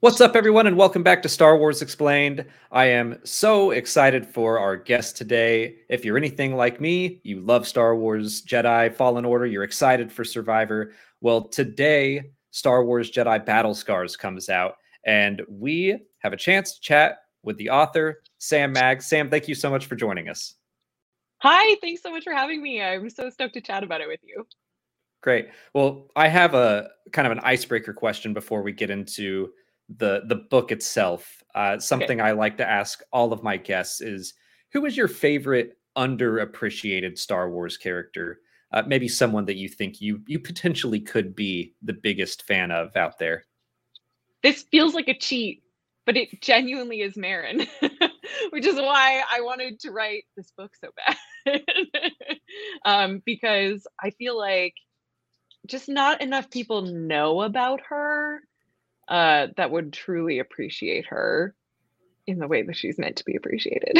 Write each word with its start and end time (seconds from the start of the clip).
What's 0.00 0.20
up, 0.20 0.36
everyone, 0.36 0.66
and 0.66 0.76
welcome 0.76 1.02
back 1.02 1.22
to 1.22 1.28
Star 1.28 1.56
Wars 1.56 1.80
Explained. 1.80 2.44
I 2.70 2.84
am 2.84 3.18
so 3.24 3.70
excited 3.70 4.26
for 4.26 4.58
our 4.58 4.76
guest 4.76 5.16
today. 5.16 5.76
If 5.88 6.04
you're 6.04 6.18
anything 6.18 6.54
like 6.54 6.82
me, 6.82 7.18
you 7.22 7.40
love 7.40 7.66
Star 7.66 7.96
Wars 7.96 8.42
Jedi 8.42 8.94
Fallen 8.94 9.24
Order, 9.24 9.46
you're 9.46 9.62
excited 9.62 10.12
for 10.12 10.22
Survivor. 10.22 10.92
Well, 11.22 11.48
today, 11.48 12.32
Star 12.50 12.84
Wars 12.84 13.10
Jedi 13.10 13.42
Battle 13.46 13.74
Scars 13.74 14.18
comes 14.18 14.50
out, 14.50 14.74
and 15.06 15.40
we 15.48 15.98
have 16.18 16.34
a 16.34 16.36
chance 16.36 16.74
to 16.74 16.80
chat 16.82 17.20
with 17.42 17.56
the 17.56 17.70
author, 17.70 18.22
Sam 18.36 18.72
Maggs. 18.72 19.06
Sam, 19.06 19.30
thank 19.30 19.48
you 19.48 19.54
so 19.54 19.70
much 19.70 19.86
for 19.86 19.96
joining 19.96 20.28
us. 20.28 20.56
Hi, 21.38 21.74
thanks 21.80 22.02
so 22.02 22.10
much 22.10 22.24
for 22.24 22.34
having 22.34 22.62
me. 22.62 22.82
I'm 22.82 23.08
so 23.08 23.30
stoked 23.30 23.54
to 23.54 23.62
chat 23.62 23.82
about 23.82 24.02
it 24.02 24.08
with 24.08 24.20
you. 24.22 24.46
Great. 25.22 25.48
Well, 25.72 26.10
I 26.14 26.28
have 26.28 26.52
a 26.52 26.90
kind 27.12 27.24
of 27.24 27.32
an 27.32 27.40
icebreaker 27.42 27.94
question 27.94 28.34
before 28.34 28.60
we 28.60 28.72
get 28.72 28.90
into 28.90 29.52
the 29.88 30.22
the 30.26 30.36
book 30.36 30.72
itself. 30.72 31.42
Uh, 31.54 31.78
something 31.78 32.20
okay. 32.20 32.28
I 32.28 32.32
like 32.32 32.56
to 32.58 32.68
ask 32.68 33.02
all 33.12 33.32
of 33.32 33.42
my 33.42 33.56
guests 33.56 34.00
is, 34.00 34.34
who 34.72 34.84
is 34.84 34.96
your 34.96 35.08
favorite 35.08 35.78
underappreciated 35.96 37.18
Star 37.18 37.50
Wars 37.50 37.76
character? 37.76 38.40
Uh, 38.72 38.82
maybe 38.86 39.08
someone 39.08 39.44
that 39.46 39.56
you 39.56 39.68
think 39.68 40.00
you 40.00 40.20
you 40.26 40.38
potentially 40.38 41.00
could 41.00 41.34
be 41.34 41.74
the 41.82 41.92
biggest 41.92 42.42
fan 42.42 42.70
of 42.70 42.96
out 42.96 43.18
there. 43.18 43.44
This 44.42 44.62
feels 44.62 44.94
like 44.94 45.08
a 45.08 45.18
cheat, 45.18 45.62
but 46.04 46.16
it 46.16 46.42
genuinely 46.42 47.00
is 47.00 47.14
Merrin, 47.14 47.66
which 48.50 48.66
is 48.66 48.76
why 48.76 49.22
I 49.30 49.40
wanted 49.40 49.80
to 49.80 49.92
write 49.92 50.24
this 50.36 50.52
book 50.56 50.72
so 50.80 50.90
bad. 50.96 51.16
um, 52.84 53.22
because 53.24 53.86
I 54.02 54.10
feel 54.10 54.36
like 54.36 54.74
just 55.66 55.88
not 55.88 56.20
enough 56.20 56.50
people 56.50 56.82
know 56.82 57.42
about 57.42 57.80
her 57.88 58.40
uh, 59.08 59.48
that 59.56 59.70
would 59.70 59.92
truly 59.92 60.38
appreciate 60.38 61.06
her 61.06 61.54
in 62.26 62.38
the 62.38 62.48
way 62.48 62.62
that 62.62 62.76
she's 62.76 62.98
meant 62.98 63.16
to 63.16 63.24
be 63.24 63.36
appreciated. 63.36 63.98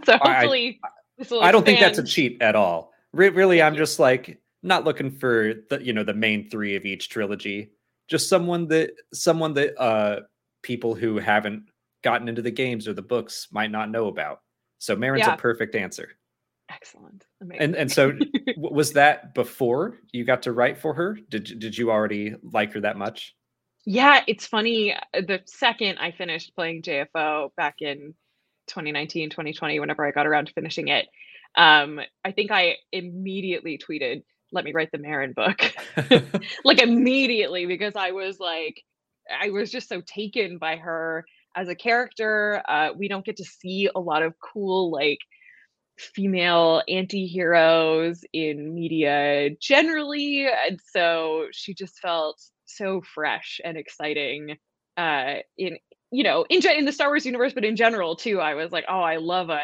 so 0.04 0.18
hopefully, 0.18 0.80
I, 0.84 1.34
I, 1.36 1.48
I 1.48 1.52
don't 1.52 1.64
think 1.64 1.80
that's 1.80 1.98
a 1.98 2.04
cheat 2.04 2.40
at 2.42 2.56
all. 2.56 2.92
Re- 3.12 3.28
really, 3.28 3.62
I'm 3.62 3.76
just 3.76 3.98
like 3.98 4.40
not 4.62 4.84
looking 4.84 5.10
for 5.10 5.54
the 5.70 5.82
you 5.82 5.92
know 5.92 6.04
the 6.04 6.14
main 6.14 6.50
three 6.50 6.76
of 6.76 6.84
each 6.84 7.08
trilogy. 7.08 7.72
Just 8.08 8.28
someone 8.28 8.66
that 8.68 8.92
someone 9.12 9.54
that 9.54 9.80
uh 9.80 10.20
people 10.62 10.94
who 10.94 11.18
haven't 11.18 11.64
gotten 12.02 12.28
into 12.28 12.42
the 12.42 12.50
games 12.50 12.88
or 12.88 12.92
the 12.92 13.02
books 13.02 13.48
might 13.52 13.70
not 13.70 13.90
know 13.90 14.08
about. 14.08 14.40
So 14.78 14.96
Merrin's 14.96 15.26
yeah. 15.26 15.34
a 15.34 15.38
perfect 15.38 15.74
answer. 15.74 16.08
Excellent. 16.70 17.26
Amazing. 17.40 17.62
And 17.62 17.76
and 17.76 17.92
so 17.92 18.12
was 18.56 18.92
that 18.92 19.34
before 19.34 19.98
you 20.12 20.24
got 20.24 20.42
to 20.42 20.52
write 20.52 20.78
for 20.78 20.94
her? 20.94 21.18
Did 21.28 21.58
did 21.58 21.76
you 21.76 21.90
already 21.90 22.34
like 22.42 22.72
her 22.72 22.80
that 22.80 22.96
much? 22.96 23.34
Yeah, 23.92 24.22
it's 24.28 24.46
funny. 24.46 24.94
Uh, 24.94 25.22
the 25.26 25.40
second 25.46 25.98
I 25.98 26.12
finished 26.12 26.54
playing 26.54 26.82
JFO 26.82 27.50
back 27.56 27.74
in 27.80 28.14
2019, 28.68 29.30
2020, 29.30 29.80
whenever 29.80 30.06
I 30.06 30.12
got 30.12 30.28
around 30.28 30.46
to 30.46 30.52
finishing 30.52 30.86
it, 30.86 31.08
um, 31.56 31.98
I 32.24 32.30
think 32.30 32.52
I 32.52 32.76
immediately 32.92 33.78
tweeted, 33.78 34.22
let 34.52 34.64
me 34.64 34.72
write 34.72 34.92
the 34.92 34.98
Merrin 34.98 35.34
book. 35.34 35.72
like 36.64 36.80
immediately, 36.80 37.66
because 37.66 37.94
I 37.96 38.12
was 38.12 38.38
like, 38.38 38.80
I 39.28 39.50
was 39.50 39.72
just 39.72 39.88
so 39.88 40.00
taken 40.02 40.58
by 40.58 40.76
her 40.76 41.24
as 41.56 41.68
a 41.68 41.74
character. 41.74 42.62
Uh, 42.68 42.90
we 42.96 43.08
don't 43.08 43.26
get 43.26 43.38
to 43.38 43.44
see 43.44 43.90
a 43.92 43.98
lot 43.98 44.22
of 44.22 44.34
cool, 44.38 44.92
like, 44.92 45.18
female 45.98 46.82
anti-heroes 46.88 48.24
in 48.32 48.72
media 48.74 49.50
generally 49.60 50.46
and 50.48 50.80
so 50.92 51.46
she 51.52 51.74
just 51.74 51.98
felt 51.98 52.40
so 52.76 53.02
fresh 53.02 53.60
and 53.64 53.76
exciting 53.76 54.56
uh 54.96 55.34
in 55.56 55.78
you 56.10 56.22
know 56.22 56.44
in 56.48 56.64
in 56.66 56.84
the 56.84 56.92
Star 56.92 57.08
Wars 57.08 57.26
universe 57.26 57.52
but 57.52 57.64
in 57.64 57.76
general 57.76 58.16
too 58.16 58.40
I 58.40 58.54
was 58.54 58.72
like 58.72 58.84
oh 58.88 59.00
I 59.00 59.16
love 59.16 59.50
a 59.50 59.60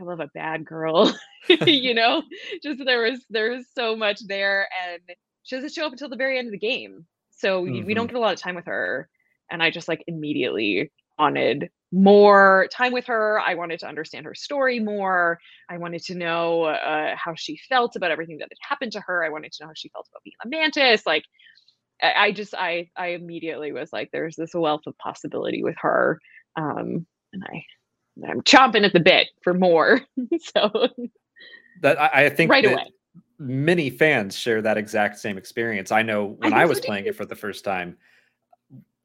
I 0.00 0.04
love 0.04 0.20
a 0.20 0.30
bad 0.34 0.64
girl 0.64 1.14
you 1.66 1.94
know 1.94 2.22
just 2.62 2.84
there 2.84 3.02
was 3.02 3.24
there 3.30 3.50
was 3.50 3.66
so 3.74 3.96
much 3.96 4.20
there 4.26 4.68
and 4.84 5.00
she 5.42 5.56
doesn't 5.56 5.72
show 5.72 5.86
up 5.86 5.92
until 5.92 6.08
the 6.08 6.16
very 6.16 6.38
end 6.38 6.48
of 6.48 6.52
the 6.52 6.58
game 6.58 7.06
so 7.30 7.64
mm-hmm. 7.64 7.84
we 7.84 7.94
don't 7.94 8.06
mm-hmm. 8.06 8.14
get 8.14 8.18
a 8.18 8.20
lot 8.20 8.32
of 8.32 8.40
time 8.40 8.54
with 8.54 8.66
her 8.66 9.08
and 9.50 9.62
I 9.62 9.70
just 9.70 9.88
like 9.88 10.04
immediately 10.06 10.90
wanted 11.18 11.70
more 11.92 12.68
time 12.72 12.92
with 12.92 13.06
her. 13.06 13.38
I 13.38 13.54
wanted 13.54 13.78
to 13.80 13.86
understand 13.86 14.24
her 14.24 14.34
story 14.34 14.80
more. 14.80 15.38
I 15.68 15.76
wanted 15.76 16.02
to 16.04 16.14
know 16.14 16.64
uh, 16.64 17.14
how 17.16 17.34
she 17.36 17.58
felt 17.68 17.96
about 17.96 18.10
everything 18.10 18.38
that 18.38 18.48
had 18.50 18.58
happened 18.66 18.92
to 18.92 19.00
her. 19.00 19.22
I 19.22 19.28
wanted 19.28 19.52
to 19.52 19.62
know 19.62 19.68
how 19.68 19.74
she 19.76 19.90
felt 19.90 20.08
about 20.10 20.22
being 20.24 20.34
a 20.44 20.48
mantis. 20.48 21.04
Like, 21.04 21.24
I 22.02 22.32
just 22.32 22.54
I 22.54 22.90
I 22.96 23.08
immediately 23.08 23.72
was 23.72 23.92
like, 23.92 24.10
there's 24.12 24.36
this 24.36 24.54
wealth 24.54 24.82
of 24.86 24.98
possibility 24.98 25.62
with 25.62 25.76
her, 25.80 26.20
um, 26.56 27.06
and 27.32 27.44
I 27.44 27.64
I'm 28.28 28.42
chomping 28.42 28.84
at 28.84 28.92
the 28.92 29.00
bit 29.00 29.28
for 29.42 29.54
more. 29.54 30.00
so 30.40 30.88
that 31.80 32.00
I, 32.00 32.26
I 32.26 32.28
think 32.28 32.50
right 32.50 32.64
away. 32.64 32.86
Many 33.38 33.90
fans 33.90 34.36
share 34.36 34.62
that 34.62 34.78
exact 34.78 35.18
same 35.18 35.36
experience. 35.36 35.90
I 35.90 36.02
know 36.02 36.36
when 36.38 36.52
I, 36.52 36.62
I 36.62 36.64
was 36.64 36.78
playing 36.78 37.06
it 37.06 37.16
for 37.16 37.24
the 37.24 37.34
first 37.34 37.64
time. 37.64 37.96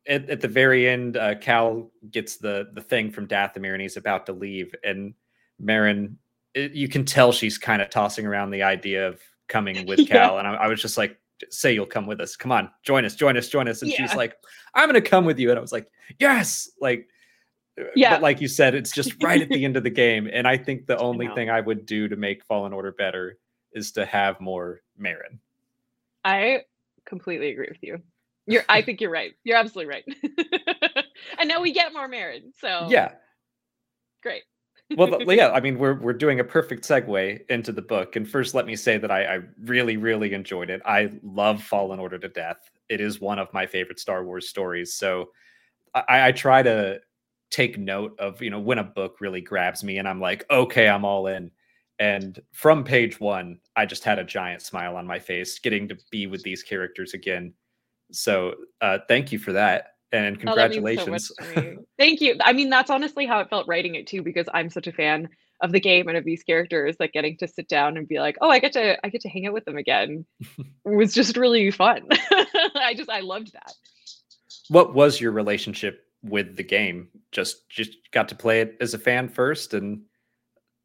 At, 0.08 0.29
at 0.29 0.41
the 0.41 0.47
very 0.47 0.88
end, 0.88 1.18
uh, 1.18 1.35
Cal 1.35 1.90
gets 2.12 2.38
the 2.38 2.69
the 2.74 2.81
thing 2.81 3.12
from 3.12 3.28
Dathomir, 3.28 3.74
and 3.74 3.81
he's 3.81 3.97
about 3.97 4.25
to 4.28 4.34
leave, 4.34 4.74
and 4.84 5.14
Merrin, 5.62 6.16
it, 6.53 6.74
you 6.74 6.88
can 6.88 7.03
tell 7.03 7.31
she's 7.31 7.58
kind 7.58 7.81
of 7.81 7.90
tossing 7.90 8.25
around 8.25 8.52
the 8.52 8.64
idea 8.64 9.08
of 9.08 9.22
coming 9.47 9.85
with 9.85 9.97
Cal, 10.08 10.34
yeah. 10.34 10.40
and 10.40 10.47
I, 10.47 10.53
I 10.53 10.68
was 10.68 10.81
just 10.81 10.97
like, 10.97 11.18
say 11.50 11.74
you'll 11.74 11.86
come 11.86 12.08
with 12.08 12.20
us. 12.20 12.36
Come 12.36 12.52
on, 12.52 12.70
join 12.84 13.06
us, 13.06 13.16
join 13.16 13.38
us, 13.38 13.48
join 13.48 13.68
us. 13.68 13.81
And 13.81 13.92
yeah. 13.92 13.98
she's 13.98 14.16
like, 14.16 14.36
I'm 14.74 14.88
gonna 14.88 15.02
come 15.02 15.25
with 15.25 15.40
you. 15.40 15.50
And 15.50 15.58
I 15.58 15.62
was 15.62 15.72
like, 15.72 15.90
yes, 16.20 16.70
like 16.80 17.08
uh, 17.80 17.86
yeah. 17.96 18.16
But 18.16 18.22
like 18.22 18.42
you 18.42 18.48
said, 18.48 18.75
it's 18.75 18.92
just 18.92 19.22
right 19.24 19.42
at 19.42 19.50
the 19.50 19.64
end 19.64 19.78
of 19.78 19.84
the 19.84 19.90
game. 20.06 20.30
And 20.31 20.47
I 20.47 20.58
think 20.58 20.88
the 20.88 20.97
only 20.97 21.28
I 21.28 21.36
thing 21.36 21.50
I 21.50 21.62
would 21.62 21.86
do 21.86 22.08
to 22.08 22.16
make 22.16 22.44
Fallen 22.46 22.74
Order 22.74 22.92
better 22.92 23.38
is 23.74 23.92
to 23.94 24.06
have 24.06 24.40
more 24.40 24.81
Merrin. 25.00 25.40
I 26.24 26.64
completely 27.06 27.52
agree 27.52 27.68
with 27.70 27.81
you. 27.81 28.02
You're 28.46 28.64
I 28.70 28.81
think 28.81 29.02
you're 29.02 29.12
right. 29.12 29.34
You're 29.44 29.58
absolutely 29.58 29.94
right. 29.94 30.06
and 31.40 31.50
now 31.50 31.62
we 31.62 31.72
get 31.72 31.94
more 31.94 32.09
Merrin. 32.09 32.53
So 32.59 32.88
yeah. 32.90 33.14
Great 34.24 34.44
well, 34.96 35.22
yeah, 35.34 35.50
I 35.53 35.59
mean, 35.59 35.78
we're 35.78 36.00
we're 36.00 36.14
doing 36.14 36.40
a 36.40 36.44
perfect 36.44 36.84
segue 36.84 37.40
into 37.50 37.72
the 37.72 37.81
book. 37.81 38.16
And 38.16 38.30
first, 38.30 38.56
let 38.56 38.66
me 38.66 38.75
say 38.75 38.98
that 38.98 39.12
I, 39.12 39.24
I 39.24 39.40
really, 39.66 39.98
really 39.98 40.34
enjoyed 40.34 40.70
it. 40.70 40.81
I 40.86 41.12
love 41.24 41.62
Fallen 41.62 42.00
Order 42.00 42.20
to 42.20 42.30
death. 42.30 42.70
It 42.90 43.02
is 43.02 43.20
one 43.20 43.40
of 43.40 43.52
my 43.53 43.66
favorite 43.66 44.00
Star 44.00 44.24
Wars 44.24 44.47
stories. 44.47 44.94
So 44.94 45.31
I, 45.94 46.28
I 46.28 46.31
try 46.31 46.64
to 46.64 47.00
take 47.50 47.78
note 47.78 48.18
of 48.20 48.42
you 48.42 48.50
know 48.50 48.59
when 48.59 48.78
a 48.78 48.84
book 48.84 49.18
really 49.20 49.42
grabs 49.42 49.84
me, 49.84 49.97
and 49.97 50.08
I'm 50.08 50.22
like, 50.22 50.46
okay, 50.50 50.88
I'm 50.88 51.06
all 51.06 51.28
in. 51.28 51.52
And 52.00 52.40
from 52.52 52.84
page 52.84 53.20
one, 53.20 53.59
I 53.76 53.88
just 53.88 54.03
had 54.03 54.20
a 54.20 54.24
giant 54.24 54.62
smile 54.62 54.96
on 54.96 55.08
my 55.08 55.18
face, 55.18 55.58
getting 55.58 55.88
to 55.88 55.97
be 56.12 56.28
with 56.28 56.44
these 56.44 56.62
characters 56.62 57.16
again. 57.16 57.53
So 58.12 58.53
uh, 58.81 59.00
thank 59.08 59.31
you 59.31 59.40
for 59.40 59.52
that 59.53 59.97
and 60.12 60.40
congratulations. 60.40 61.31
Oh, 61.41 61.53
so 61.53 61.75
Thank 61.97 62.22
you. 62.22 62.35
I 62.41 62.53
mean, 62.53 62.69
that's 62.69 62.90
honestly 62.90 63.25
how 63.25 63.40
it 63.40 63.50
felt 63.50 63.68
writing 63.68 63.95
it 63.95 64.07
too, 64.07 64.22
because 64.22 64.47
I'm 64.53 64.69
such 64.69 64.88
a 64.88 64.91
fan 64.91 65.29
of 65.62 65.72
the 65.72 65.79
game 65.79 66.07
and 66.07 66.18
of 66.18 66.23
these 66.23 66.44
characters 66.44 66.95
like 67.00 67.13
getting 67.13 67.35
to 67.38 67.47
sit 67.47 67.68
down 67.68 67.97
and 67.97 68.07
be 68.07 68.19
like, 68.19 68.38
oh, 68.41 68.50
I 68.50 68.59
get 68.59 68.73
to 68.73 69.06
I 69.06 69.09
get 69.09 69.22
to 69.22 69.29
hang 69.29 69.47
out 69.47 69.53
with 69.53 69.66
them 69.66 69.78
again 69.78 70.25
was 70.85 71.13
just 71.13 71.38
really 71.38 71.72
fun. 71.72 72.07
I 72.75 72.94
just 72.96 73.09
I 73.09 73.22
loved 73.22 73.53
that. 73.53 73.73
What 74.69 74.94
was 74.94 75.19
your 75.19 75.31
relationship 75.31 76.06
with 76.23 76.56
the 76.56 76.63
game? 76.63 77.09
Just 77.31 77.69
just 77.69 77.97
got 78.12 78.29
to 78.29 78.35
play 78.35 78.62
it 78.62 78.78
as 78.81 78.94
a 78.94 79.00
fan 79.00 79.29
first 79.29 79.73
and 79.73 79.97
uh, 79.97 80.01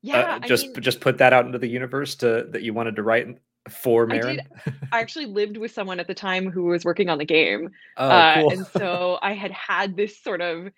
yeah, 0.04 0.34
uh, 0.34 0.38
just 0.40 0.64
I 0.64 0.68
mean, 0.68 0.82
just 0.82 1.00
put 1.00 1.18
that 1.18 1.32
out 1.32 1.46
into 1.46 1.58
the 1.58 1.68
universe 1.68 2.16
to 2.16 2.46
that 2.50 2.62
you 2.62 2.74
wanted 2.74 2.96
to 2.96 3.02
write 3.02 3.26
for 3.68 4.06
Merrin? 4.06 4.40
I, 4.40 4.70
did, 4.70 4.74
I 4.92 5.00
actually 5.00 5.26
lived 5.26 5.56
with 5.56 5.72
someone 5.72 6.00
at 6.00 6.06
the 6.06 6.14
time 6.14 6.50
who 6.50 6.64
was 6.64 6.84
working 6.84 7.08
on 7.08 7.18
the 7.18 7.24
game. 7.24 7.70
Oh, 7.96 8.08
uh, 8.08 8.34
cool. 8.34 8.52
and 8.52 8.66
so 8.66 9.18
I 9.22 9.34
had 9.34 9.50
had 9.52 9.96
this 9.96 10.20
sort 10.22 10.40
of, 10.40 10.68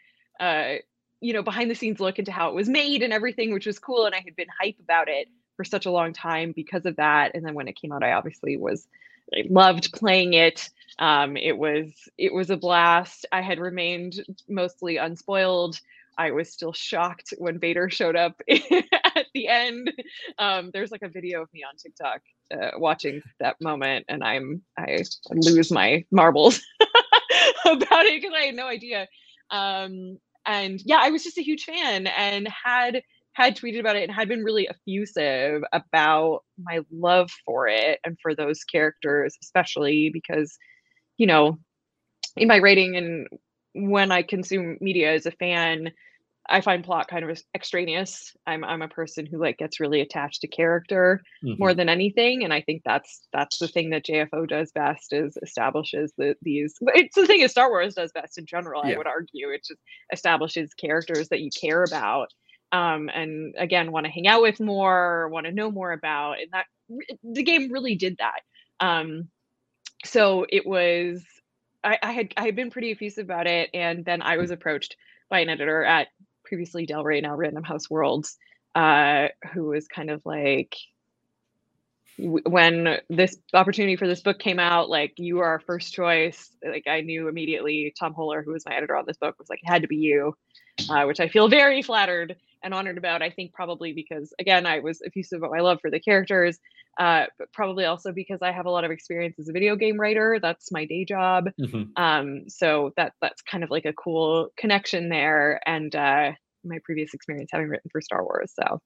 uh, 0.41 0.75
you 1.21 1.33
know, 1.33 1.42
behind 1.42 1.71
the 1.71 1.75
scenes 1.75 2.01
look 2.01 2.19
into 2.19 2.33
how 2.33 2.51
it 2.51 2.54
was 2.54 2.69
made 2.69 3.03
and 3.03 3.13
everything, 3.13 3.53
which 3.53 3.66
was 3.66 3.78
cool. 3.78 4.07
And 4.07 4.15
I 4.15 4.21
had 4.25 4.36
been 4.36 4.48
hype 4.60 4.78
about 4.81 5.09
it 5.09 5.28
for 5.57 5.65
such 5.65 5.86
a 5.86 5.91
long 5.91 6.13
time 6.13 6.53
because 6.54 6.84
of 6.86 6.97
that. 6.97 7.33
And 7.34 7.45
then 7.45 7.54
when 7.54 7.69
it 7.69 7.77
came 7.77 7.92
out, 7.92 8.03
I 8.03 8.13
obviously 8.13 8.57
was, 8.57 8.86
I 9.34 9.45
loved 9.48 9.92
playing 9.92 10.34
it. 10.34 10.69
Um, 10.98 11.36
it 11.36 11.57
was, 11.57 11.92
it 12.19 12.33
was 12.33 12.51
a 12.51 12.57
blast. 12.57 13.27
I 13.33 13.41
had 13.41 13.59
remained 13.59 14.25
mostly 14.48 14.98
unspoiled. 14.98 15.81
I 16.16 16.31
was 16.31 16.53
still 16.53 16.72
shocked 16.72 17.34
when 17.39 17.59
Vader 17.59 17.91
showed 17.91 18.16
up 18.16 18.41
at 18.48 19.27
the 19.34 19.48
end. 19.48 19.92
Um, 20.39 20.71
there's 20.72 20.92
like 20.92 21.03
a 21.03 21.09
video 21.09 21.42
of 21.42 21.53
me 21.53 21.65
on 21.65 21.77
TikTok 21.77 22.21
uh, 22.53 22.73
watching 22.77 23.23
that 23.41 23.57
moment, 23.61 24.07
and 24.09 24.23
I'm 24.23 24.63
I 24.79 25.05
lose 25.31 25.71
my 25.71 26.05
marbles 26.11 26.61
about 27.65 28.07
it 28.07 28.21
because 28.21 28.37
I 28.37 28.47
had 28.47 28.55
no 28.55 28.67
idea. 28.67 29.09
Um, 29.51 30.19
and 30.47 30.81
yeah, 30.85 30.99
I 31.01 31.11
was 31.11 31.25
just 31.25 31.39
a 31.39 31.43
huge 31.43 31.65
fan 31.65 32.07
and 32.07 32.49
had 32.49 33.03
had 33.35 33.57
tweeted 33.57 33.81
about 33.81 33.97
it 33.97 34.05
and 34.05 34.13
had 34.13 34.29
been 34.29 34.45
really 34.45 34.69
effusive 34.69 35.63
about 35.73 36.41
my 36.63 36.81
love 36.93 37.31
for 37.45 37.67
it 37.67 37.99
and 38.05 38.17
for 38.23 38.35
those 38.35 38.63
characters, 38.63 39.37
especially 39.43 40.11
because, 40.13 40.57
you 41.19 41.27
know, 41.27 41.59
in 42.37 42.47
my 42.47 42.61
writing 42.61 42.97
and 42.97 43.27
when 43.75 44.13
I 44.13 44.23
consume 44.23 44.79
media 44.81 45.13
as 45.13 45.27
a 45.27 45.33
fan, 45.33 45.91
I 46.47 46.61
find 46.61 46.85
plot 46.85 47.09
kind 47.09 47.25
of 47.25 47.39
extraneous. 47.55 48.37
I'm 48.47 48.65
I'm 48.65 48.83
a 48.83 48.89
person 48.89 49.25
who 49.25 49.39
like 49.39 49.57
gets 49.59 49.81
really 49.81 50.01
attached 50.01 50.43
to 50.43 50.47
character 50.47 51.23
mm-hmm. 51.43 51.59
more 51.59 51.73
than 51.73 51.89
anything, 51.89 52.45
and 52.45 52.53
I 52.53 52.61
think 52.61 52.83
that's 52.85 53.27
that's 53.33 53.59
the 53.59 53.69
thing 53.69 53.91
that 53.91 54.05
JFO 54.05 54.47
does 54.47 54.71
best 54.73 55.13
is 55.13 55.39
establishes 55.43 56.13
the 56.19 56.37
these. 56.43 56.75
It's 56.95 57.17
the 57.17 57.27
thing 57.27 57.41
that 57.41 57.51
Star 57.51 57.71
Wars 57.71 57.95
does 57.95 58.13
best 58.13 58.37
in 58.37 58.47
general. 58.47 58.83
Yeah. 58.85 58.95
I 58.95 58.99
would 58.99 59.07
argue 59.07 59.51
it 59.51 59.65
just 59.67 59.81
establishes 60.13 60.75
characters 60.75 61.29
that 61.29 61.41
you 61.41 61.51
care 61.51 61.83
about, 61.83 62.29
um, 62.73 63.09
and 63.15 63.55
again 63.59 63.91
want 63.91 64.05
to 64.05 64.13
hang 64.13 64.27
out 64.27 64.43
with 64.43 64.61
more, 64.61 65.29
want 65.31 65.47
to 65.47 65.53
know 65.53 65.71
more 65.71 65.93
about, 65.93 66.41
and 66.41 66.51
that 66.53 66.67
the 67.23 67.43
game 67.43 67.73
really 67.73 67.97
did 67.97 68.19
that. 68.19 68.41
Um, 68.81 69.29
so 70.05 70.45
it 70.49 70.67
was 70.67 71.25
I, 71.83 71.99
I 72.03 72.13
had 72.13 72.35
I 72.37 72.45
had 72.45 72.57
been 72.57 72.71
pretty 72.71 72.91
effusive 72.91 73.25
about 73.25 73.47
it, 73.47 73.71
and 73.73 74.05
then 74.05 74.21
I 74.21 74.37
was 74.37 74.51
approached 74.51 74.97
by 75.31 75.41
an 75.41 75.49
editor 75.49 75.83
at 75.85 76.09
previously 76.45 76.87
Del 76.87 77.05
Rey, 77.05 77.21
now 77.21 77.35
Random 77.35 77.65
House 77.65 77.89
Worlds, 77.91 78.37
uh, 78.75 79.29
who 79.53 79.65
was 79.65 79.89
kind 79.89 80.11
of 80.11 80.23
like, 80.25 80.77
when 82.17 82.99
this 83.11 83.37
opportunity 83.53 83.97
for 83.97 84.07
this 84.07 84.21
book 84.21 84.39
came 84.39 84.61
out, 84.61 84.89
like 84.89 85.15
you 85.17 85.41
are 85.41 85.49
our 85.49 85.61
first 85.61 85.93
choice. 85.93 86.49
Like 86.65 86.87
I 86.87 87.01
knew 87.01 87.27
immediately 87.27 87.93
Tom 87.99 88.15
Hoeler, 88.15 88.45
who 88.45 88.53
was 88.53 88.65
my 88.65 88.77
editor 88.77 88.97
on 88.97 89.05
this 89.05 89.17
book, 89.17 89.37
was 89.39 89.51
like, 89.51 89.61
it 89.63 89.69
had 89.69 89.83
to 89.83 89.89
be 89.89 89.97
you, 89.97 90.37
uh, 90.89 91.05
which 91.07 91.19
I 91.19 91.29
feel 91.29 91.49
very 91.49 91.83
flattered 91.83 92.37
and 92.65 92.75
honored 92.75 92.99
about. 92.99 93.22
I 93.22 93.31
think 93.31 93.53
probably 93.53 93.93
because 93.93 94.33
again, 94.39 94.66
I 94.66 94.81
was 94.81 95.01
effusive 95.03 95.39
about 95.39 95.53
my 95.53 95.61
love 95.61 95.78
for 95.81 95.91
the 95.91 96.01
characters, 96.01 96.59
uh, 96.99 97.27
but 97.39 97.53
probably 97.53 97.84
also 97.84 98.13
because 98.13 98.41
I 98.43 98.53
have 98.53 98.66
a 98.66 98.71
lot 98.71 98.84
of 98.84 98.91
experience 98.91 99.39
as 99.39 99.49
a 99.49 99.53
video 99.53 99.77
game 99.77 100.01
writer. 100.01 100.39
That's 100.41 100.72
my 100.72 100.84
day 100.84 101.05
job. 101.05 101.51
Mm-hmm. 101.61 102.03
Um, 102.03 102.49
so 102.49 102.93
that 102.97 103.13
that's 103.21 103.43
kind 103.43 103.63
of 103.63 103.71
like 103.71 103.84
a 103.84 103.93
cool 103.93 104.49
connection 104.57 105.09
there. 105.09 105.61
And 105.66 105.95
uh, 105.95 106.33
my 106.65 106.78
previous 106.84 107.15
experience 107.15 107.51
having 107.53 107.69
written 107.69 107.91
for 107.93 108.01
Star 108.01 108.25
Wars. 108.25 108.53
So 108.55 108.81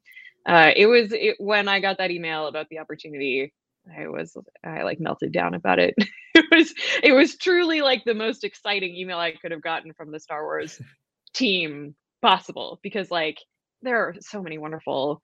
uh, 0.47 0.73
it 0.75 0.87
was 0.87 1.13
it, 1.13 1.37
when 1.39 1.69
I 1.69 1.81
got 1.81 1.99
that 1.99 2.11
email 2.11 2.47
about 2.47 2.69
the 2.71 2.79
opportunity. 2.79 3.53
I 3.97 4.09
was 4.09 4.37
I 4.63 4.83
like 4.83 5.01
melted 5.01 5.33
down 5.33 5.55
about 5.55 5.79
it. 5.79 5.95
it 6.35 6.45
was 6.51 6.75
it 7.03 7.13
was 7.13 7.37
truly 7.37 7.81
like 7.81 8.05
the 8.05 8.15
most 8.15 8.45
exciting 8.45 8.95
email 8.95 9.19
I 9.19 9.33
could 9.33 9.51
have 9.51 9.63
gotten 9.63 9.95
from 9.95 10.11
the 10.11 10.21
Star 10.21 10.43
Wars 10.43 10.81
team 11.35 11.95
possible 12.21 12.81
because 12.83 13.11
like 13.11 13.39
there 13.83 14.09
are 14.09 14.15
so 14.21 14.43
many 14.43 14.59
wonderful 14.59 15.21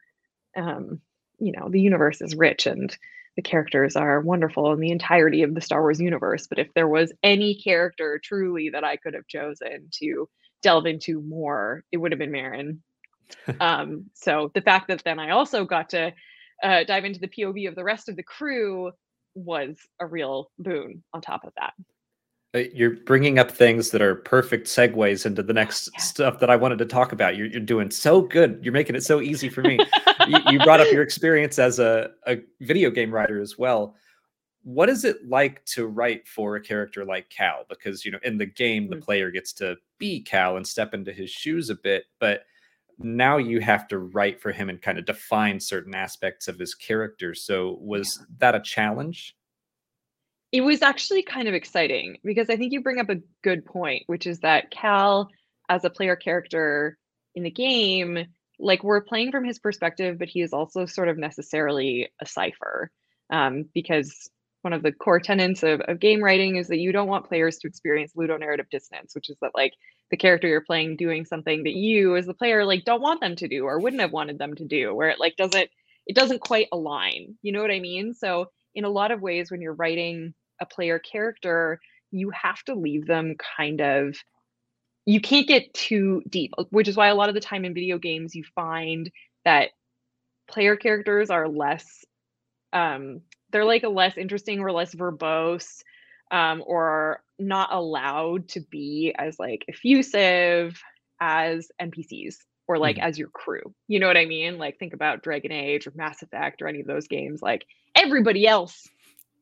um 0.56 1.01
you 1.39 1.53
know 1.53 1.69
the 1.69 1.81
universe 1.81 2.21
is 2.21 2.35
rich 2.35 2.67
and 2.67 2.97
the 3.37 3.43
characters 3.43 3.97
are 3.97 4.21
wonderful 4.21 4.73
in 4.73 4.79
the 4.79 4.93
entirety 4.93 5.43
of 5.43 5.55
the 5.55 5.61
Star 5.61 5.81
Wars 5.81 6.01
universe 6.01 6.47
but 6.47 6.59
if 6.59 6.73
there 6.75 6.89
was 6.89 7.12
any 7.23 7.55
character 7.55 8.21
truly 8.23 8.71
that 8.71 8.85
I 8.85 8.97
could 8.97 9.15
have 9.15 9.27
chosen 9.27 9.89
to 10.01 10.29
delve 10.65 10.87
into 10.87 11.21
more, 11.21 11.85
it 11.93 11.99
would 11.99 12.11
have 12.11 12.19
been 12.19 12.33
Merrin. 12.33 12.79
um, 13.61 14.06
so 14.15 14.51
the 14.55 14.62
fact 14.62 14.89
that 14.89 15.05
then 15.05 15.21
I 15.21 15.31
also 15.31 15.65
got 15.65 15.91
to 15.91 16.12
uh, 16.62 16.85
dive 16.85 17.05
into 17.05 17.21
the 17.21 17.29
POV 17.29 17.69
of 17.69 17.77
the 17.77 17.85
rest 17.85 18.09
of 18.09 18.17
the 18.17 18.23
crew 18.25 18.91
was 19.35 19.77
a 20.00 20.07
real 20.07 20.50
boon 20.59 21.05
on 21.12 21.21
top 21.21 21.45
of 21.45 21.53
that. 21.59 21.75
Uh, 22.55 22.65
you're 22.73 22.97
bringing 22.97 23.39
up 23.39 23.51
things 23.51 23.91
that 23.91 24.01
are 24.01 24.15
perfect 24.15 24.67
segues 24.67 25.27
into 25.27 25.43
the 25.43 25.53
next 25.53 25.91
yeah. 25.93 26.01
stuff 26.01 26.39
that 26.39 26.51
I 26.51 26.56
wanted 26.56 26.79
to 26.79 26.87
talk 26.87 27.12
about. 27.12 27.37
You're, 27.37 27.49
you're 27.49 27.61
doing 27.61 27.91
so 27.91 28.21
good. 28.21 28.61
You're 28.62 28.73
making 28.73 28.97
it 28.97 29.03
so 29.03 29.21
easy 29.21 29.49
for 29.49 29.62
me. 29.62 29.79
you, 30.29 30.39
you, 30.51 30.59
brought 30.61 30.81
up 30.81 30.91
your 30.93 31.03
experience 31.09 31.59
as 31.59 31.79
a, 31.79 32.11
a 32.27 32.39
video 32.61 32.91
game 32.91 33.11
writer 33.11 33.41
as 33.41 33.59
well 33.59 33.97
what 34.65 34.89
is 34.89 35.05
it 35.05 35.29
like 35.29 35.65
to 35.67 35.87
write 35.87 36.27
for 36.27 36.56
a 36.56 36.61
character 36.61 37.05
like 37.05 37.29
Cal? 37.29 37.65
Because 37.69 38.05
you 38.05 38.11
know, 38.11 38.19
in 38.25 38.39
the 38.39 38.47
game, 38.47 38.89
the 38.89 38.97
mm. 38.97 39.03
player 39.03 39.31
gets 39.31 39.53
to 39.55 39.77
be 39.99 40.23
Cal 40.23 40.57
and 40.57 40.67
step 40.67 40.95
into 40.95 41.12
his 41.12 41.31
shoes 41.31 41.71
a 41.71 41.75
bit, 41.75 42.05
but 42.19 42.45
now 42.99 43.37
you 43.37 43.61
have 43.61 43.87
to 43.89 43.99
write 43.99 44.41
for 44.41 44.53
him 44.53 44.71
and 44.71 44.81
kind 44.81 44.99
of 44.99 45.05
define 45.05 45.61
certain 45.61 45.95
aspects 45.95 46.49
of 46.49 46.59
his 46.59 46.75
character. 46.75 47.35
So, 47.35 47.79
was 47.81 48.19
yeah. 48.19 48.27
that 48.39 48.55
a 48.55 48.61
challenge? 48.61 49.37
It 50.55 50.61
was 50.61 50.83
actually 50.83 51.25
kind 51.25 51.49
of 51.49 51.55
exciting 51.55 52.19
because 52.23 52.49
I 52.49 52.56
think 52.56 52.73
you 52.73 52.81
bring 52.81 53.01
up 53.01 53.11
a 53.11 53.21
good 53.43 53.65
point, 53.65 54.05
which 54.06 54.25
is 54.25 54.39
that 54.41 54.71
Cal, 54.71 55.29
as 55.69 55.85
a 55.85 55.91
player 55.91 56.15
character 56.15 56.97
in 57.35 57.43
the 57.43 57.51
game, 57.51 58.25
like 58.61 58.85
we're 58.85 59.03
playing 59.03 59.33
from 59.33 59.45
his 59.45 59.59
perspective, 59.59 60.17
but 60.17 60.29
he 60.29 60.43
is 60.43 60.53
also 60.53 60.87
sort 60.87 61.09
of 61.09 61.19
necessarily 61.19 62.09
a 62.23 62.27
cipher 62.27 62.93
um, 63.31 63.65
because 63.75 64.31
one 64.62 64.73
of 64.73 64.85
the 64.85 64.93
core 64.93 65.19
tenets 65.19 65.65
of, 65.65 65.81
of 65.89 65.99
game 65.99 66.23
writing 66.23 66.55
is 66.55 66.69
that 66.69 66.79
you 66.79 66.93
don't 66.93 67.09
want 67.09 67.27
players 67.27 67.59
to 67.59 67.67
experience 67.67 68.12
ludonarrative 68.17 68.71
dissonance, 68.71 69.12
which 69.12 69.31
is 69.31 69.37
that 69.43 69.57
like 69.57 69.73
the 70.12 70.17
character 70.17 70.47
you're 70.47 70.61
playing 70.61 70.95
doing 70.95 71.25
something 71.25 71.65
that 71.65 71.75
you 71.75 72.15
as 72.15 72.27
the 72.27 72.33
player 72.33 72.65
like 72.65 72.85
don't 72.85 73.03
want 73.03 73.21
them 73.21 73.35
to 73.35 73.49
do 73.49 73.65
or 73.65 73.81
wouldn't 73.81 74.03
have 74.03 74.12
wanted 74.12 74.39
them 74.39 74.55
to 74.55 74.65
do, 74.65 74.95
where 74.95 75.09
it 75.09 75.19
like 75.19 75.35
doesn't 75.35 75.69
it 76.07 76.15
doesn't 76.15 76.41
quite 76.41 76.69
align. 76.71 77.35
You 77.43 77.50
know 77.50 77.61
what 77.61 77.73
I 77.73 77.81
mean? 77.81 78.15
So 78.15 78.53
in 78.73 78.85
a 78.85 78.89
lot 78.89 79.11
of 79.11 79.21
ways, 79.21 79.50
when 79.50 79.61
you're 79.61 79.75
writing 79.75 80.33
a 80.64 80.75
player 80.75 80.99
character, 80.99 81.81
you 82.11 82.31
have 82.31 82.62
to 82.64 82.75
leave 82.75 83.06
them 83.06 83.37
kind 83.56 83.81
of 83.81 84.16
you 85.06 85.20
can't 85.20 85.46
get 85.46 85.75
too 85.75 86.22
deep, 86.31 86.52
which 86.70 86.88
is 86.88 86.96
why 86.96 87.08
a 87.08 87.14
lot 87.14 87.28
of 87.28 87.34
the 87.34 87.40
time 87.40 87.66
in 87.66 87.75
video 87.75 87.99
games 87.99 88.34
you 88.34 88.43
find 88.55 89.11
that 89.44 89.70
player 90.49 90.76
characters 90.76 91.31
are 91.31 91.49
less 91.49 92.05
um 92.72 93.20
they're 93.50 93.64
like 93.64 93.82
a 93.82 93.88
less 93.88 94.16
interesting 94.16 94.61
or 94.61 94.72
less 94.72 94.94
verbose 94.94 95.82
um, 96.31 96.62
or 96.66 97.22
not 97.38 97.72
allowed 97.72 98.49
to 98.49 98.61
be 98.61 99.14
as 99.16 99.38
like 99.38 99.64
effusive 99.69 100.82
as 101.20 101.69
npcs 101.81 102.37
or 102.66 102.78
like 102.78 102.96
mm-hmm. 102.96 103.06
as 103.06 103.19
your 103.19 103.28
crew. 103.28 103.75
You 103.88 104.00
know 104.00 104.06
what 104.06 104.16
i 104.16 104.25
mean? 104.25 104.58
Like 104.58 104.78
think 104.78 104.94
about 104.94 105.22
dragon 105.22 105.52
age 105.52 105.87
or 105.87 105.93
mass 105.94 106.22
effect 106.22 106.62
or 106.62 106.69
any 106.69 106.81
of 106.81 106.87
those 106.87 107.08
games. 107.08 107.43
Like 107.43 107.64
everybody 107.94 108.46
else 108.46 108.88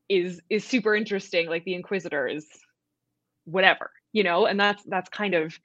is 0.09 0.41
is 0.51 0.65
super 0.65 0.95
interesting 0.95 1.49
like 1.49 1.65
the 1.65 1.75
inquisitor 1.75 2.27
is 2.27 2.47
whatever 3.45 3.91
you 4.13 4.23
know 4.23 4.47
and 4.47 4.59
that's 4.59 4.83
that's 4.85 5.09
kind 5.09 5.35
of 5.35 5.59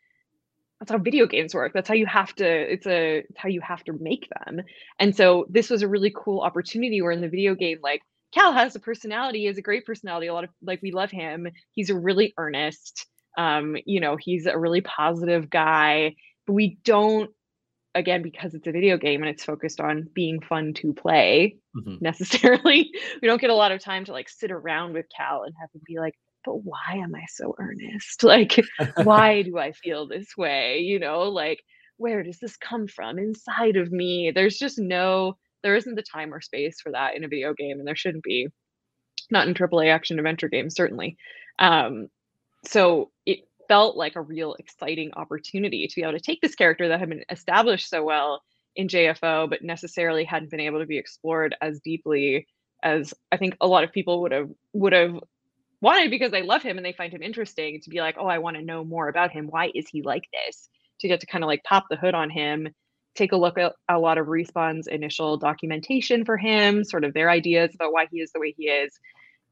that's 0.80 0.92
how 0.92 0.98
video 0.98 1.26
games 1.26 1.54
work 1.54 1.74
that's 1.74 1.88
how 1.88 1.96
you 1.96 2.06
have 2.06 2.34
to 2.36 2.46
it's 2.46 2.88
a 2.88 3.20
it's 3.20 3.38
how 3.38 3.50
you 3.50 3.62
have 3.62 3.84
to 3.84 3.94
make 4.00 4.28
them 4.30 4.62
and 5.00 5.16
so 5.16 5.46
this 5.50 5.70
was 5.70 5.82
a 5.82 5.88
really 5.88 6.14
cool 6.16 6.42
opportunity 6.42 7.02
where 7.02 7.12
in 7.12 7.22
the 7.22 7.30
video 7.30 7.56
game 7.56 7.80
like 7.82 8.02
Cal 8.34 8.54
has 8.54 8.76
a 8.76 8.80
personality, 8.80 9.46
has 9.46 9.58
a 9.58 9.62
great 9.62 9.86
personality. 9.86 10.28
A 10.28 10.34
lot 10.34 10.44
of 10.44 10.50
like 10.62 10.82
we 10.82 10.92
love 10.92 11.12
him. 11.12 11.48
He's 11.72 11.90
a 11.90 11.98
really 11.98 12.34
earnest. 12.38 13.06
Um, 13.38 13.78
you 13.86 14.00
know, 14.00 14.18
he's 14.20 14.46
a 14.46 14.58
really 14.58 14.82
positive 14.82 15.50
guy. 15.50 16.16
But 16.46 16.54
we 16.54 16.78
don't 16.84 17.30
again 17.98 18.22
because 18.22 18.54
it's 18.54 18.68
a 18.68 18.72
video 18.72 18.98
game 18.98 19.22
and 19.22 19.30
it's 19.30 19.44
focused 19.44 19.80
on 19.80 20.10
being 20.14 20.40
fun 20.42 20.74
to 20.76 20.94
play 20.94 21.58
mm-hmm. 21.76 21.96
necessarily. 22.00 22.92
we 23.22 23.28
don't 23.28 23.42
get 23.42 23.50
a 23.50 23.56
lot 23.56 23.72
of 23.72 23.82
time 23.82 24.06
to 24.06 24.12
like 24.12 24.30
sit 24.30 24.52
around 24.52 24.94
with 24.94 25.06
Cal 25.16 25.44
and 25.44 25.54
have 25.60 25.70
him 25.74 25.82
be 25.86 26.00
like, 26.00 26.16
but 26.46 26.64
why 26.64 26.94
am 26.94 27.14
I 27.16 27.26
so 27.30 27.56
earnest? 27.60 28.24
Like, 28.24 28.60
why 29.04 29.42
do 29.42 29.58
I 29.58 29.72
feel 29.72 30.08
this 30.08 30.38
way? 30.38 30.80
You 30.80 31.00
know, 31.00 31.24
like 31.24 31.62
where 31.98 32.24
does 32.24 32.40
this 32.40 32.56
come 32.58 32.88
from 32.88 33.18
inside 33.18 33.76
of 33.76 33.92
me? 33.92 34.32
There's 34.34 34.58
just 34.58 34.78
no 34.78 35.38
there 35.64 35.76
isn't 35.76 35.96
the 35.96 36.04
time 36.04 36.34
or 36.34 36.42
space 36.42 36.80
for 36.82 36.92
that 36.92 37.16
in 37.16 37.24
a 37.24 37.28
video 37.28 37.54
game, 37.54 37.80
and 37.80 37.88
there 37.88 37.96
shouldn't 37.96 38.24
be. 38.24 38.48
Not 39.30 39.48
in 39.48 39.54
AAA 39.54 39.92
action 39.92 40.20
adventure 40.20 40.48
games, 40.48 40.76
certainly. 40.76 41.18
Um, 41.60 42.08
so 42.66 43.12
it 43.26 43.40
felt 43.68 43.98
like 43.98 44.16
a 44.16 44.22
real 44.22 44.56
exciting 44.56 45.12
opportunity 45.16 45.88
to 45.88 45.96
be 45.96 46.02
able 46.02 46.14
to 46.14 46.20
take 46.20 46.42
this 46.42 46.56
character 46.56 46.88
that 46.88 47.00
had 47.00 47.10
been 47.10 47.24
established 47.30 47.90
so 47.90 48.04
well 48.04 48.42
in 48.76 48.88
JFO, 48.88 49.50
but 49.50 49.64
necessarily 49.64 50.24
hadn't 50.24 50.52
been 50.52 50.60
able 50.60 50.80
to 50.80 50.86
be 50.86 50.98
explored 50.98 51.56
as 51.62 51.80
deeply 51.80 52.48
as 52.84 53.14
I 53.32 53.38
think 53.38 53.58
a 53.60 53.68
lot 53.68 53.84
of 53.84 53.92
people 53.92 54.22
would 54.22 54.32
have 54.32 54.50
would 54.74 54.94
have 54.94 55.20
wanted 55.82 56.12
because 56.12 56.32
they 56.32 56.44
love 56.44 56.64
him 56.64 56.78
and 56.78 56.86
they 56.86 56.94
find 56.94 57.14
him 57.14 57.22
interesting 57.22 57.82
to 57.82 57.90
be 57.90 58.00
like, 58.00 58.16
oh, 58.20 58.28
I 58.28 58.40
want 58.40 58.58
to 58.58 58.64
know 58.64 58.84
more 58.84 59.10
about 59.10 59.32
him. 59.32 59.48
Why 59.48 59.72
is 59.74 59.88
he 59.90 60.02
like 60.02 60.26
this? 60.32 60.70
To 61.02 61.08
get 61.08 61.20
to 61.22 61.28
kind 61.28 61.44
of 61.44 61.48
like 61.48 61.64
pop 61.64 61.86
the 61.90 61.98
hood 61.98 62.16
on 62.16 62.30
him 62.30 62.70
take 63.18 63.32
a 63.32 63.38
look 63.38 63.58
at 63.58 63.74
a 63.90 64.00
lot 64.00 64.18
of 64.18 64.28
Respawn's 64.28 64.88
initial 64.88 65.38
documentation 65.38 66.24
for 66.24 66.38
him, 66.38 66.84
sort 66.84 67.04
of 67.04 67.14
their 67.14 67.30
ideas 67.30 67.72
about 67.74 67.92
why 67.92 68.08
he 68.12 68.20
is 68.20 68.32
the 68.32 68.40
way 68.40 68.54
he 68.56 68.66
is, 68.66 68.98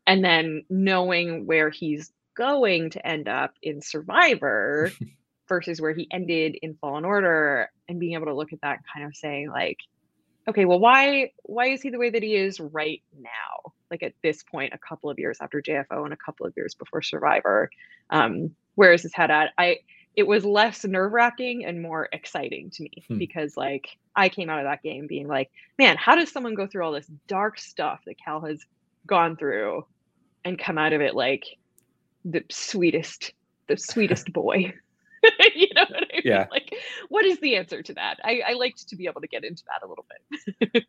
and 0.08 0.24
then 0.24 0.64
knowing 0.70 1.46
where 1.46 1.70
he's 1.70 2.14
going 2.36 2.92
to 2.92 3.08
end 3.08 3.28
up 3.28 3.54
in 3.62 3.82
Survivor 3.82 4.92
versus 5.50 5.82
where 5.82 5.94
he 5.94 6.08
ended 6.12 6.58
in 6.62 6.76
Fallen 6.76 7.06
Order, 7.06 7.70
and 7.88 8.00
being 8.00 8.14
able 8.14 8.28
to 8.28 8.36
look 8.36 8.54
at 8.54 8.62
that 8.62 8.80
kind 8.94 9.06
of 9.06 9.16
saying 9.16 9.50
like, 9.50 9.78
okay, 10.48 10.66
well, 10.66 10.80
why 10.80 11.32
why 11.44 11.68
is 11.68 11.82
he 11.82 11.90
the 11.90 11.98
way 11.98 12.10
that 12.10 12.24
he 12.24 12.36
is 12.36 12.60
right 12.60 13.02
now? 13.20 13.74
Like 13.90 14.04
at 14.04 14.14
this 14.24 14.44
point, 14.44 14.74
a 14.74 14.78
couple 14.78 15.10
of 15.10 15.20
years 15.20 15.38
after 15.42 15.62
JFO 15.62 16.04
and 16.04 16.14
a 16.14 16.18
couple 16.18 16.46
of 16.46 16.54
years 16.56 16.76
before 16.76 17.02
Survivor, 17.02 17.70
um, 18.10 18.56
where 18.76 18.94
is 18.94 19.02
his 19.02 19.14
head 19.14 19.32
at? 19.32 19.52
I 19.58 19.78
it 20.16 20.28
was 20.28 20.46
less 20.46 20.86
nerve 20.86 21.12
wracking 21.12 21.66
and 21.66 21.82
more 21.82 22.08
exciting 22.14 22.70
to 22.72 22.84
me 22.84 23.04
hmm. 23.08 23.18
because 23.18 23.58
like 23.58 23.98
I 24.16 24.30
came 24.30 24.50
out 24.50 24.60
of 24.60 24.66
that 24.66 24.84
game 24.84 25.08
being 25.08 25.28
like, 25.28 25.52
man, 25.78 25.98
how 25.98 26.16
does 26.16 26.32
someone 26.32 26.56
go 26.56 26.68
through 26.68 26.86
all 26.86 26.94
this 26.94 27.10
dark 27.28 27.60
stuff 27.60 28.02
that 28.06 28.18
Cal 28.18 28.42
has 28.42 28.64
gone 29.06 29.36
through 29.36 29.86
and 30.44 30.58
come 30.58 30.78
out 30.78 30.94
of 30.94 31.02
it 31.02 31.16
like 31.16 31.44
the 32.26 32.44
sweetest, 32.50 33.34
the 33.68 33.78
sweetest 33.78 34.34
boy? 34.34 34.74
you 35.56 35.68
know 35.74 35.86
what 35.90 36.04
I 36.04 36.14
mean? 36.14 36.22
Yeah. 36.24 36.48
Like, 36.52 36.74
what 37.10 37.26
is 37.26 37.40
the 37.40 37.56
answer 37.56 37.82
to 37.82 37.94
that? 37.94 38.20
I, 38.24 38.42
I 38.50 38.54
liked 38.54 38.88
to 38.90 38.96
be 38.96 39.08
able 39.08 39.22
to 39.22 39.28
get 39.28 39.44
into 39.44 39.64
that 39.66 39.86
a 39.86 39.88
little 39.88 40.06
bit. 40.60 40.84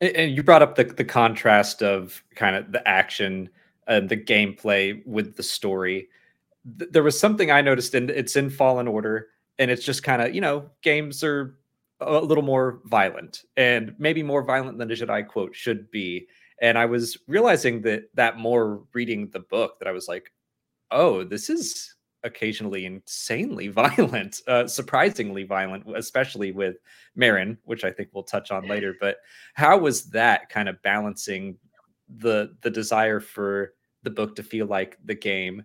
and 0.16 0.34
you 0.34 0.42
brought 0.42 0.62
up 0.62 0.76
the 0.76 0.84
the 0.84 1.04
contrast 1.04 1.82
of 1.82 2.22
kind 2.34 2.56
of 2.56 2.72
the 2.72 2.86
action 2.86 3.48
and 3.86 4.08
the 4.08 4.16
gameplay 4.16 5.04
with 5.06 5.36
the 5.36 5.42
story. 5.42 6.08
There 6.64 7.02
was 7.02 7.18
something 7.18 7.50
I 7.50 7.60
noticed, 7.60 7.94
and 7.94 8.10
it's 8.10 8.36
in 8.36 8.50
Fallen 8.50 8.88
Order, 8.88 9.28
and 9.58 9.70
it's 9.70 9.84
just 9.84 10.02
kind 10.02 10.22
of 10.22 10.34
you 10.34 10.40
know 10.40 10.70
games 10.82 11.22
are 11.22 11.58
a 12.00 12.20
little 12.20 12.44
more 12.44 12.80
violent 12.84 13.44
and 13.56 13.94
maybe 13.98 14.22
more 14.22 14.42
violent 14.42 14.76
than 14.78 14.90
a 14.90 14.94
Jedi 14.94 15.26
quote 15.26 15.54
should 15.54 15.90
be. 15.90 16.26
And 16.60 16.76
I 16.76 16.86
was 16.86 17.16
realizing 17.26 17.82
that 17.82 18.04
that 18.14 18.38
more 18.38 18.82
reading 18.92 19.28
the 19.30 19.40
book 19.40 19.78
that 19.78 19.88
I 19.88 19.92
was 19.92 20.08
like, 20.08 20.32
oh, 20.90 21.24
this 21.24 21.50
is 21.50 21.94
occasionally 22.26 22.84
insanely 22.84 23.68
violent, 23.68 24.40
uh, 24.46 24.66
surprisingly 24.66 25.44
violent, 25.44 25.84
especially 25.96 26.52
with 26.52 26.76
Merrin, 27.16 27.56
which 27.64 27.84
I 27.84 27.90
think 27.90 28.10
we'll 28.12 28.24
touch 28.24 28.50
on 28.50 28.68
later. 28.68 28.94
But 29.00 29.18
how 29.54 29.78
was 29.78 30.04
that 30.10 30.48
kind 30.50 30.68
of 30.68 30.82
balancing 30.82 31.56
the 32.18 32.54
the 32.62 32.70
desire 32.70 33.20
for 33.20 33.74
the 34.02 34.10
book 34.10 34.36
to 34.36 34.42
feel 34.42 34.66
like 34.66 34.98
the 35.04 35.14
game 35.14 35.64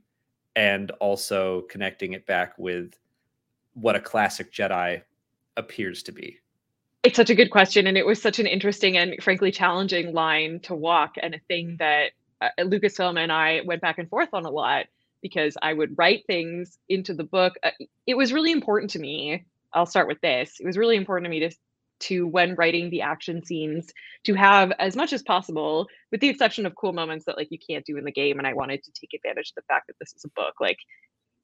and 0.56 0.92
also 1.00 1.62
connecting 1.70 2.14
it 2.14 2.26
back 2.26 2.58
with 2.58 2.98
what 3.74 3.96
a 3.96 4.00
classic 4.00 4.52
Jedi 4.52 5.02
appears 5.58 6.04
to 6.04 6.12
be? 6.12 6.38
It's 7.04 7.16
such 7.16 7.30
a 7.30 7.36
good 7.36 7.50
question. 7.50 7.88
And 7.88 7.98
it 7.98 8.06
was 8.06 8.22
such 8.22 8.40
an 8.40 8.46
interesting 8.46 8.98
and 8.98 9.16
frankly 9.24 9.52
challenging 9.52 10.14
line 10.14 10.60
to 10.62 10.76
walk, 10.76 11.16
and 11.22 11.34
a 11.34 11.40
thing 11.48 11.76
that 11.80 12.12
uh, 12.42 12.50
Lucasfilm 12.60 13.20
and 13.20 13.32
I 13.32 13.62
went 13.66 13.82
back 13.82 13.98
and 13.98 14.10
forth 14.10 14.30
on 14.34 14.46
a 14.46 14.50
lot 14.50 14.86
because 15.22 15.56
I 15.62 15.74
would 15.74 15.98
write 15.98 16.24
things 16.28 16.78
into 16.90 17.14
the 17.14 17.24
book. 17.24 17.54
Uh, 17.64 17.72
it 18.08 18.16
was 18.16 18.34
really 18.34 18.52
important 18.52 18.92
to 18.92 19.00
me. 19.00 19.46
I'll 19.74 19.86
start 19.86 20.08
with 20.08 20.20
this. 20.22 20.56
It 20.60 20.66
was 20.66 20.78
really 20.78 20.96
important 20.96 21.26
to 21.26 21.30
me 21.30 21.40
to 21.42 21.56
to 22.02 22.28
when 22.28 22.56
writing 22.56 22.90
the 22.90 23.02
action 23.02 23.46
scenes 23.46 23.94
to 24.24 24.34
have 24.34 24.72
as 24.80 24.96
much 24.96 25.14
as 25.14 25.22
possible 25.22 25.88
with 26.12 26.20
the 26.20 26.30
exception 26.30 26.66
of 26.66 26.74
cool 26.76 26.94
moments 26.94 27.26
that 27.26 27.38
like 27.38 27.50
you 27.52 27.60
can't 27.60 27.86
do 27.86 27.96
in 27.96 28.04
the 28.04 28.12
game 28.12 28.40
and 28.40 28.48
I 28.48 28.54
wanted 28.54 28.82
to 28.84 28.92
take 29.00 29.12
advantage 29.14 29.52
of 29.52 29.62
the 29.62 29.68
fact 29.68 29.86
that 29.86 29.94
this 30.00 30.12
is 30.16 30.26
a 30.26 30.30
book 30.30 30.56
like 30.60 30.78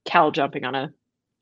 Cal 0.06 0.32
jumping 0.32 0.64
on 0.66 0.74
a 0.74 0.90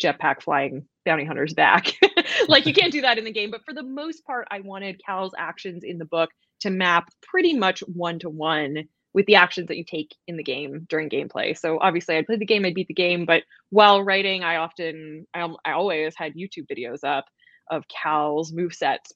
jetpack 0.01 0.42
flying 0.42 0.86
bounty 1.06 1.25
hunter's 1.25 1.54
back. 1.54 1.94
like 2.48 2.65
you 2.65 2.74
can't 2.74 2.92
do 2.92 3.01
that 3.01 3.18
in 3.18 3.24
the 3.24 3.32
game, 3.32 3.51
but 3.51 3.63
for 3.63 3.74
the 3.74 3.84
most 3.84 4.25
part, 4.25 4.48
I 4.51 4.60
wanted 4.60 5.01
Cal's 5.06 5.34
actions 5.38 5.84
in 5.84 5.98
the 5.98 6.06
book 6.06 6.30
to 6.62 6.70
map 6.70 7.10
pretty 7.22 7.54
much 7.54 7.82
one 7.82 8.20
to 8.20 8.30
one 8.30 8.86
with 9.15 9.25
the 9.27 9.36
actions 9.36 9.69
that 9.69 9.77
you 9.77 9.86
take 9.86 10.13
in 10.27 10.36
the 10.36 10.43
game 10.43 10.86
during 10.89 11.10
gameplay. 11.10 11.57
So 11.57 11.79
obviously, 11.79 12.17
I'd 12.17 12.25
play 12.25 12.36
the 12.36 12.45
game, 12.45 12.65
I'd 12.65 12.75
beat 12.75 12.89
the 12.89 12.93
game, 12.93 13.25
but 13.25 13.43
while 13.69 14.03
writing, 14.03 14.43
I 14.43 14.57
often, 14.57 15.25
I, 15.34 15.48
I 15.63 15.72
always 15.72 16.13
had 16.17 16.36
YouTube 16.36 16.67
videos 16.69 17.00
up 17.05 17.25
of 17.72 17.86
Cal's 17.88 18.51
move 18.51 18.74
sets, 18.74 19.13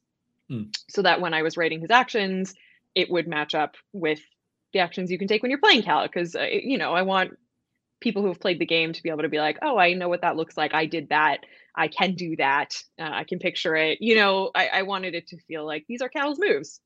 mm. 0.50 0.74
so 0.90 1.02
that 1.02 1.20
when 1.20 1.34
I 1.34 1.42
was 1.42 1.58
writing 1.58 1.82
his 1.82 1.92
actions, 1.92 2.56
it 2.96 3.12
would 3.12 3.28
match 3.28 3.54
up 3.54 3.76
with 3.92 4.22
the 4.72 4.80
actions 4.80 5.12
you 5.12 5.20
can 5.20 5.28
take 5.28 5.44
when 5.44 5.52
you're 5.52 5.60
playing 5.60 5.84
Cal. 5.84 6.04
Because 6.04 6.34
uh, 6.34 6.48
you 6.50 6.78
know, 6.78 6.94
I 6.94 7.02
want 7.02 7.38
people 8.00 8.22
who 8.22 8.30
have 8.30 8.40
played 8.40 8.60
the 8.60 8.66
game 8.66 8.94
to 8.94 9.04
be 9.04 9.10
able 9.10 9.24
to 9.24 9.30
be 9.30 9.40
like, 9.40 9.58
oh, 9.62 9.78
I 9.78 9.94
know 9.96 10.08
what 10.08 10.22
that 10.22 10.38
looks 10.38 10.56
like. 10.56 10.74
I 10.74 10.86
did 10.86 11.10
that. 11.10 11.40
I 11.76 11.90
can 11.90 12.16
do 12.16 12.38
that. 12.38 12.74
Uh, 12.98 13.10
I 13.12 13.26
can 13.26 13.40
picture 13.40 13.76
it. 13.76 13.98
You 14.00 14.16
know, 14.16 14.52
I, 14.56 14.68
I 14.68 14.82
wanted 14.84 15.14
it 15.14 15.28
to 15.28 15.38
feel 15.40 15.66
like 15.66 15.84
these 15.90 16.02
are 16.02 16.08
Cal's 16.08 16.40
moves. 16.40 16.80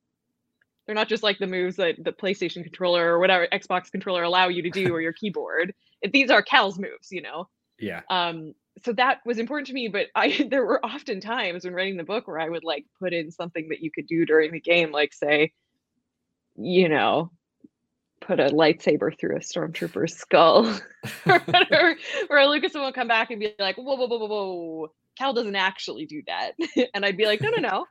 They're 0.86 0.96
not 0.96 1.10
just 1.10 1.24
like 1.24 1.40
the 1.40 1.48
moves 1.48 1.78
that 1.78 2.04
the 2.04 2.12
PlayStation 2.12 2.64
controller 2.64 3.14
or 3.14 3.20
whatever 3.20 3.48
Xbox 3.52 3.90
controller 3.92 4.24
allow 4.24 4.50
you 4.50 4.62
to 4.64 4.70
do 4.70 4.94
or 4.94 5.02
your 5.02 5.14
keyboard. 5.14 5.74
These 6.12 6.30
are 6.30 6.42
Cal's 6.42 6.78
moves, 6.78 7.12
you 7.12 7.22
know. 7.22 7.48
Yeah. 7.80 8.02
Um. 8.10 8.54
So 8.84 8.92
that 8.94 9.20
was 9.26 9.38
important 9.38 9.68
to 9.68 9.74
me, 9.74 9.88
but 9.88 10.08
I 10.16 10.48
there 10.50 10.66
were 10.66 10.86
often 10.86 11.22
times 11.22 11.64
when 11.64 11.74
writing 11.74 11.98
the 11.98 12.04
book 12.04 12.28
where 12.28 12.40
I 12.40 12.50
would 12.50 12.64
like 12.64 12.86
put 13.00 13.14
in 13.14 13.32
something 13.32 13.70
that 13.70 13.82
you 13.82 13.92
could 13.92 14.08
do 14.08 14.26
during 14.26 14.52
the 14.52 14.60
game, 14.60 14.92
like 14.92 15.14
say, 15.14 15.54
you 16.56 16.90
know, 16.90 17.32
put 18.24 18.40
a 18.40 18.46
lightsaber 18.46 19.18
through 19.18 19.36
a 19.36 19.40
stormtrooper's 19.40 20.16
skull 20.16 20.66
or 21.26 21.40
whatever, 21.40 21.96
where 22.28 22.48
Lucas 22.48 22.74
will 22.74 22.94
come 22.94 23.08
back 23.08 23.32
and 23.32 23.40
be 23.40 23.54
like, 23.60 23.78
whoa, 23.78 23.96
whoa, 23.96 24.08
whoa, 24.08 24.18
whoa, 24.18 24.28
whoa. 24.28 24.92
Cal 25.18 25.34
doesn't 25.34 25.56
actually 25.56 26.06
do 26.06 26.24
that. 26.28 26.54
and 26.94 27.06
I'd 27.06 27.18
be 27.18 27.26
like, 27.26 27.42
no, 27.42 27.50
no, 27.50 27.58
no. 27.58 27.86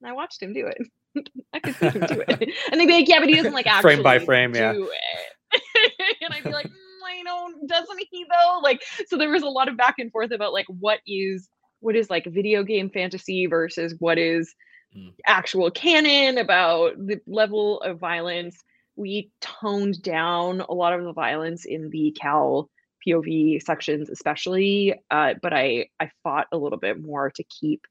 And 0.00 0.08
I 0.08 0.12
watched 0.12 0.42
him 0.42 0.52
do 0.52 0.66
it. 0.66 0.78
I 1.52 1.60
could 1.60 1.74
see 1.76 1.86
him 1.88 2.06
do 2.06 2.24
it. 2.28 2.54
And 2.72 2.80
they'd 2.80 2.86
be 2.86 2.92
like, 2.92 3.08
yeah, 3.08 3.20
but 3.20 3.28
he 3.28 3.36
doesn't 3.36 3.52
like 3.52 3.66
actually 3.66 3.94
frame 3.94 4.02
by 4.02 4.18
frame, 4.18 4.54
yeah. 4.54 4.72
and 4.72 6.34
I'd 6.34 6.44
be 6.44 6.50
like, 6.50 6.66
mm, 6.66 6.72
I 7.06 7.22
don't, 7.24 7.66
doesn't 7.66 8.06
he 8.10 8.24
though? 8.30 8.60
Like, 8.62 8.82
so 9.06 9.16
there 9.16 9.30
was 9.30 9.42
a 9.42 9.48
lot 9.48 9.68
of 9.68 9.76
back 9.76 9.94
and 9.98 10.12
forth 10.12 10.30
about 10.30 10.52
like 10.52 10.66
what 10.66 11.00
is 11.06 11.48
what 11.80 11.96
is 11.96 12.10
like 12.10 12.24
video 12.26 12.62
game 12.62 12.90
fantasy 12.90 13.46
versus 13.46 13.94
what 13.98 14.18
is 14.18 14.54
mm. 14.96 15.12
actual 15.26 15.70
canon 15.70 16.38
about 16.38 16.94
the 16.98 17.20
level 17.26 17.80
of 17.82 17.98
violence 17.98 18.62
we 18.98 19.30
toned 19.40 20.02
down 20.02 20.60
a 20.60 20.74
lot 20.74 20.92
of 20.92 21.04
the 21.04 21.12
violence 21.12 21.64
in 21.64 21.88
the 21.90 22.14
Cal 22.20 22.68
POV 23.06 23.62
sections, 23.62 24.10
especially. 24.10 24.94
Uh, 25.10 25.34
but 25.40 25.54
I 25.54 25.86
I 26.00 26.10
fought 26.22 26.48
a 26.52 26.58
little 26.58 26.78
bit 26.78 27.00
more 27.00 27.30
to 27.30 27.44
keep 27.44 27.86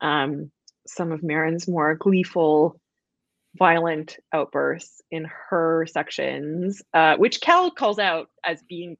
um, 0.00 0.50
some 0.90 1.12
of 1.12 1.20
Merrin's 1.20 1.68
more 1.68 1.94
gleeful, 1.94 2.80
violent 3.56 4.18
outbursts 4.32 5.02
in 5.10 5.28
her 5.48 5.86
sections, 5.86 6.82
uh, 6.94 7.16
which 7.16 7.40
Cal 7.40 7.70
calls 7.70 7.98
out 7.98 8.28
as 8.44 8.62
being 8.62 8.96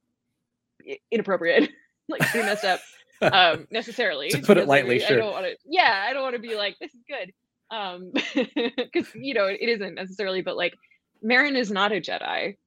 inappropriate, 1.11 1.69
like 2.09 2.21
pretty 2.21 2.45
messed 2.45 2.65
up. 2.65 2.79
Um, 3.21 3.67
necessarily 3.71 4.29
to 4.29 4.39
put 4.39 4.57
it 4.57 4.67
lightly, 4.67 5.03
I, 5.03 5.07
sure. 5.07 5.17
I 5.17 5.19
don't 5.19 5.31
want 5.31 5.45
to. 5.45 5.55
Yeah, 5.65 6.05
I 6.07 6.13
don't 6.13 6.23
want 6.23 6.35
to 6.35 6.41
be 6.41 6.55
like 6.55 6.77
this 6.79 6.91
is 6.93 7.01
good, 7.07 7.33
um, 7.69 8.11
because 8.75 9.13
you 9.13 9.33
know 9.33 9.45
it, 9.45 9.59
it 9.61 9.69
isn't 9.69 9.93
necessarily, 9.93 10.41
but 10.41 10.57
like 10.57 10.73
merrin 11.23 11.55
is 11.55 11.71
not 11.71 11.91
a 11.91 12.01
Jedi. 12.01 12.57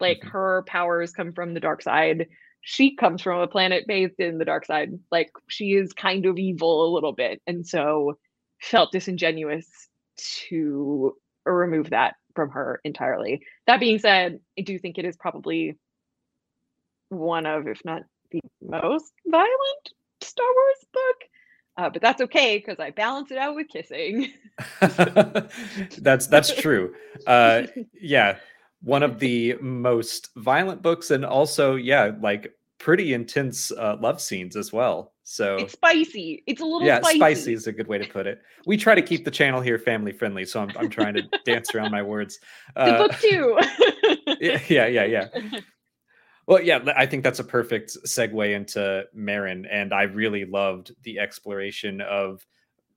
Like 0.00 0.20
mm-hmm. 0.20 0.28
her 0.28 0.64
powers 0.66 1.12
come 1.12 1.32
from 1.32 1.54
the 1.54 1.60
dark 1.60 1.82
side. 1.82 2.28
She 2.60 2.96
comes 2.96 3.20
from 3.20 3.40
a 3.40 3.46
planet 3.46 3.86
bathed 3.86 4.20
in 4.20 4.38
the 4.38 4.44
dark 4.44 4.64
side. 4.66 4.98
Like 5.10 5.30
she 5.48 5.74
is 5.74 5.92
kind 5.92 6.26
of 6.26 6.38
evil 6.38 6.86
a 6.86 6.94
little 6.94 7.12
bit. 7.12 7.42
And 7.46 7.66
so 7.66 8.16
felt 8.64 8.92
disingenuous 8.92 9.88
to 10.16 11.16
remove 11.44 11.90
that 11.90 12.16
from 12.34 12.50
her 12.50 12.80
entirely. 12.84 13.42
That 13.66 13.80
being 13.80 13.98
said, 13.98 14.40
I 14.58 14.62
do 14.62 14.78
think 14.78 14.98
it 14.98 15.04
is 15.04 15.16
probably 15.16 15.76
one 17.10 17.46
of, 17.46 17.68
if 17.68 17.84
not 17.84 18.02
the 18.30 18.40
most 18.62 19.12
violent 19.26 19.92
Star 20.20 20.46
Wars 20.46 20.86
book. 20.92 21.16
Uh, 21.76 21.90
but 21.90 22.00
that's 22.00 22.22
okay 22.22 22.58
because 22.58 22.78
I 22.78 22.90
balance 22.90 23.32
it 23.32 23.38
out 23.38 23.56
with 23.56 23.68
kissing. 23.68 24.32
that's 24.80 26.28
that's 26.28 26.54
true. 26.54 26.94
Uh, 27.26 27.64
yeah, 28.00 28.36
one 28.80 29.02
of 29.02 29.18
the 29.18 29.56
most 29.60 30.30
violent 30.36 30.82
books, 30.82 31.10
and 31.10 31.24
also 31.24 31.74
yeah, 31.74 32.12
like 32.20 32.54
pretty 32.78 33.12
intense 33.12 33.72
uh, 33.72 33.96
love 34.00 34.20
scenes 34.20 34.54
as 34.54 34.72
well. 34.72 35.13
So 35.24 35.56
it's 35.56 35.72
spicy. 35.72 36.44
It's 36.46 36.60
a 36.60 36.64
little 36.64 36.86
yeah, 36.86 37.00
spicy. 37.00 37.18
spicy 37.18 37.52
is 37.54 37.66
a 37.66 37.72
good 37.72 37.88
way 37.88 37.96
to 37.96 38.06
put 38.06 38.26
it. 38.26 38.42
We 38.66 38.76
try 38.76 38.94
to 38.94 39.00
keep 39.00 39.24
the 39.24 39.30
channel 39.30 39.62
here 39.62 39.78
family 39.78 40.12
friendly, 40.12 40.44
so 40.44 40.60
I'm 40.60 40.70
I'm 40.76 40.90
trying 40.90 41.14
to 41.14 41.22
dance 41.44 41.74
around 41.74 41.90
my 41.90 42.02
words. 42.02 42.38
Uh, 42.76 42.92
the 42.92 43.08
book 43.08 43.18
too. 43.18 44.36
yeah, 44.68 44.86
yeah, 44.86 45.04
yeah. 45.04 45.28
Well, 46.46 46.60
yeah, 46.60 46.80
I 46.94 47.06
think 47.06 47.24
that's 47.24 47.38
a 47.38 47.44
perfect 47.44 47.96
segue 48.06 48.54
into 48.54 49.04
Merrin, 49.16 49.66
and 49.70 49.94
I 49.94 50.02
really 50.02 50.44
loved 50.44 50.94
the 51.02 51.18
exploration 51.18 52.02
of 52.02 52.46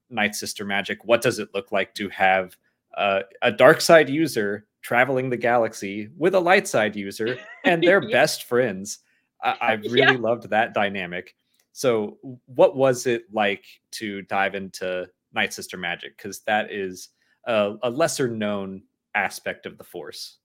Night 0.10 0.36
Sister 0.36 0.66
magic. 0.66 1.06
What 1.06 1.22
does 1.22 1.40
it 1.40 1.48
look 1.54 1.72
like 1.72 1.94
to 1.94 2.10
have 2.10 2.58
uh, 2.98 3.22
a 3.42 3.54
dark 3.54 3.80
side 3.80 4.10
user 4.10 4.68
traveling 4.82 5.30
the 5.30 5.38
galaxy 5.38 6.10
with 6.18 6.36
a 6.36 6.40
light 6.42 6.68
side 6.68 6.98
user 6.98 7.38
and 7.64 7.82
they're 7.82 8.04
yeah. 8.04 8.12
best 8.12 8.44
friends? 8.44 9.00
I, 9.42 9.56
I 9.62 9.74
really 9.76 10.16
yeah. 10.16 10.18
loved 10.20 10.50
that 10.50 10.74
dynamic. 10.74 11.34
So, 11.78 12.18
what 12.48 12.76
was 12.76 13.06
it 13.06 13.26
like 13.32 13.64
to 13.92 14.24
dive 14.24 14.56
into 14.56 15.08
Night 15.32 15.54
Sister 15.54 15.78
magic? 15.78 16.18
Because 16.18 16.40
that 16.48 16.72
is 16.72 17.10
a, 17.46 17.76
a 17.84 17.90
lesser 17.92 18.28
known 18.28 18.82
aspect 19.14 19.68
of 19.68 19.78
the 19.78 19.84
Force 19.84 20.40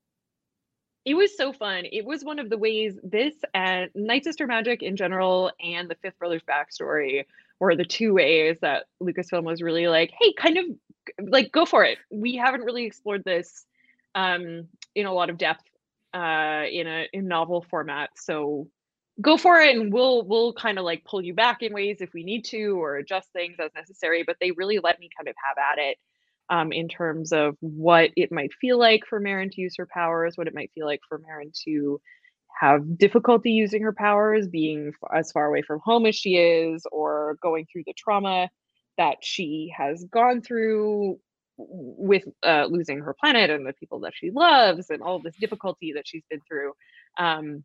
it 1.04 1.14
was 1.14 1.36
so 1.36 1.52
fun. 1.52 1.84
It 1.90 2.04
was 2.04 2.24
one 2.24 2.38
of 2.38 2.48
the 2.48 2.58
ways 2.58 2.98
this 3.02 3.34
and 3.54 3.90
Night 3.94 4.24
Sister 4.24 4.46
Magic 4.46 4.82
in 4.82 4.96
general 4.96 5.50
and 5.60 5.88
the 5.88 5.96
Fifth 5.96 6.18
Brothers 6.18 6.42
backstory 6.48 7.24
were 7.58 7.74
the 7.74 7.84
two 7.84 8.14
ways 8.14 8.58
that 8.60 8.84
Lucasfilm 9.02 9.42
was 9.42 9.62
really 9.62 9.88
like, 9.88 10.12
hey, 10.20 10.32
kind 10.34 10.58
of 10.58 10.64
like 11.28 11.50
go 11.50 11.66
for 11.66 11.84
it. 11.84 11.98
We 12.10 12.36
haven't 12.36 12.62
really 12.62 12.84
explored 12.84 13.24
this 13.24 13.66
um, 14.14 14.68
in 14.94 15.06
a 15.06 15.12
lot 15.12 15.28
of 15.28 15.38
depth 15.38 15.64
uh, 16.14 16.64
in 16.70 16.86
a 16.86 17.08
in 17.12 17.26
novel 17.26 17.62
format, 17.68 18.10
so 18.14 18.68
go 19.22 19.36
for 19.36 19.60
it, 19.60 19.76
and 19.76 19.92
we'll 19.92 20.24
we'll 20.24 20.52
kind 20.52 20.78
of 20.78 20.84
like 20.84 21.04
pull 21.04 21.22
you 21.22 21.34
back 21.34 21.62
in 21.62 21.72
ways 21.72 22.00
if 22.00 22.12
we 22.12 22.24
need 22.24 22.44
to 22.46 22.82
or 22.82 22.96
adjust 22.96 23.32
things 23.32 23.56
as 23.60 23.70
necessary. 23.74 24.24
But 24.26 24.36
they 24.40 24.50
really 24.50 24.78
let 24.78 24.98
me 25.00 25.08
kind 25.16 25.28
of 25.28 25.34
have 25.46 25.56
at 25.58 25.82
it 25.82 25.98
um, 26.50 26.72
in 26.72 26.88
terms 26.88 27.32
of 27.32 27.56
what 27.60 28.10
it 28.16 28.32
might 28.32 28.52
feel 28.60 28.78
like 28.78 29.02
for 29.08 29.20
Merrin 29.20 29.50
to 29.52 29.60
use 29.60 29.74
her 29.78 29.88
powers, 29.92 30.36
what 30.36 30.48
it 30.48 30.54
might 30.54 30.70
feel 30.74 30.86
like 30.86 31.00
for 31.08 31.18
Merrin 31.18 31.52
to 31.64 32.00
have 32.60 32.98
difficulty 32.98 33.52
using 33.52 33.82
her 33.82 33.92
powers, 33.92 34.46
being 34.46 34.92
as 35.14 35.32
far 35.32 35.46
away 35.46 35.62
from 35.62 35.80
home 35.84 36.06
as 36.06 36.14
she 36.14 36.36
is, 36.36 36.86
or 36.92 37.36
going 37.42 37.66
through 37.70 37.84
the 37.86 37.94
trauma 37.96 38.50
that 38.98 39.16
she 39.22 39.72
has 39.76 40.04
gone 40.04 40.42
through 40.42 41.18
with 41.56 42.24
uh, 42.42 42.66
losing 42.68 43.00
her 43.00 43.14
planet 43.18 43.50
and 43.50 43.66
the 43.66 43.72
people 43.74 44.00
that 44.00 44.12
she 44.14 44.30
loves 44.30 44.90
and 44.90 45.02
all 45.02 45.20
this 45.20 45.36
difficulty 45.36 45.92
that 45.94 46.06
she's 46.06 46.24
been 46.28 46.40
through. 46.48 46.72
Um, 47.18 47.64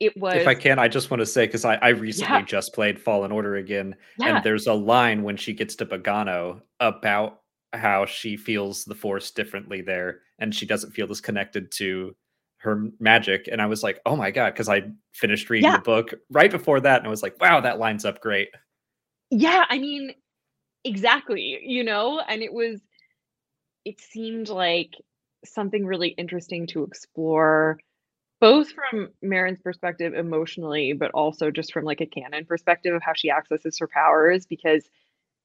it 0.00 0.16
was. 0.16 0.34
If 0.34 0.46
I 0.46 0.54
can, 0.54 0.78
I 0.78 0.88
just 0.88 1.10
want 1.10 1.20
to 1.20 1.26
say 1.26 1.46
because 1.46 1.64
I, 1.64 1.76
I 1.76 1.88
recently 1.88 2.38
yeah. 2.38 2.44
just 2.44 2.74
played 2.74 3.00
Fallen 3.00 3.32
Order 3.32 3.56
again, 3.56 3.94
yeah. 4.18 4.36
and 4.36 4.44
there's 4.44 4.66
a 4.66 4.74
line 4.74 5.22
when 5.22 5.36
she 5.36 5.52
gets 5.52 5.76
to 5.76 5.86
Bogano 5.86 6.60
about 6.80 7.40
how 7.72 8.06
she 8.06 8.36
feels 8.36 8.84
the 8.84 8.94
Force 8.94 9.30
differently 9.30 9.80
there, 9.80 10.20
and 10.38 10.54
she 10.54 10.66
doesn't 10.66 10.92
feel 10.92 11.10
as 11.10 11.20
connected 11.20 11.70
to 11.72 12.14
her 12.58 12.88
magic. 12.98 13.48
And 13.50 13.60
I 13.60 13.66
was 13.66 13.82
like, 13.82 14.00
oh 14.06 14.16
my 14.16 14.30
god, 14.30 14.54
because 14.54 14.68
I 14.68 14.82
finished 15.12 15.50
reading 15.50 15.70
yeah. 15.70 15.76
the 15.76 15.82
book 15.82 16.14
right 16.30 16.50
before 16.50 16.80
that, 16.80 16.98
and 16.98 17.06
I 17.06 17.10
was 17.10 17.22
like, 17.22 17.40
wow, 17.40 17.60
that 17.60 17.78
lines 17.78 18.04
up 18.04 18.20
great. 18.20 18.48
Yeah, 19.30 19.64
I 19.68 19.78
mean, 19.78 20.12
exactly. 20.84 21.60
You 21.62 21.84
know, 21.84 22.20
and 22.20 22.42
it 22.42 22.52
was. 22.52 22.80
It 23.84 24.00
seemed 24.00 24.48
like 24.48 24.94
something 25.44 25.84
really 25.84 26.08
interesting 26.08 26.66
to 26.68 26.84
explore 26.84 27.78
both 28.44 28.72
from 28.72 29.08
Merrin's 29.22 29.62
perspective 29.62 30.12
emotionally, 30.12 30.92
but 30.92 31.10
also 31.12 31.50
just 31.50 31.72
from 31.72 31.86
like 31.86 32.02
a 32.02 32.06
canon 32.06 32.44
perspective 32.44 32.94
of 32.94 33.02
how 33.02 33.14
she 33.14 33.30
accesses 33.30 33.78
her 33.78 33.88
powers. 33.88 34.44
Because, 34.44 34.84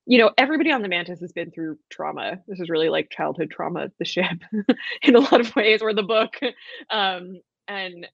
you 0.06 0.18
know, 0.18 0.32
everybody 0.38 0.70
on 0.74 0.82
the 0.82 0.89
Mantis 0.89 1.22
has 1.22 1.32
been 1.32 1.50
through 1.50 1.77
trauma. 1.89 2.41
This 2.46 2.60
is 2.60 2.70
really 2.70 2.89
like 2.89 3.10
childhood 3.10 3.51
trauma, 3.51 3.89
the 4.00 4.06
ship, 4.06 4.44
in 5.01 5.15
a 5.15 5.20
lot 5.22 5.39
of 5.39 5.56
ways, 5.56 5.82
or 5.82 5.94
the 5.94 6.03
book. 6.03 6.36
Um, 6.89 7.39
and 7.70 8.06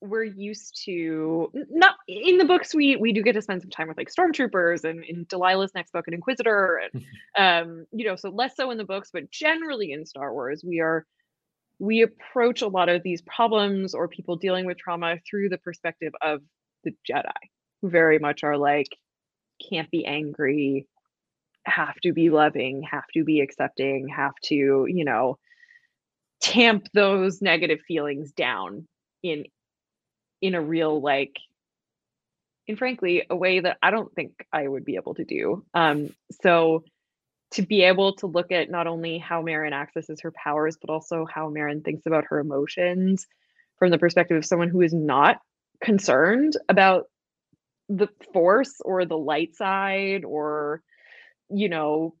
we're 0.00 0.22
used 0.22 0.84
to 0.84 1.50
not 1.70 1.96
in 2.06 2.38
the 2.38 2.44
books 2.44 2.72
we 2.72 2.96
we 2.96 3.12
do 3.12 3.20
get 3.20 3.34
to 3.34 3.42
spend 3.42 3.60
some 3.60 3.68
time 3.68 3.86
with 3.86 3.98
like 3.98 4.08
stormtroopers 4.10 4.82
and 4.82 5.04
in 5.04 5.26
delilah's 5.26 5.74
next 5.74 5.92
book 5.92 6.08
an 6.08 6.14
inquisitor 6.14 6.80
and 6.82 7.04
um 7.38 7.84
you 7.92 8.06
know 8.06 8.16
so 8.16 8.30
less 8.30 8.56
so 8.56 8.70
in 8.70 8.78
the 8.78 8.84
books 8.84 9.10
but 9.12 9.30
generally 9.30 9.92
in 9.92 10.06
star 10.06 10.32
wars 10.32 10.64
we 10.64 10.80
are 10.80 11.04
we 11.80 12.02
approach 12.02 12.60
a 12.60 12.68
lot 12.68 12.90
of 12.90 13.02
these 13.02 13.22
problems 13.22 13.94
or 13.94 14.06
people 14.06 14.36
dealing 14.36 14.66
with 14.66 14.78
trauma 14.78 15.16
through 15.28 15.48
the 15.48 15.58
perspective 15.58 16.12
of 16.20 16.42
the 16.84 16.92
Jedi, 17.10 17.32
who 17.80 17.88
very 17.88 18.18
much 18.18 18.44
are 18.44 18.58
like, 18.58 18.88
can't 19.70 19.90
be 19.90 20.04
angry, 20.04 20.86
have 21.64 21.96
to 22.02 22.12
be 22.12 22.28
loving, 22.28 22.82
have 22.82 23.06
to 23.14 23.24
be 23.24 23.40
accepting, 23.40 24.08
have 24.08 24.34
to, 24.44 24.86
you 24.88 25.04
know, 25.06 25.38
tamp 26.40 26.86
those 26.92 27.40
negative 27.40 27.80
feelings 27.88 28.32
down 28.32 28.86
in 29.22 29.44
in 30.40 30.54
a 30.54 30.60
real 30.60 31.00
like 31.00 31.36
in 32.66 32.76
frankly 32.76 33.24
a 33.28 33.36
way 33.36 33.60
that 33.60 33.76
I 33.82 33.90
don't 33.90 34.12
think 34.14 34.32
I 34.52 34.66
would 34.66 34.84
be 34.84 34.96
able 34.96 35.14
to 35.14 35.24
do. 35.24 35.64
Um 35.74 36.14
so 36.42 36.84
to 37.52 37.62
be 37.62 37.82
able 37.82 38.14
to 38.16 38.26
look 38.26 38.52
at 38.52 38.70
not 38.70 38.86
only 38.86 39.18
how 39.18 39.42
Merrin 39.42 39.72
accesses 39.72 40.20
her 40.20 40.32
powers, 40.32 40.76
but 40.80 40.90
also 40.90 41.26
how 41.32 41.50
Merrin 41.50 41.84
thinks 41.84 42.06
about 42.06 42.24
her 42.28 42.38
emotions 42.38 43.26
from 43.78 43.90
the 43.90 43.98
perspective 43.98 44.36
of 44.36 44.44
someone 44.44 44.68
who 44.68 44.82
is 44.82 44.94
not 44.94 45.38
concerned 45.82 46.56
about 46.68 47.04
the 47.88 48.08
force 48.32 48.80
or 48.84 49.04
the 49.04 49.18
light 49.18 49.56
side 49.56 50.24
or, 50.24 50.82
you 51.48 51.68
know, 51.68 52.14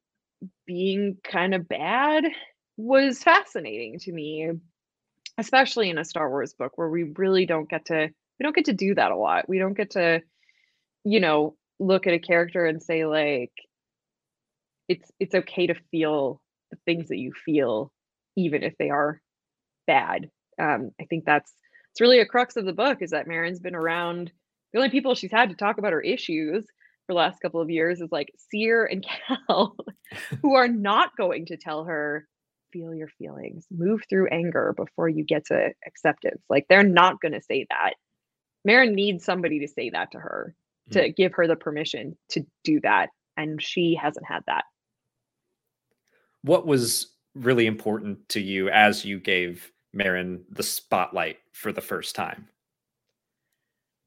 being 0.66 1.18
kind 1.22 1.54
of 1.54 1.68
bad 1.68 2.24
was 2.76 3.22
fascinating 3.22 3.98
to 4.00 4.12
me, 4.12 4.50
especially 5.38 5.90
in 5.90 5.98
a 5.98 6.04
Star 6.04 6.28
Wars 6.28 6.54
book 6.54 6.72
where 6.76 6.88
we 6.88 7.04
really 7.16 7.46
don't 7.46 7.68
get 7.68 7.84
to 7.86 8.08
we 8.38 8.44
don't 8.44 8.56
get 8.56 8.64
to 8.64 8.72
do 8.72 8.94
that 8.94 9.10
a 9.10 9.16
lot. 9.16 9.50
We 9.50 9.58
don't 9.58 9.76
get 9.76 9.90
to, 9.90 10.22
you 11.04 11.20
know, 11.20 11.56
look 11.78 12.06
at 12.06 12.14
a 12.14 12.18
character 12.18 12.64
and 12.64 12.82
say 12.82 13.04
like 13.04 13.52
it's 14.90 15.10
it's 15.20 15.34
okay 15.34 15.68
to 15.68 15.74
feel 15.90 16.42
the 16.72 16.78
things 16.84 17.08
that 17.08 17.18
you 17.18 17.32
feel 17.32 17.92
even 18.36 18.62
if 18.62 18.74
they 18.78 18.90
are 18.90 19.20
bad 19.86 20.28
um, 20.60 20.90
i 21.00 21.04
think 21.04 21.24
that's 21.24 21.52
it's 21.92 22.00
really 22.00 22.20
a 22.20 22.26
crux 22.26 22.56
of 22.56 22.64
the 22.66 22.72
book 22.72 22.98
is 23.00 23.10
that 23.10 23.26
Merrin's 23.26 23.60
been 23.60 23.74
around 23.74 24.30
the 24.72 24.78
only 24.78 24.90
people 24.90 25.14
she's 25.14 25.32
had 25.32 25.50
to 25.50 25.56
talk 25.56 25.78
about 25.78 25.92
her 25.92 26.00
issues 26.00 26.64
for 27.06 27.14
the 27.14 27.18
last 27.18 27.40
couple 27.40 27.60
of 27.60 27.70
years 27.70 28.00
is 28.00 28.12
like 28.12 28.32
Cere 28.50 28.84
and 28.84 29.04
Cal, 29.48 29.76
who 30.42 30.54
are 30.54 30.68
not 30.68 31.16
going 31.16 31.46
to 31.46 31.56
tell 31.56 31.84
her, 31.84 32.26
feel 32.72 32.94
your 32.94 33.08
feelings, 33.08 33.66
move 33.68 34.02
through 34.08 34.28
anger 34.28 34.72
before 34.76 35.08
you 35.08 35.24
get 35.24 35.46
to 35.46 35.72
acceptance. 35.84 36.40
Like 36.48 36.66
they're 36.68 36.84
not 36.84 37.20
going 37.20 37.32
to 37.32 37.42
say 37.42 37.66
that. 37.68 37.94
Merrin 38.66 38.94
needs 38.94 39.24
somebody 39.24 39.58
to 39.58 39.68
say 39.68 39.90
that 39.90 40.12
to 40.12 40.18
her, 40.18 40.54
to 40.92 41.08
mm. 41.08 41.16
give 41.16 41.34
her 41.34 41.48
the 41.48 41.56
permission 41.56 42.16
to 42.30 42.46
do 42.62 42.80
that. 42.82 43.08
And 43.36 43.60
she 43.60 43.98
hasn't 44.00 44.26
had 44.26 44.42
that 44.46 44.62
what 46.42 46.66
was 46.66 47.08
really 47.34 47.66
important 47.66 48.28
to 48.30 48.40
you 48.40 48.68
as 48.70 49.04
you 49.04 49.18
gave 49.18 49.70
Merrin 49.94 50.42
the 50.50 50.62
spotlight 50.62 51.38
for 51.52 51.72
the 51.72 51.80
first 51.80 52.14
time? 52.14 52.48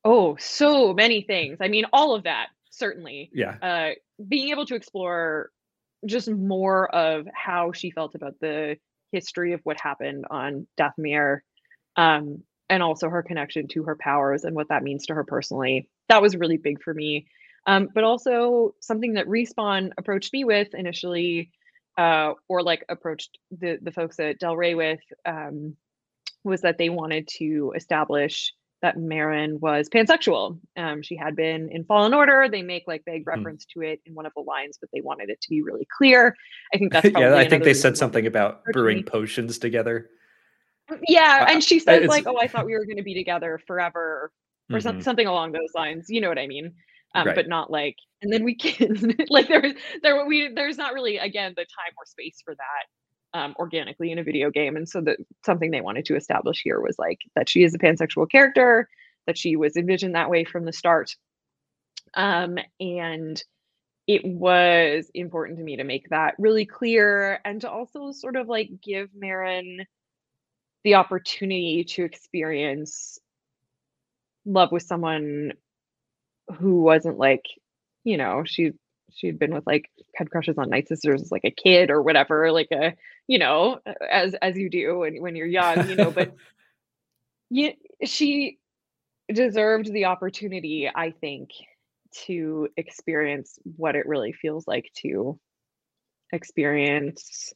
Oh, 0.05 0.35
so 0.37 0.93
many 0.93 1.21
things. 1.21 1.57
I 1.61 1.67
mean, 1.67 1.85
all 1.93 2.13
of 2.13 2.23
that, 2.23 2.47
certainly. 2.69 3.29
Yeah. 3.33 3.55
Uh, 3.61 3.91
being 4.27 4.49
able 4.49 4.65
to 4.65 4.75
explore 4.75 5.51
just 6.05 6.29
more 6.29 6.93
of 6.93 7.27
how 7.33 7.71
she 7.71 7.91
felt 7.91 8.15
about 8.15 8.39
the 8.41 8.77
history 9.11 9.53
of 9.53 9.61
what 9.63 9.79
happened 9.79 10.25
on 10.29 10.67
Dathomir, 10.77 11.39
um, 11.95 12.43
and 12.69 12.83
also 12.83 13.09
her 13.09 13.23
connection 13.23 13.67
to 13.69 13.83
her 13.83 13.95
powers 13.95 14.43
and 14.43 14.55
what 14.55 14.69
that 14.69 14.83
means 14.83 15.05
to 15.05 15.13
her 15.13 15.23
personally. 15.23 15.89
That 16.09 16.21
was 16.21 16.35
really 16.35 16.57
big 16.57 16.81
for 16.81 16.93
me. 16.93 17.27
Um, 17.65 17.87
but 17.93 18.03
also 18.03 18.75
something 18.81 19.13
that 19.13 19.27
Respawn 19.27 19.91
approached 19.97 20.33
me 20.33 20.43
with 20.43 20.73
initially 20.73 21.51
uh, 21.97 22.33
or 22.47 22.63
like 22.63 22.85
approached 22.89 23.37
the 23.51 23.77
the 23.81 23.91
folks 23.91 24.19
at 24.19 24.39
Del 24.39 24.55
Rey 24.55 24.75
with 24.75 25.01
um, 25.25 25.75
was 26.43 26.61
that 26.61 26.77
they 26.77 26.89
wanted 26.89 27.27
to 27.37 27.73
establish 27.75 28.53
that 28.81 28.97
Merrin 28.97 29.61
was 29.61 29.87
pansexual. 29.87 30.59
Um, 30.75 31.01
she 31.01 31.15
had 31.15 31.37
been 31.37 31.69
in 31.71 31.85
Fallen 31.85 32.13
Order. 32.13 32.49
They 32.51 32.61
make 32.61 32.83
like 32.85 33.03
vague 33.05 33.23
hmm. 33.23 33.29
reference 33.29 33.63
mm. 33.63 33.69
to 33.73 33.87
it 33.87 34.01
in 34.05 34.13
one 34.13 34.25
of 34.25 34.33
the 34.35 34.41
lines, 34.41 34.77
but 34.79 34.89
they 34.93 34.99
wanted 34.99 35.29
it 35.29 35.39
to 35.41 35.49
be 35.49 35.61
really 35.61 35.87
clear. 35.97 36.35
I 36.73 36.77
think 36.77 36.91
that's 36.91 37.09
probably 37.11 37.29
yeah. 37.29 37.37
I 37.37 37.47
think 37.47 37.63
they 37.63 37.73
said 37.73 37.97
something 37.97 38.27
about 38.27 38.63
brewing 38.65 39.03
potions 39.03 39.57
together. 39.57 40.09
Yeah, 41.07 41.45
and 41.49 41.63
she 41.63 41.79
says 41.79 42.07
like, 42.07 42.27
"Oh, 42.27 42.37
I 42.37 42.47
thought 42.47 42.65
we 42.65 42.73
were 42.73 42.85
going 42.85 42.97
to 42.97 43.03
be 43.03 43.13
together 43.13 43.59
forever," 43.65 44.31
or 44.69 44.79
mm-hmm. 44.79 44.99
something 44.99 45.27
along 45.27 45.53
those 45.53 45.73
lines. 45.73 46.07
You 46.09 46.19
know 46.19 46.27
what 46.27 46.37
I 46.37 46.47
mean? 46.47 46.73
Um, 47.15 47.27
right. 47.27 47.35
but 47.35 47.47
not 47.47 47.69
like 47.69 47.97
and 48.23 48.33
then 48.33 48.43
we 48.43 48.55
can 48.55 49.15
like 49.29 49.47
there's 49.47 49.73
there 50.01 50.25
we 50.25 50.51
there's 50.53 50.77
not 50.77 50.93
really 50.93 51.17
again 51.17 51.53
the 51.55 51.63
time 51.63 51.93
or 51.97 52.05
space 52.05 52.41
for 52.43 52.55
that 52.55 53.39
um, 53.39 53.55
organically 53.57 54.11
in 54.11 54.19
a 54.19 54.23
video 54.23 54.49
game 54.49 54.75
and 54.75 54.87
so 54.87 55.01
that 55.01 55.17
something 55.45 55.71
they 55.71 55.81
wanted 55.81 56.05
to 56.05 56.15
establish 56.15 56.61
here 56.63 56.79
was 56.79 56.97
like 56.97 57.19
that 57.35 57.49
she 57.49 57.63
is 57.63 57.73
a 57.73 57.79
pansexual 57.79 58.29
character 58.29 58.87
that 59.27 59.37
she 59.37 59.55
was 59.55 59.75
envisioned 59.75 60.15
that 60.15 60.29
way 60.29 60.43
from 60.43 60.65
the 60.65 60.73
start 60.73 61.15
um, 62.15 62.57
and 62.79 63.43
it 64.07 64.25
was 64.25 65.09
important 65.13 65.57
to 65.57 65.63
me 65.63 65.77
to 65.77 65.83
make 65.83 66.09
that 66.09 66.35
really 66.37 66.65
clear 66.65 67.39
and 67.45 67.61
to 67.61 67.69
also 67.69 68.11
sort 68.11 68.35
of 68.35 68.47
like 68.47 68.69
give 68.81 69.09
Merrin 69.11 69.85
the 70.83 70.95
opportunity 70.95 71.85
to 71.85 72.03
experience 72.03 73.17
love 74.45 74.71
with 74.71 74.83
someone 74.83 75.53
who 76.57 76.81
wasn't 76.81 77.17
like, 77.17 77.45
you 78.03 78.17
know, 78.17 78.43
she 78.45 78.71
she'd 79.11 79.37
been 79.37 79.53
with 79.53 79.65
like 79.67 79.89
had 80.15 80.29
crushes 80.29 80.57
on 80.57 80.69
night 80.69 80.87
sisters 80.87 81.21
as 81.21 81.31
like 81.31 81.45
a 81.45 81.51
kid 81.51 81.89
or 81.89 82.01
whatever, 82.01 82.51
like 82.51 82.69
a 82.71 82.93
you 83.27 83.39
know, 83.39 83.79
as 84.09 84.33
as 84.41 84.57
you 84.57 84.69
do 84.69 84.99
when 84.99 85.21
when 85.21 85.35
you're 85.35 85.47
young, 85.47 85.89
you 85.89 85.95
know, 85.95 86.11
but 86.11 86.33
yeah, 87.49 87.71
she 88.03 88.57
deserved 89.31 89.91
the 89.91 90.05
opportunity, 90.05 90.89
I 90.93 91.11
think, 91.11 91.51
to 92.25 92.67
experience 92.77 93.57
what 93.63 93.95
it 93.95 94.07
really 94.07 94.33
feels 94.33 94.67
like 94.67 94.91
to 94.97 95.39
experience 96.31 97.53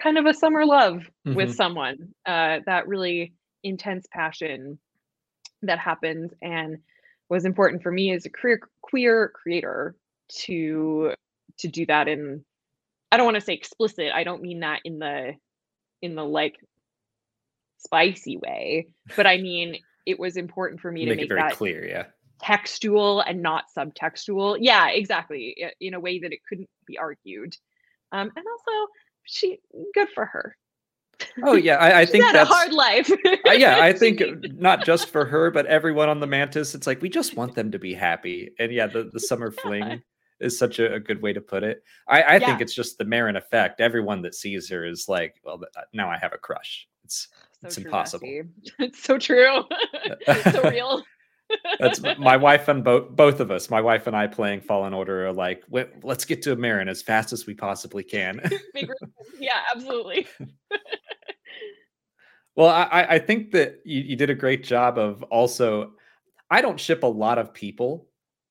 kind 0.00 0.18
of 0.18 0.26
a 0.26 0.34
summer 0.34 0.66
love 0.66 1.08
mm-hmm. 1.26 1.34
with 1.34 1.54
someone 1.54 2.14
uh, 2.26 2.58
that 2.66 2.88
really 2.88 3.34
intense 3.62 4.06
passion 4.10 4.78
that 5.62 5.78
happens 5.78 6.32
and 6.42 6.78
was 7.28 7.44
important 7.44 7.82
for 7.82 7.90
me 7.90 8.12
as 8.12 8.26
a 8.26 8.30
queer 8.30 8.60
queer 8.82 9.32
creator 9.34 9.94
to 10.28 11.12
to 11.58 11.68
do 11.68 11.86
that 11.86 12.08
in 12.08 12.44
I 13.10 13.16
don't 13.16 13.26
want 13.26 13.36
to 13.36 13.40
say 13.40 13.54
explicit. 13.54 14.10
I 14.12 14.24
don't 14.24 14.42
mean 14.42 14.60
that 14.60 14.80
in 14.84 14.98
the 14.98 15.34
in 16.02 16.14
the 16.14 16.24
like 16.24 16.56
spicy 17.78 18.36
way, 18.36 18.88
but 19.16 19.26
I 19.26 19.38
mean 19.38 19.78
it 20.06 20.18
was 20.18 20.36
important 20.36 20.80
for 20.80 20.90
me 20.90 21.04
make 21.04 21.10
to 21.10 21.16
make 21.16 21.24
it 21.24 21.28
very 21.28 21.40
that 21.42 21.52
clear, 21.52 21.86
yeah. 21.86 22.04
Textual 22.40 23.20
and 23.20 23.40
not 23.40 23.64
subtextual. 23.76 24.58
Yeah, 24.60 24.88
exactly. 24.88 25.56
In 25.80 25.94
a 25.94 26.00
way 26.00 26.18
that 26.18 26.32
it 26.32 26.40
couldn't 26.48 26.68
be 26.86 26.98
argued. 26.98 27.56
Um, 28.12 28.30
and 28.34 28.44
also 28.46 28.90
she 29.24 29.58
good 29.94 30.08
for 30.10 30.26
her. 30.26 30.56
Oh 31.42 31.54
yeah, 31.54 31.76
I, 31.76 32.00
I 32.00 32.06
think 32.06 32.24
that's 32.24 32.50
a 32.50 32.52
hard 32.52 32.72
life. 32.72 33.10
yeah, 33.46 33.78
I 33.80 33.92
think 33.92 34.22
not 34.54 34.84
just 34.84 35.08
for 35.08 35.24
her, 35.24 35.50
but 35.50 35.66
everyone 35.66 36.08
on 36.08 36.20
the 36.20 36.26
Mantis. 36.26 36.74
It's 36.74 36.86
like 36.86 37.02
we 37.02 37.08
just 37.08 37.36
want 37.36 37.54
them 37.54 37.70
to 37.72 37.78
be 37.78 37.94
happy, 37.94 38.50
and 38.58 38.72
yeah, 38.72 38.86
the 38.86 39.10
the 39.12 39.20
summer 39.20 39.50
fling 39.62 40.02
is 40.40 40.58
such 40.58 40.78
a, 40.78 40.94
a, 40.94 41.00
good 41.00 41.22
way 41.22 41.32
to 41.32 41.40
put 41.40 41.62
it. 41.62 41.82
I, 42.08 42.22
I 42.22 42.36
yeah. 42.36 42.46
think 42.46 42.60
it's 42.60 42.74
just 42.74 42.98
the 42.98 43.04
Merrin 43.04 43.36
effect. 43.36 43.80
Everyone 43.80 44.20
that 44.22 44.34
sees 44.34 44.68
her 44.68 44.84
is 44.84 45.08
like, 45.08 45.40
well, 45.44 45.60
uh, 45.76 45.82
now 45.92 46.10
I 46.10 46.18
have 46.18 46.32
a 46.32 46.38
crush. 46.38 46.88
It's 47.04 47.28
so 47.60 47.66
it's 47.66 47.76
true, 47.76 47.84
impossible. 47.84 48.42
It's 48.80 49.02
so 49.02 49.16
true. 49.16 49.62
it's 50.02 50.52
so 50.52 50.68
real. 50.68 51.04
That's 51.78 52.00
my 52.18 52.36
wife 52.36 52.68
and 52.68 52.84
both 52.84 53.10
both 53.10 53.40
of 53.40 53.50
us. 53.50 53.70
My 53.70 53.80
wife 53.80 54.06
and 54.06 54.16
I 54.16 54.26
playing 54.26 54.60
Fallen 54.60 54.94
Order 54.94 55.26
are 55.26 55.32
like, 55.32 55.64
let's 56.02 56.24
get 56.24 56.42
to 56.42 56.56
Merrin 56.56 56.88
as 56.88 57.02
fast 57.02 57.32
as 57.32 57.46
we 57.46 57.54
possibly 57.54 58.02
can. 58.02 58.40
yeah, 59.38 59.60
absolutely. 59.74 60.26
well, 62.56 62.68
I, 62.68 63.06
I 63.10 63.18
think 63.18 63.52
that 63.52 63.80
you, 63.84 64.00
you 64.00 64.16
did 64.16 64.30
a 64.30 64.34
great 64.34 64.64
job 64.64 64.98
of 64.98 65.22
also. 65.24 65.92
I 66.50 66.60
don't 66.60 66.78
ship 66.78 67.02
a 67.02 67.08
lot 67.08 67.38
of 67.38 67.52
people. 67.52 68.08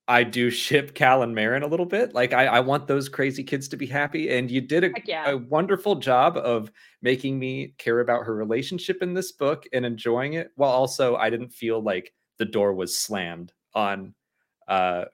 I 0.08 0.24
do 0.24 0.50
ship 0.50 0.94
Cal 0.94 1.24
and 1.24 1.36
Merrin 1.36 1.64
a 1.64 1.68
little 1.68 1.86
bit. 1.86 2.14
Like 2.14 2.34
I, 2.34 2.46
I 2.46 2.60
want 2.60 2.88
those 2.88 3.08
crazy 3.08 3.44
kids 3.44 3.68
to 3.70 3.78
be 3.78 3.86
happy, 3.86 4.30
and 4.30 4.52
you 4.52 4.62
did 4.62 4.84
a, 4.84 4.92
yeah. 5.06 5.30
a 5.30 5.38
wonderful 5.38 5.96
job 5.96 6.38
of 6.38 6.72
making 7.02 7.40
me 7.40 7.74
care 7.78 8.02
about 8.02 8.26
her 8.26 8.36
relationship 8.36 9.02
in 9.02 9.14
this 9.14 9.32
book 9.32 9.66
and 9.72 9.86
enjoying 9.86 10.34
it, 10.34 10.52
while 10.56 10.72
also 10.72 11.16
I 11.16 11.30
didn't 11.30 11.54
feel 11.54 11.82
like 11.82 12.14
the 12.40 12.46
door 12.46 12.74
was 12.74 12.98
slammed 12.98 13.52
on 13.74 14.14
uh, 14.68 15.06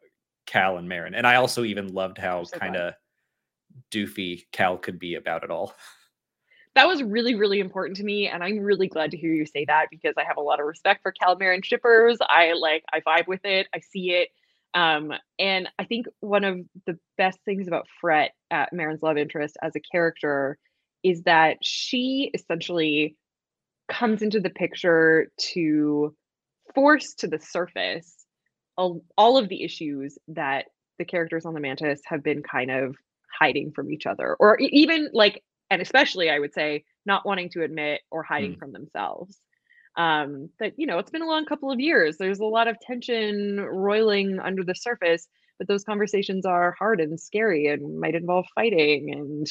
Cal 0.46 0.78
and 0.78 0.90
Merrin. 0.90 1.14
And 1.16 1.28
I 1.28 1.36
also 1.36 1.64
even 1.64 1.94
loved 1.94 2.18
how 2.18 2.44
so 2.44 2.58
kind 2.58 2.76
of 2.76 2.94
doofy 3.92 4.44
Cal 4.52 4.78
could 4.78 5.00
be 5.00 5.16
about 5.16 5.44
it 5.44 5.52
all. 5.52 5.74
That 6.76 6.88
was 6.88 7.04
really, 7.04 7.36
really 7.36 7.60
important 7.60 7.98
to 7.98 8.04
me. 8.04 8.28
And 8.28 8.44
I'm 8.44 8.60
really 8.60 8.88
glad 8.88 9.12
to 9.12 9.18
hear 9.18 9.34
you 9.34 9.46
say 9.46 9.66
that 9.66 9.88
because 9.90 10.14
I 10.18 10.24
have 10.24 10.38
a 10.38 10.42
lot 10.42 10.60
of 10.60 10.66
respect 10.66 11.02
for 11.02 11.12
Cal 11.12 11.38
Merrin 11.38 11.64
shippers. 11.64 12.18
I 12.22 12.54
like, 12.54 12.84
I 12.94 13.02
vibe 13.02 13.28
with 13.28 13.44
it. 13.44 13.68
I 13.74 13.80
see 13.80 14.12
it. 14.12 14.30
Um, 14.74 15.12
and 15.40 15.68
I 15.80 15.86
think 15.86 16.06
one 16.20 16.44
of 16.44 16.60
the 16.86 16.98
best 17.18 17.40
things 17.44 17.68
about 17.68 17.88
Frette 18.02 18.30
at 18.52 18.72
Merrin's 18.72 19.02
love 19.02 19.18
interest 19.18 19.58
as 19.62 19.76
a 19.76 19.80
character 19.80 20.58
is 21.04 21.24
that 21.24 21.58
she 21.64 22.30
essentially 22.34 23.16
comes 23.88 24.22
into 24.22 24.40
the 24.40 24.52
picture 24.52 25.32
to 25.38 26.16
force 26.74 27.14
to 27.16 27.28
the 27.28 27.40
surface 27.40 28.26
all, 28.78 29.02
all 29.18 29.38
of 29.38 29.50
the 29.50 29.64
issues 29.64 30.18
that 30.30 30.66
the 30.98 31.06
characters 31.06 31.46
on 31.46 31.54
the 31.54 31.60
mantis 31.60 32.02
have 32.06 32.24
been 32.24 32.42
kind 32.44 32.72
of 32.72 32.96
hiding 33.38 33.72
from 33.72 33.92
each 33.92 34.06
other 34.06 34.36
or 34.40 34.58
even 34.60 35.10
like 35.14 35.44
and 35.70 35.82
especially 35.82 36.30
i 36.30 36.40
would 36.40 36.54
say 36.54 36.84
not 37.06 37.26
wanting 37.26 37.50
to 37.50 37.64
admit 37.64 38.02
or 38.12 38.24
hiding 38.24 38.56
mm. 38.56 38.60
from 38.60 38.72
themselves 38.72 39.40
um 39.98 40.50
that 40.60 40.74
you 40.78 40.88
know 40.88 40.98
it's 40.98 41.12
been 41.12 41.22
a 41.22 41.28
long 41.28 41.46
couple 41.46 41.72
of 41.72 41.80
years 41.80 42.18
there's 42.18 42.40
a 42.40 42.46
lot 42.46 42.68
of 42.68 42.80
tension 42.82 43.60
roiling 43.60 44.40
under 44.44 44.64
the 44.64 44.76
surface 44.76 45.28
but 45.58 45.68
those 45.68 45.84
conversations 45.84 46.46
are 46.46 46.76
hard 46.78 47.00
and 47.02 47.20
scary 47.20 47.68
and 47.68 48.00
might 48.00 48.16
involve 48.16 48.46
fighting 48.56 49.14
and 49.14 49.48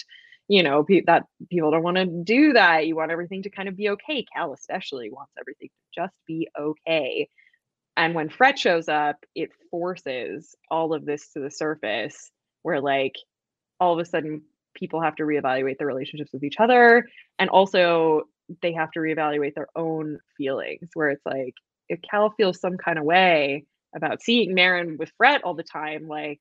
you 0.48 0.62
know 0.62 0.84
pe- 0.84 1.02
that 1.06 1.24
people 1.50 1.70
don't 1.70 1.82
want 1.82 1.96
to 1.96 2.06
do 2.06 2.54
that. 2.54 2.86
You 2.86 2.96
want 2.96 3.10
everything 3.10 3.42
to 3.44 3.50
kind 3.50 3.68
of 3.68 3.76
be 3.76 3.90
okay. 3.90 4.24
Cal 4.34 4.52
especially 4.52 5.10
wants 5.10 5.32
everything 5.38 5.68
to 5.68 6.02
just 6.02 6.14
be 6.26 6.48
okay. 6.58 7.28
And 7.96 8.14
when 8.14 8.28
Frette 8.28 8.58
shows 8.58 8.88
up 8.88 9.16
it 9.34 9.50
forces 9.70 10.54
all 10.70 10.94
of 10.94 11.04
this 11.04 11.28
to 11.32 11.40
the 11.40 11.50
surface 11.50 12.30
where 12.62 12.80
like 12.80 13.14
all 13.80 13.92
of 13.92 13.98
a 13.98 14.04
sudden 14.04 14.42
people 14.74 15.00
have 15.00 15.16
to 15.16 15.24
reevaluate 15.24 15.78
their 15.78 15.86
relationships 15.86 16.32
with 16.32 16.44
each 16.44 16.60
other 16.60 17.06
and 17.38 17.50
also 17.50 18.22
they 18.62 18.72
have 18.72 18.90
to 18.92 19.00
reevaluate 19.00 19.54
their 19.54 19.68
own 19.76 20.18
feelings 20.36 20.88
where 20.94 21.10
it's 21.10 21.24
like 21.26 21.54
if 21.88 22.00
cal 22.08 22.30
feels 22.36 22.60
some 22.60 22.76
kind 22.76 22.98
of 22.98 23.04
way 23.04 23.64
about 23.94 24.22
seeing 24.22 24.54
merrin 24.54 24.98
with 24.98 25.10
Frette 25.20 25.40
all 25.44 25.54
the 25.54 25.62
time 25.62 26.06
like 26.06 26.40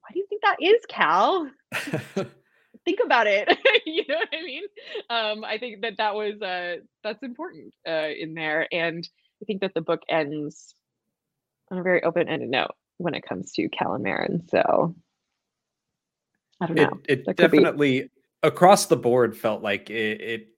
why 0.00 0.08
do 0.12 0.18
you 0.18 0.26
think 0.28 0.42
that 0.42 0.56
is 0.60 0.80
cal 0.88 1.48
think 2.84 3.00
about 3.04 3.26
it 3.26 3.48
you 3.86 4.04
know 4.08 4.16
what 4.16 4.28
i 4.32 4.42
mean? 4.42 4.62
Um 5.10 5.44
i 5.44 5.58
think 5.58 5.82
that 5.82 5.96
that 5.98 6.14
was 6.14 6.40
uh 6.42 6.76
that's 7.02 7.22
important 7.22 7.74
uh 7.88 8.08
in 8.18 8.34
there 8.34 8.68
and 8.72 9.06
i 9.42 9.44
think 9.44 9.60
that 9.60 9.72
the 9.74 9.80
book 9.80 10.00
ends 10.08 10.74
on 11.70 11.78
a 11.78 11.82
very 11.82 12.02
open-ended 12.02 12.48
note 12.48 12.72
when 12.98 13.14
it 13.14 13.24
comes 13.26 13.52
to 13.52 13.68
cal 13.68 13.94
and 13.94 14.04
merrin 14.04 14.48
so 14.50 14.94
i 16.60 16.66
don't 16.66 16.76
know 16.76 17.00
it, 17.08 17.24
it 17.26 17.36
definitely 17.36 18.02
be... 18.02 18.10
across 18.42 18.86
the 18.86 18.96
board 18.96 19.36
felt 19.36 19.62
like 19.62 19.90
it, 19.90 20.20
it 20.20 20.48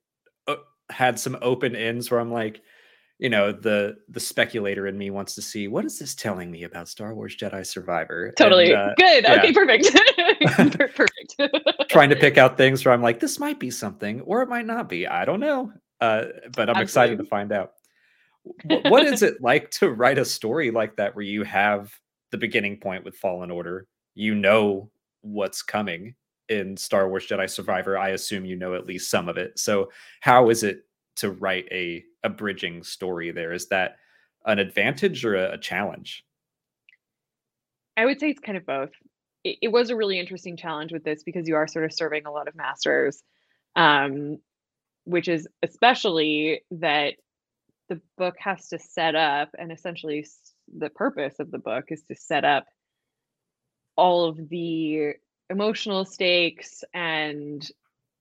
uh, 0.47 0.57
had 0.91 1.19
some 1.19 1.37
open 1.43 1.75
ends 1.77 2.11
where 2.11 2.21
i'm 2.21 2.33
like 2.33 2.61
you 3.19 3.31
know 3.31 3.51
the 3.51 3.97
the 4.11 4.21
speculator 4.21 4.87
in 4.87 4.99
me 4.99 5.11
wants 5.11 5.35
to 5.35 5.43
see 5.43 5.69
what 5.69 5.85
is 5.85 5.99
this 5.99 6.15
telling 6.15 6.51
me 6.51 6.65
about 6.65 6.89
Star 6.89 7.15
Wars 7.15 7.37
Jedi 7.37 7.65
Survivor. 7.65 8.33
Totally 8.37 8.73
and, 8.73 8.91
uh, 8.91 8.95
good. 8.97 9.25
Yeah. 9.25 9.35
Okay, 9.37 9.53
perfect. 9.53 10.87
perfect. 10.97 11.89
Trying 11.89 12.11
to 12.11 12.17
pick 12.17 12.37
out 12.37 12.57
things 12.57 12.85
where 12.85 12.93
I'm 12.93 13.03
like, 13.03 13.21
this 13.21 13.39
might 13.39 13.59
be 13.59 13.71
something, 13.71 14.21
or 14.23 14.43
it 14.43 14.49
might 14.49 14.67
not 14.67 14.89
be. 14.89 15.07
I 15.07 15.25
don't 15.25 15.41
know, 15.41 15.73
uh, 16.01 16.27
but 16.55 16.69
I'm 16.69 16.77
Absolutely. 16.77 16.83
excited 16.83 17.19
to 17.19 17.25
find 17.25 17.53
out. 17.53 17.73
what 18.89 19.05
is 19.05 19.23
it 19.23 19.41
like 19.41 19.71
to 19.73 19.91
write 19.91 20.19
a 20.19 20.25
story 20.25 20.71
like 20.71 20.97
that, 20.97 21.17
where 21.17 21.25
you 21.25 21.43
have 21.45 21.93
the 22.33 22.39
beginning 22.39 22.79
point 22.79 23.03
with 23.05 23.17
Fallen 23.17 23.51
Order? 23.51 23.87
You 24.15 24.35
know 24.35 24.91
what's 25.23 25.63
coming 25.63 26.15
in 26.51 26.77
Star 26.77 27.09
Wars 27.09 27.27
Jedi 27.27 27.49
Survivor. 27.49 27.97
I 27.97 28.11
assume 28.11 28.45
you 28.45 28.57
know 28.57 28.75
at 28.75 28.87
least 28.87 29.11
some 29.11 29.27
of 29.31 29.39
it. 29.39 29.59
So, 29.59 29.91
how 30.21 30.51
is 30.51 30.63
it 30.63 30.83
to 31.17 31.31
write 31.31 31.67
a 31.71 32.05
a 32.23 32.29
bridging 32.29 32.83
story 32.83 33.31
there. 33.31 33.53
Is 33.53 33.69
that 33.69 33.97
an 34.45 34.59
advantage 34.59 35.25
or 35.25 35.35
a, 35.35 35.53
a 35.55 35.59
challenge? 35.59 36.25
I 37.97 38.05
would 38.05 38.21
say 38.21 38.31
it's 38.31 38.41
kind 38.41 38.59
of 38.59 38.67
both. 38.67 38.91
It, 39.45 39.59
it, 39.63 39.69
was 39.69 39.91
a 39.91 39.97
really 39.97 40.19
interesting 40.19 40.57
challenge 40.57 40.93
with 40.93 41.05
this 41.05 41.23
because 41.23 41.49
you 41.49 41.55
are 41.57 41.69
sort 41.69 41.85
of 41.85 41.93
serving 41.93 42.27
a 42.27 42.33
lot 42.33 42.49
of 42.49 42.57
masters 42.57 43.23
um, 43.77 44.39
which 45.05 45.29
is 45.29 45.47
especially 45.63 46.63
that 46.73 47.15
the 47.89 48.01
book 48.19 48.35
has 48.39 48.69
to 48.69 48.79
set 48.79 49.15
up 49.15 49.51
and 49.57 49.71
essentially 49.71 50.27
the 50.77 50.91
purpose 50.91 51.39
of 51.39 51.53
the 51.53 51.59
book 51.59 51.85
is 51.91 52.03
to 52.03 52.17
set 52.17 52.45
up 52.45 52.67
all 53.95 54.25
of 54.25 54.49
the 54.49 55.13
emotional 55.49 56.05
stakes 56.05 56.83
and 56.93 57.71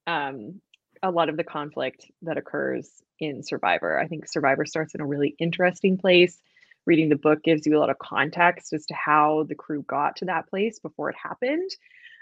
um, 0.06 0.62
a 1.04 1.12
lot 1.12 1.30
of 1.30 1.38
the 1.38 1.44
conflict 1.44 2.10
that 2.22 2.38
occurs 2.38 2.90
in 3.20 3.44
Survivor. 3.44 4.00
I 4.00 4.08
think 4.08 4.28
Survivor 4.28 4.66
starts 4.66 4.96
in 4.96 5.02
a 5.02 5.06
really 5.06 5.36
interesting 5.40 5.98
place. 5.98 6.40
Reading 6.86 7.10
the 7.10 7.16
book 7.16 7.44
gives 7.44 7.66
you 7.66 7.78
a 7.78 7.80
lot 7.80 7.90
of 7.90 7.98
context 7.98 8.74
as 8.74 8.86
to 8.88 8.94
how 8.94 9.46
the 9.48 9.56
crew 9.56 9.84
got 9.84 10.18
to 10.18 10.26
that 10.26 10.48
place 10.48 10.80
before 10.80 11.10
it 11.10 11.16
happened. 11.22 11.70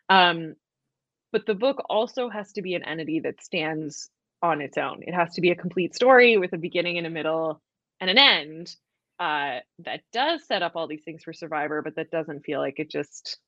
Um, 0.09 0.55
but 1.31 1.45
the 1.45 1.55
book 1.55 1.83
also 1.89 2.29
has 2.29 2.53
to 2.53 2.61
be 2.61 2.75
an 2.75 2.83
entity 2.83 3.19
that 3.21 3.43
stands 3.43 4.09
on 4.41 4.61
its 4.61 4.77
own. 4.77 5.03
It 5.03 5.13
has 5.13 5.33
to 5.33 5.41
be 5.41 5.51
a 5.51 5.55
complete 5.55 5.95
story 5.95 6.37
with 6.37 6.53
a 6.53 6.57
beginning 6.57 6.97
and 6.97 7.07
a 7.07 7.09
middle 7.09 7.61
and 7.99 8.09
an 8.09 8.17
end 8.17 8.75
uh, 9.19 9.59
that 9.79 10.01
does 10.11 10.45
set 10.45 10.61
up 10.61 10.75
all 10.75 10.87
these 10.87 11.03
things 11.03 11.23
for 11.23 11.33
Survivor, 11.33 11.81
but 11.81 11.95
that 11.95 12.11
doesn't 12.11 12.45
feel 12.45 12.59
like 12.59 12.79
it 12.79 12.89
just 12.89 13.39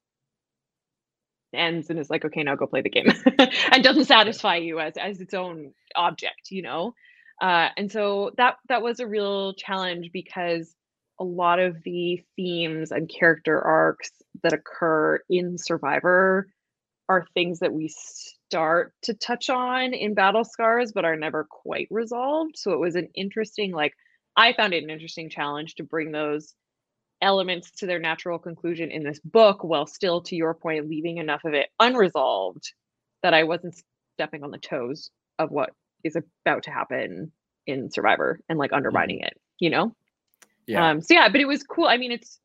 ends 1.55 1.89
and 1.89 1.99
is 1.99 2.09
like, 2.09 2.25
okay, 2.25 2.43
now 2.43 2.55
go 2.55 2.67
play 2.67 2.81
the 2.81 2.89
game, 2.89 3.11
and 3.71 3.83
doesn't 3.83 4.05
satisfy 4.05 4.57
you 4.57 4.79
as 4.79 4.97
as 4.97 5.21
its 5.21 5.33
own 5.33 5.73
object, 5.95 6.51
you 6.51 6.61
know. 6.61 6.93
Uh, 7.41 7.69
and 7.77 7.91
so 7.91 8.31
that 8.37 8.55
that 8.69 8.81
was 8.81 8.99
a 8.99 9.07
real 9.07 9.53
challenge 9.53 10.11
because 10.13 10.73
a 11.19 11.23
lot 11.23 11.59
of 11.59 11.81
the 11.83 12.21
themes 12.35 12.91
and 12.91 13.09
character 13.09 13.61
arcs 13.61 14.11
that 14.43 14.53
occur 14.53 15.19
in 15.29 15.57
Survivor 15.57 16.47
are 17.07 17.25
things 17.33 17.59
that 17.59 17.73
we 17.73 17.87
start 17.87 18.93
to 19.03 19.13
touch 19.13 19.49
on 19.49 19.93
in 19.93 20.13
Battle 20.13 20.43
Scars, 20.43 20.91
but 20.91 21.05
are 21.05 21.15
never 21.15 21.47
quite 21.49 21.87
resolved. 21.91 22.57
So 22.57 22.71
it 22.71 22.79
was 22.79 22.95
an 22.95 23.09
interesting, 23.15 23.71
like, 23.71 23.93
I 24.35 24.53
found 24.53 24.73
it 24.73 24.83
an 24.83 24.89
interesting 24.89 25.29
challenge 25.29 25.75
to 25.75 25.83
bring 25.83 26.11
those 26.11 26.53
elements 27.21 27.71
to 27.71 27.85
their 27.85 27.99
natural 27.99 28.37
conclusion 28.37 28.91
in 28.91 29.03
this 29.03 29.19
book 29.19 29.63
while 29.63 29.87
still 29.87 30.21
to 30.21 30.35
your 30.35 30.53
point 30.53 30.89
leaving 30.89 31.17
enough 31.17 31.43
of 31.45 31.53
it 31.53 31.69
unresolved 31.79 32.73
that 33.23 33.33
i 33.33 33.43
wasn't 33.43 33.75
stepping 34.13 34.43
on 34.43 34.51
the 34.51 34.57
toes 34.57 35.09
of 35.39 35.51
what 35.51 35.71
is 36.03 36.15
about 36.15 36.63
to 36.63 36.71
happen 36.71 37.31
in 37.65 37.89
survivor 37.89 38.39
and 38.49 38.59
like 38.59 38.73
undermining 38.73 39.17
mm-hmm. 39.17 39.27
it 39.27 39.41
you 39.59 39.69
know 39.69 39.95
yeah 40.67 40.91
um 40.91 41.01
so 41.01 41.13
yeah 41.13 41.29
but 41.29 41.41
it 41.41 41.47
was 41.47 41.63
cool 41.63 41.85
i 41.85 41.97
mean 41.97 42.11
it's 42.11 42.39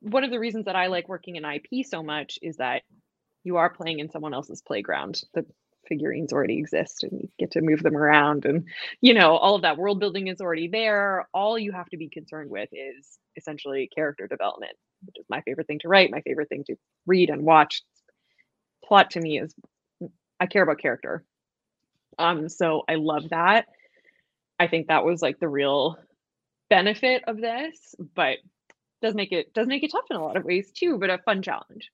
one 0.00 0.24
of 0.24 0.30
the 0.30 0.40
reasons 0.40 0.64
that 0.64 0.76
i 0.76 0.88
like 0.88 1.08
working 1.08 1.36
in 1.36 1.44
ip 1.44 1.86
so 1.86 2.02
much 2.02 2.38
is 2.42 2.56
that 2.56 2.82
you 3.44 3.56
are 3.56 3.70
playing 3.70 4.00
in 4.00 4.10
someone 4.10 4.34
else's 4.34 4.60
playground 4.60 5.22
the 5.34 5.44
figurines 5.88 6.32
already 6.32 6.58
exist 6.58 7.02
and 7.04 7.12
you 7.20 7.28
get 7.38 7.50
to 7.52 7.60
move 7.60 7.82
them 7.82 7.96
around 7.96 8.44
and 8.44 8.64
you 9.00 9.14
know 9.14 9.36
all 9.36 9.54
of 9.56 9.62
that 9.62 9.78
world 9.78 9.98
building 10.00 10.28
is 10.28 10.40
already 10.40 10.68
there 10.68 11.28
all 11.34 11.58
you 11.58 11.72
have 11.72 11.88
to 11.88 11.96
be 11.96 12.08
concerned 12.08 12.50
with 12.50 12.68
is 12.72 13.18
essentially 13.36 13.88
character 13.94 14.26
development 14.26 14.72
which 15.06 15.16
is 15.18 15.26
my 15.28 15.40
favorite 15.42 15.66
thing 15.66 15.78
to 15.78 15.88
write 15.88 16.10
my 16.10 16.20
favorite 16.20 16.48
thing 16.48 16.64
to 16.64 16.76
read 17.06 17.30
and 17.30 17.42
watch 17.42 17.82
plot 18.84 19.10
to 19.10 19.20
me 19.20 19.40
is 19.40 19.54
i 20.38 20.46
care 20.46 20.62
about 20.62 20.78
character 20.78 21.24
Um, 22.18 22.48
so 22.48 22.82
I 22.88 22.96
love 22.96 23.30
that. 23.30 23.66
I 24.58 24.66
think 24.66 24.88
that 24.88 25.04
was 25.04 25.22
like 25.22 25.38
the 25.40 25.48
real 25.48 25.96
benefit 26.68 27.22
of 27.26 27.38
this, 27.40 27.94
but 28.14 28.38
does 29.02 29.14
make 29.14 29.32
it 29.32 29.54
does 29.54 29.66
make 29.66 29.82
it 29.82 29.90
tough 29.92 30.04
in 30.10 30.16
a 30.16 30.22
lot 30.22 30.36
of 30.36 30.44
ways 30.44 30.70
too, 30.72 30.98
but 30.98 31.10
a 31.10 31.18
fun 31.18 31.42
challenge. 31.42 31.90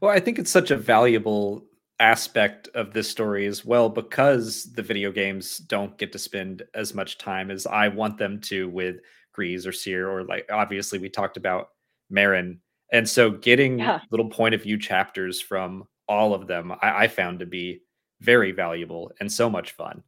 Well, 0.00 0.10
I 0.10 0.18
think 0.20 0.38
it's 0.38 0.50
such 0.50 0.70
a 0.72 0.76
valuable 0.76 1.64
aspect 2.00 2.68
of 2.74 2.92
this 2.92 3.08
story 3.08 3.46
as 3.46 3.64
well 3.64 3.88
because 3.88 4.72
the 4.72 4.82
video 4.82 5.12
games 5.12 5.58
don't 5.58 5.96
get 5.98 6.12
to 6.12 6.18
spend 6.18 6.62
as 6.74 6.94
much 6.94 7.18
time 7.18 7.50
as 7.50 7.66
I 7.66 7.88
want 7.88 8.18
them 8.18 8.40
to 8.42 8.68
with 8.68 8.96
Greez 9.36 9.66
or 9.66 9.72
Cere 9.72 10.10
or 10.10 10.24
like 10.24 10.46
obviously 10.50 10.98
we 10.98 11.08
talked 11.08 11.36
about 11.36 11.68
Merrin. 12.12 12.58
And 12.92 13.08
so 13.08 13.30
getting 13.30 13.78
yeah. 13.78 14.00
little 14.10 14.28
point 14.28 14.54
of 14.54 14.62
view 14.62 14.78
chapters 14.78 15.40
from 15.40 15.84
all 16.08 16.34
of 16.34 16.46
them 16.46 16.72
I, 16.82 17.04
I 17.04 17.08
found 17.08 17.38
to 17.38 17.46
be 17.46 17.82
very 18.20 18.52
valuable 18.52 19.12
and 19.20 19.30
so 19.30 19.48
much 19.48 19.72
fun. 19.72 20.02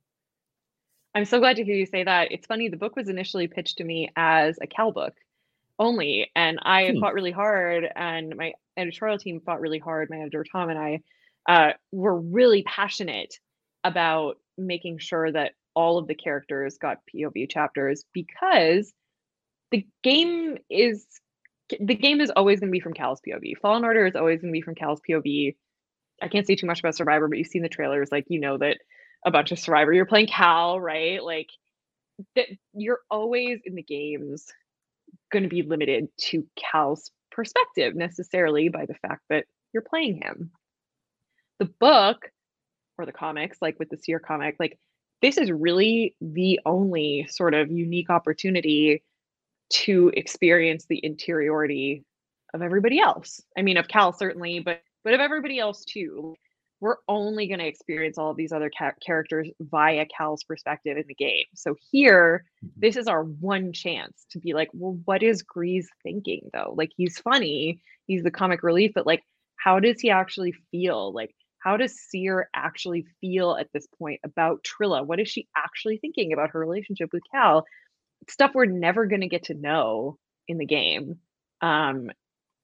I'm 1.15 1.25
so 1.25 1.39
glad 1.39 1.57
to 1.57 1.65
hear 1.65 1.77
you 1.77 1.87
say 1.87 2.03
that. 2.03 2.33
It's 2.33 2.47
funny, 2.47 2.69
the 2.69 2.77
book 2.77 2.97
was 2.97 3.09
initially 3.09 3.47
pitched 3.47 3.79
to 3.79 3.85
me 3.85 4.11
as 4.17 4.59
a 4.61 4.67
Cal 4.67 4.91
book 4.91 5.15
only, 5.79 6.31
and 6.35 6.59
I 6.63 6.91
hmm. 6.91 7.01
fought 7.01 7.15
really 7.15 7.31
hard, 7.31 7.89
and 7.95 8.35
my 8.37 8.53
editorial 8.77 9.19
team 9.19 9.41
fought 9.41 9.61
really 9.61 9.79
hard. 9.79 10.11
My 10.11 10.19
editor 10.19 10.45
Tom 10.51 10.71
and 10.71 10.79
I 10.79 11.01
uh, 11.49 11.73
were 11.93 12.19
really 12.19 12.63
passionate 12.63 13.35
about 13.83 14.37
making 14.57 14.99
sure 14.99 15.31
that 15.31 15.53
all 15.75 15.99
of 15.99 16.07
the 16.07 16.15
characters 16.15 16.79
got 16.79 16.99
POV 17.15 17.51
chapters 17.51 18.05
because 18.13 18.93
the 19.71 19.87
game 20.03 20.57
is 20.71 21.07
the 21.81 21.95
game 21.95 22.21
is 22.21 22.31
always 22.31 22.61
going 22.61 22.69
to 22.69 22.77
be 22.77 22.81
from 22.81 22.93
Cal's 22.93 23.21
POV. 23.27 23.57
Fallen 23.61 23.85
Order 23.85 24.07
is 24.07 24.15
always 24.15 24.41
going 24.41 24.53
to 24.53 24.57
be 24.57 24.63
from 24.63 24.75
Cal's 24.75 25.01
POV. 25.09 25.57
I 26.23 26.29
can't 26.29 26.47
say 26.47 26.55
too 26.55 26.67
much 26.67 26.79
about 26.79 26.95
Survivor, 26.95 27.27
but 27.27 27.39
you've 27.39 27.49
seen 27.49 27.63
the 27.63 27.69
trailers, 27.69 28.13
like 28.13 28.27
you 28.29 28.39
know 28.39 28.59
that 28.59 28.79
a 29.27 29.31
bunch 29.31 29.51
of 29.51 29.59
Survivor, 29.59 29.93
you're 29.93 30.07
playing 30.07 30.27
Cal, 30.27 30.79
right? 30.79 31.23
Like 31.23 31.49
that 32.37 32.47
you're 32.75 33.01
always 33.11 33.61
in 33.65 33.75
the 33.75 33.83
games 33.83 34.47
going 35.33 35.43
to 35.43 35.49
be 35.49 35.63
limited 35.63 36.09
to 36.19 36.47
Cal's 36.57 37.11
perspective 37.31 37.95
necessarily 37.97 38.69
by 38.69 38.87
the 38.87 38.95
fact 38.95 39.23
that 39.31 39.45
you're 39.73 39.83
playing 39.83 40.21
him. 40.23 40.53
The 41.59 41.67
book 41.67 42.31
or 42.99 43.07
the 43.07 43.13
comics, 43.13 43.59
like 43.61 43.79
with 43.79 43.91
the 43.91 43.99
Cere 43.99 44.19
comic, 44.19 44.57
like 44.59 44.79
this 45.23 45.39
is 45.39 45.51
really 45.51 46.17
the 46.21 46.61
only 46.67 47.27
sort 47.31 47.55
of 47.55 47.71
unique 47.71 48.11
opportunity 48.11 49.03
to 49.71 50.13
experience 50.15 50.87
the 50.87 50.99
interiority 50.99 52.05
of 52.53 52.63
everybody 52.63 53.01
else. 53.01 53.41
I 53.57 53.63
mean, 53.63 53.77
of 53.77 53.89
Cal 53.89 54.13
certainly, 54.13 54.61
but 54.61 54.83
but 55.03 55.15
of 55.15 55.21
everybody 55.21 55.59
else 55.59 55.85
too. 55.85 56.37
We're 56.81 56.97
only 57.09 57.47
going 57.47 57.61
to 57.61 57.67
experience 57.67 58.19
all 58.19 58.31
of 58.31 58.37
these 58.37 58.53
other 58.53 58.71
ca- 58.77 58.93
characters 59.01 59.49
via 59.59 60.05
Cal's 60.05 60.45
perspective 60.45 60.99
in 60.99 61.05
the 61.07 61.15
game. 61.15 61.47
So 61.55 61.77
here, 61.91 62.45
mm-hmm. 62.63 62.79
this 62.79 62.97
is 62.97 63.07
our 63.07 63.25
one 63.25 63.73
chance 63.73 64.27
to 64.33 64.39
be 64.39 64.53
like, 64.53 64.69
well, 64.75 64.99
what 65.07 65.23
is 65.23 65.43
Greez 65.43 65.87
thinking 66.03 66.51
though? 66.53 66.75
Like 66.77 66.91
he's 66.95 67.19
funny, 67.19 67.81
he's 68.07 68.23
the 68.23 68.31
comic 68.31 68.63
relief, 68.63 68.93
but 68.95 69.07
like, 69.07 69.23
how 69.57 69.81
does 69.81 70.01
he 70.01 70.11
actually 70.11 70.53
feel? 70.71 71.13
Like 71.13 71.35
how 71.65 71.79
does 71.79 71.99
Cere 71.99 72.51
actually 72.55 73.07
feel 73.21 73.57
at 73.59 73.69
this 73.73 73.87
point 73.99 74.21
about 74.23 74.65
Trilla? 74.65 75.05
What 75.05 75.19
is 75.19 75.29
she 75.29 75.49
actually 75.57 75.97
thinking 75.97 76.33
about 76.33 76.51
her 76.51 76.61
relationship 76.61 77.09
with 77.13 77.23
Cal? 77.33 77.65
Stuff 78.29 78.53
we're 78.55 78.67
never 78.67 79.07
going 79.07 79.23
to 79.23 79.29
get 79.29 79.45
to 79.45 79.55
know 79.55 80.19
in 80.47 80.59
the 80.59 80.67
game. 80.67 81.19
Um, 81.63 82.11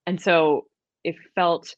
and 0.06 0.20
so 0.20 0.66
it 1.02 1.16
felt 1.34 1.74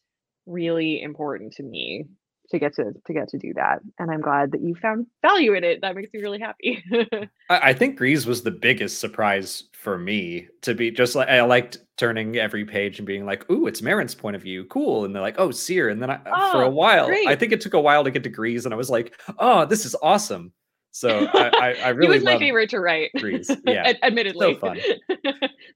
really 0.47 1.01
important 1.01 1.55
to 1.55 1.63
me 1.63 2.07
to 2.53 2.59
get 2.59 2.75
to 2.75 2.93
to 3.07 3.13
get 3.13 3.29
to 3.29 3.39
do 3.39 3.53
that 3.55 3.81
and 3.99 4.11
i'm 4.11 4.21
glad 4.21 4.53
that 4.53 4.61
you 4.61 4.75
found 4.75 5.07
value 5.23 5.55
in 5.55 5.65
it. 5.65 5.81
That 5.81 5.97
makes 5.97 6.13
me 6.13 6.21
really 6.21 6.39
happy. 6.39 6.85
I, 7.51 7.73
think 7.73 7.99
greez 7.99 8.27
was 8.27 8.43
the 8.43 8.51
biggest 8.51 9.01
surprise 9.01 9.65
for 9.73 9.99
me 9.99 10.49
to 10.61 10.75
be 10.75 10.91
just 10.91 11.15
like 11.15 11.29
i 11.29 11.43
liked 11.43 11.79
turning 11.97 12.37
every 12.37 12.65
page 12.65 12.99
and 12.99 13.07
being 13.07 13.25
like 13.25 13.51
ooh 13.51 13.67
it's 13.67 13.81
Merrin's 13.81 14.15
point 14.15 14.37
of 14.37 14.43
view. 14.43 14.65
Cool. 14.65 15.05
And 15.05 15.15
they're 15.15 15.23
like 15.23 15.37
oh 15.39 15.51
Cere 15.51 15.89
and 15.89 16.01
then 16.01 16.11
I, 16.11 16.21
oh, 16.27 16.53
for 16.53 16.63
a 16.63 16.71
while 16.71 17.07
great. 17.07 17.27
i 17.27 17.35
think 17.35 17.53
it 17.53 17.61
took 17.61 17.75
a 17.75 17.81
while 17.81 18.05
to 18.05 18.11
get 18.11 18.23
to 18.25 18.31
greez 18.31 18.65
and 18.65 18.75
i 18.75 18.77
was 18.77 18.91
like 18.91 19.19
oh 19.39 19.65
this 19.65 19.85
is 19.85 19.97
awesome. 20.03 20.53
So 20.95 21.27
I, 21.33 21.49
I, 21.49 21.77
I 21.85 21.89
really 21.89 22.19
he 22.19 22.19
was 22.19 22.25
my 22.25 22.39
favorite 22.39 22.69
to 22.71 22.81
write. 22.81 23.13
Greez, 23.17 23.49
yeah, 23.67 23.95
admittedly, 24.03 24.55
so 24.55 24.61
fun. 24.61 24.79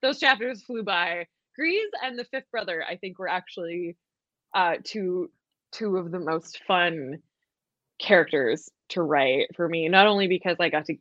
Those 0.03 0.21
chapters 0.21 0.63
flew 0.63 0.83
by. 0.83 1.27
Greez 1.59 1.87
and 2.05 2.19
the 2.19 2.25
fifth 2.25 2.51
brother, 2.51 2.85
I 2.87 2.97
think, 2.97 3.19
were 3.19 3.29
actually 3.29 3.97
uh, 4.55 4.75
two 4.85 5.31
two 5.77 5.97
of 5.97 6.11
the 6.11 6.19
most 6.19 6.61
fun 6.67 7.19
characters 7.99 8.69
to 8.91 9.03
write 9.03 9.49
for 9.57 9.69
me. 9.69 9.89
Not 9.89 10.07
only 10.07 10.29
because 10.29 10.57
I 10.61 10.69
got 10.69 10.87
to 10.87 10.97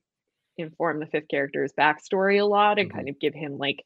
inform 0.58 1.00
the 1.00 1.06
fifth 1.06 1.28
character's 1.28 1.74
backstory 1.78 2.42
a 2.42 2.46
lot 2.46 2.80
and 2.80 2.90
mm-hmm. 2.90 2.98
kind 2.98 3.10
of 3.10 3.20
give 3.20 3.34
him 3.34 3.58
like 3.58 3.84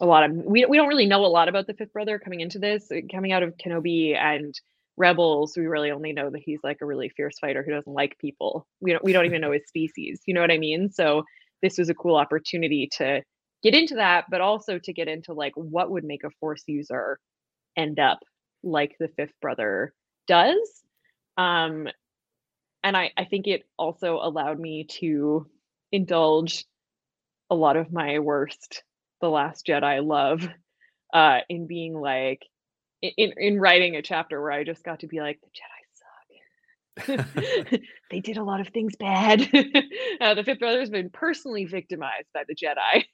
a 0.00 0.06
lot 0.06 0.24
of 0.24 0.32
we 0.32 0.64
we 0.66 0.76
don't 0.76 0.88
really 0.88 1.06
know 1.06 1.24
a 1.24 1.26
lot 1.26 1.48
about 1.48 1.66
the 1.66 1.74
fifth 1.74 1.92
brother 1.92 2.18
coming 2.18 2.40
into 2.40 2.58
this 2.58 2.90
uh, 2.90 3.00
coming 3.10 3.32
out 3.32 3.42
of 3.42 3.56
Kenobi 3.56 4.16
and 4.16 4.54
Rebels 4.96 5.56
we 5.56 5.66
really 5.66 5.90
only 5.90 6.12
know 6.12 6.30
that 6.30 6.42
he's 6.44 6.60
like 6.62 6.78
a 6.82 6.86
really 6.86 7.08
fierce 7.08 7.38
fighter 7.38 7.62
who 7.62 7.72
doesn't 7.72 7.92
like 7.92 8.18
people. 8.18 8.66
We 8.80 8.92
don't 8.92 9.04
we 9.04 9.12
don't 9.12 9.26
even 9.26 9.40
know 9.40 9.52
his 9.52 9.66
species. 9.66 10.20
You 10.26 10.34
know 10.34 10.40
what 10.40 10.50
I 10.50 10.58
mean? 10.58 10.90
So 10.90 11.24
this 11.62 11.78
was 11.78 11.88
a 11.88 11.94
cool 11.94 12.16
opportunity 12.16 12.88
to 12.98 13.22
get 13.62 13.74
into 13.74 13.94
that 13.94 14.24
but 14.30 14.40
also 14.40 14.78
to 14.78 14.92
get 14.92 15.08
into 15.08 15.32
like 15.32 15.52
what 15.54 15.90
would 15.90 16.04
make 16.04 16.24
a 16.24 16.30
force 16.40 16.64
user 16.66 17.18
end 17.76 17.98
up 17.98 18.18
like 18.62 18.96
the 18.98 19.08
fifth 19.16 19.32
brother 19.40 19.94
does. 20.26 20.82
Um, 21.36 21.88
and 22.82 22.96
I, 22.96 23.10
I 23.16 23.24
think 23.24 23.46
it 23.46 23.64
also 23.78 24.18
allowed 24.22 24.58
me 24.58 24.86
to 25.00 25.46
indulge 25.92 26.64
a 27.50 27.54
lot 27.54 27.76
of 27.76 27.92
my 27.92 28.18
worst 28.18 28.82
The 29.20 29.28
Last 29.28 29.66
Jedi 29.66 30.04
love 30.06 30.48
uh, 31.14 31.38
in 31.48 31.66
being 31.66 31.94
like, 31.94 32.42
in, 33.02 33.32
in 33.36 33.58
writing 33.58 33.96
a 33.96 34.02
chapter 34.02 34.40
where 34.40 34.52
I 34.52 34.64
just 34.64 34.84
got 34.84 35.00
to 35.00 35.06
be 35.06 35.20
like, 35.20 35.40
the 35.40 37.06
Jedi 37.06 37.26
suck. 37.26 37.80
they 38.10 38.20
did 38.20 38.36
a 38.36 38.44
lot 38.44 38.60
of 38.60 38.68
things 38.68 38.94
bad. 38.96 39.40
uh, 40.20 40.34
the 40.34 40.44
Fifth 40.44 40.60
Brother 40.60 40.80
has 40.80 40.90
been 40.90 41.10
personally 41.10 41.64
victimized 41.64 42.28
by 42.34 42.44
the 42.46 42.54
Jedi 42.54 43.04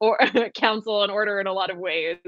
or 0.00 0.18
Council 0.54 1.02
and 1.02 1.10
Order 1.10 1.40
in 1.40 1.46
a 1.46 1.52
lot 1.52 1.70
of 1.70 1.78
ways 1.78 2.18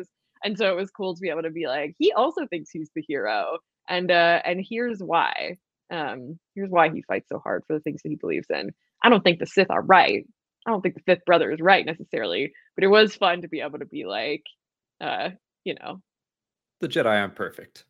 and 0.45 0.59
so 0.59 0.71
it 0.71 0.77
was 0.77 0.91
cool 0.91 1.15
to 1.15 1.21
be 1.21 1.29
able 1.31 1.43
to 1.43 1.51
be 1.51 1.67
like 1.67 1.95
he 1.99 2.13
also 2.13 2.47
thinks 2.47 2.71
he's 2.71 2.91
the 2.95 3.05
hero 3.07 3.59
and 3.89 4.11
uh 4.11 4.41
and 4.45 4.65
here's 4.69 5.01
why 5.01 5.57
um 5.91 6.39
here's 6.55 6.71
why 6.71 6.89
he 6.91 7.03
fights 7.03 7.29
so 7.29 7.39
hard 7.39 7.63
for 7.67 7.75
the 7.75 7.81
things 7.81 8.03
that 8.03 8.09
he 8.09 8.17
believes 8.17 8.49
in. 8.51 8.71
I 9.03 9.09
don't 9.09 9.25
think 9.25 9.39
the 9.39 9.47
sith 9.47 9.71
are 9.71 9.83
right. 9.83 10.25
I 10.67 10.71
don't 10.71 10.81
think 10.81 10.95
the 10.95 11.03
fifth 11.03 11.25
brother 11.25 11.51
is 11.51 11.61
right 11.61 11.85
necessarily 11.85 12.53
but 12.75 12.85
it 12.85 12.89
was 12.89 13.17
fun 13.17 13.43
to 13.43 13.49
be 13.49 13.61
able 13.61 13.79
to 13.79 13.87
be 13.87 14.05
like 14.05 14.45
uh 15.01 15.31
you 15.65 15.75
know 15.75 16.01
the 16.81 16.89
jedi 16.89 17.07
aren't 17.07 17.37
perfect. 17.37 17.85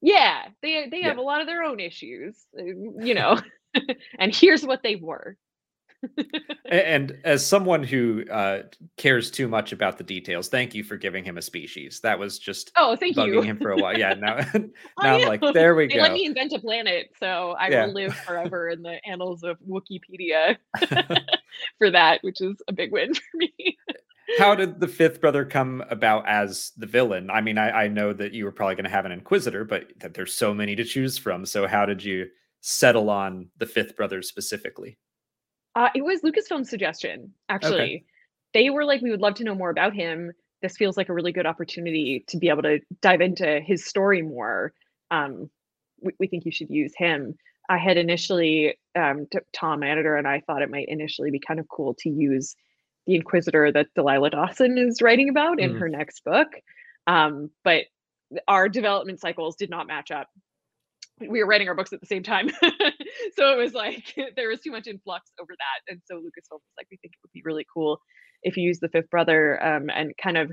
Yeah 0.00 0.46
they 0.62 0.88
they 0.88 1.02
have 1.02 1.18
a 1.18 1.22
lot 1.22 1.40
of 1.40 1.46
their 1.46 1.62
own 1.62 1.80
issues 1.80 2.36
uh, 2.58 2.64
you 2.64 3.14
know 3.14 3.40
and 4.18 4.34
here's 4.34 4.64
what 4.64 4.82
they 4.82 4.96
were 4.96 5.36
and 6.70 7.18
as 7.24 7.44
someone 7.44 7.82
who 7.82 8.24
uh, 8.30 8.62
cares 8.96 9.30
too 9.30 9.48
much 9.48 9.72
about 9.72 9.98
the 9.98 10.04
details, 10.04 10.48
thank 10.48 10.74
you 10.74 10.84
for 10.84 10.96
giving 10.96 11.24
him 11.24 11.38
a 11.38 11.42
species. 11.42 12.00
That 12.00 12.18
was 12.18 12.38
just 12.38 12.72
oh, 12.76 12.96
thank 12.96 13.16
bugging 13.16 13.34
you. 13.34 13.42
him 13.42 13.58
for 13.58 13.70
a 13.70 13.76
while. 13.76 13.96
Yeah, 13.96 14.14
now, 14.14 14.36
now 14.54 14.68
I'm 15.16 15.26
like, 15.26 15.40
there 15.52 15.74
we 15.74 15.86
they 15.86 15.94
go. 15.94 16.02
Let 16.02 16.12
me 16.12 16.26
invent 16.26 16.52
a 16.52 16.58
planet, 16.58 17.10
so 17.18 17.54
I 17.58 17.68
yeah. 17.68 17.86
will 17.86 17.94
live 17.94 18.14
forever 18.26 18.68
in 18.68 18.82
the 18.82 18.98
annals 19.06 19.42
of 19.42 19.58
Wikipedia 19.68 20.56
for 21.78 21.90
that, 21.90 22.22
which 22.22 22.40
is 22.40 22.56
a 22.68 22.72
big 22.72 22.92
win 22.92 23.14
for 23.14 23.36
me. 23.36 23.76
How 24.38 24.54
did 24.54 24.78
the 24.78 24.88
fifth 24.88 25.22
brother 25.22 25.44
come 25.46 25.82
about 25.90 26.28
as 26.28 26.72
the 26.76 26.86
villain? 26.86 27.30
I 27.30 27.40
mean, 27.40 27.56
I, 27.56 27.84
I 27.84 27.88
know 27.88 28.12
that 28.12 28.34
you 28.34 28.44
were 28.44 28.52
probably 28.52 28.74
going 28.74 28.84
to 28.84 28.90
have 28.90 29.06
an 29.06 29.12
inquisitor, 29.12 29.64
but 29.64 29.86
that 30.00 30.12
there's 30.12 30.34
so 30.34 30.52
many 30.52 30.76
to 30.76 30.84
choose 30.84 31.16
from. 31.16 31.46
So 31.46 31.66
how 31.66 31.86
did 31.86 32.04
you 32.04 32.26
settle 32.60 33.08
on 33.08 33.48
the 33.56 33.64
fifth 33.64 33.96
brother 33.96 34.20
specifically? 34.20 34.98
Uh, 35.78 35.90
it 35.94 36.04
was 36.04 36.22
Lucasfilm's 36.22 36.68
suggestion, 36.68 37.32
actually. 37.48 37.74
Okay. 37.74 38.04
They 38.52 38.68
were 38.68 38.84
like, 38.84 39.00
we 39.00 39.12
would 39.12 39.20
love 39.20 39.34
to 39.34 39.44
know 39.44 39.54
more 39.54 39.70
about 39.70 39.94
him. 39.94 40.32
This 40.60 40.76
feels 40.76 40.96
like 40.96 41.08
a 41.08 41.12
really 41.12 41.30
good 41.30 41.46
opportunity 41.46 42.24
to 42.26 42.36
be 42.36 42.48
able 42.48 42.62
to 42.62 42.80
dive 43.00 43.20
into 43.20 43.60
his 43.60 43.84
story 43.84 44.20
more. 44.20 44.72
Um, 45.12 45.48
we, 46.02 46.14
we 46.18 46.26
think 46.26 46.44
you 46.44 46.50
should 46.50 46.68
use 46.68 46.92
him. 46.96 47.36
I 47.68 47.78
had 47.78 47.96
initially, 47.96 48.76
um, 48.96 49.28
t- 49.30 49.38
Tom, 49.52 49.84
editor, 49.84 50.16
and 50.16 50.26
I 50.26 50.40
thought 50.40 50.62
it 50.62 50.70
might 50.70 50.88
initially 50.88 51.30
be 51.30 51.38
kind 51.38 51.60
of 51.60 51.68
cool 51.68 51.94
to 52.00 52.10
use 52.10 52.56
the 53.06 53.14
Inquisitor 53.14 53.70
that 53.70 53.86
Delilah 53.94 54.30
Dawson 54.30 54.78
is 54.78 55.00
writing 55.00 55.28
about 55.28 55.60
in 55.60 55.74
mm. 55.74 55.78
her 55.78 55.88
next 55.88 56.24
book. 56.24 56.48
Um, 57.06 57.50
but 57.62 57.84
our 58.48 58.68
development 58.68 59.20
cycles 59.20 59.54
did 59.54 59.70
not 59.70 59.86
match 59.86 60.10
up 60.10 60.28
we 61.20 61.40
were 61.42 61.46
writing 61.46 61.68
our 61.68 61.74
books 61.74 61.92
at 61.92 62.00
the 62.00 62.06
same 62.06 62.22
time. 62.22 62.50
so 63.36 63.52
it 63.52 63.56
was 63.56 63.72
like 63.74 64.14
there 64.36 64.48
was 64.48 64.60
too 64.60 64.70
much 64.70 64.86
influx 64.86 65.30
over 65.40 65.52
that. 65.52 65.92
And 65.92 66.00
so 66.04 66.16
Lucasfilm 66.16 66.52
was 66.52 66.74
like, 66.76 66.86
we 66.90 66.96
think 66.98 67.14
it 67.14 67.20
would 67.22 67.32
be 67.32 67.42
really 67.44 67.66
cool 67.72 68.00
if 68.42 68.56
you 68.56 68.64
use 68.64 68.78
the 68.80 68.88
fifth 68.88 69.10
brother 69.10 69.62
um, 69.62 69.90
and 69.90 70.12
kind 70.22 70.36
of 70.36 70.52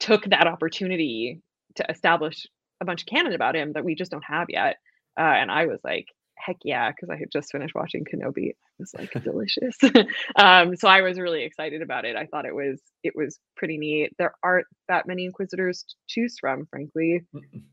took 0.00 0.24
that 0.26 0.46
opportunity 0.46 1.42
to 1.76 1.90
establish 1.90 2.46
a 2.80 2.84
bunch 2.84 3.02
of 3.02 3.06
canon 3.06 3.32
about 3.32 3.56
him 3.56 3.72
that 3.72 3.84
we 3.84 3.94
just 3.94 4.10
don't 4.10 4.24
have 4.24 4.46
yet. 4.48 4.76
Uh, 5.18 5.22
and 5.22 5.50
I 5.50 5.66
was 5.66 5.80
like, 5.84 6.06
heck 6.36 6.56
yeah, 6.64 6.90
because 6.90 7.10
I 7.10 7.16
had 7.16 7.30
just 7.32 7.50
finished 7.50 7.74
watching 7.74 8.04
Kenobi. 8.04 8.50
It 8.50 8.56
was 8.78 8.94
like 8.94 9.12
delicious. 9.22 9.76
um, 10.36 10.76
so 10.76 10.88
I 10.88 11.02
was 11.02 11.18
really 11.18 11.42
excited 11.42 11.82
about 11.82 12.04
it. 12.04 12.16
I 12.16 12.26
thought 12.26 12.46
it 12.46 12.54
was 12.54 12.80
it 13.02 13.14
was 13.16 13.38
pretty 13.56 13.78
neat. 13.78 14.12
There 14.18 14.34
aren't 14.42 14.66
that 14.88 15.06
many 15.06 15.24
Inquisitors 15.24 15.84
to 15.88 15.94
choose 16.06 16.36
from, 16.38 16.66
frankly. 16.66 17.22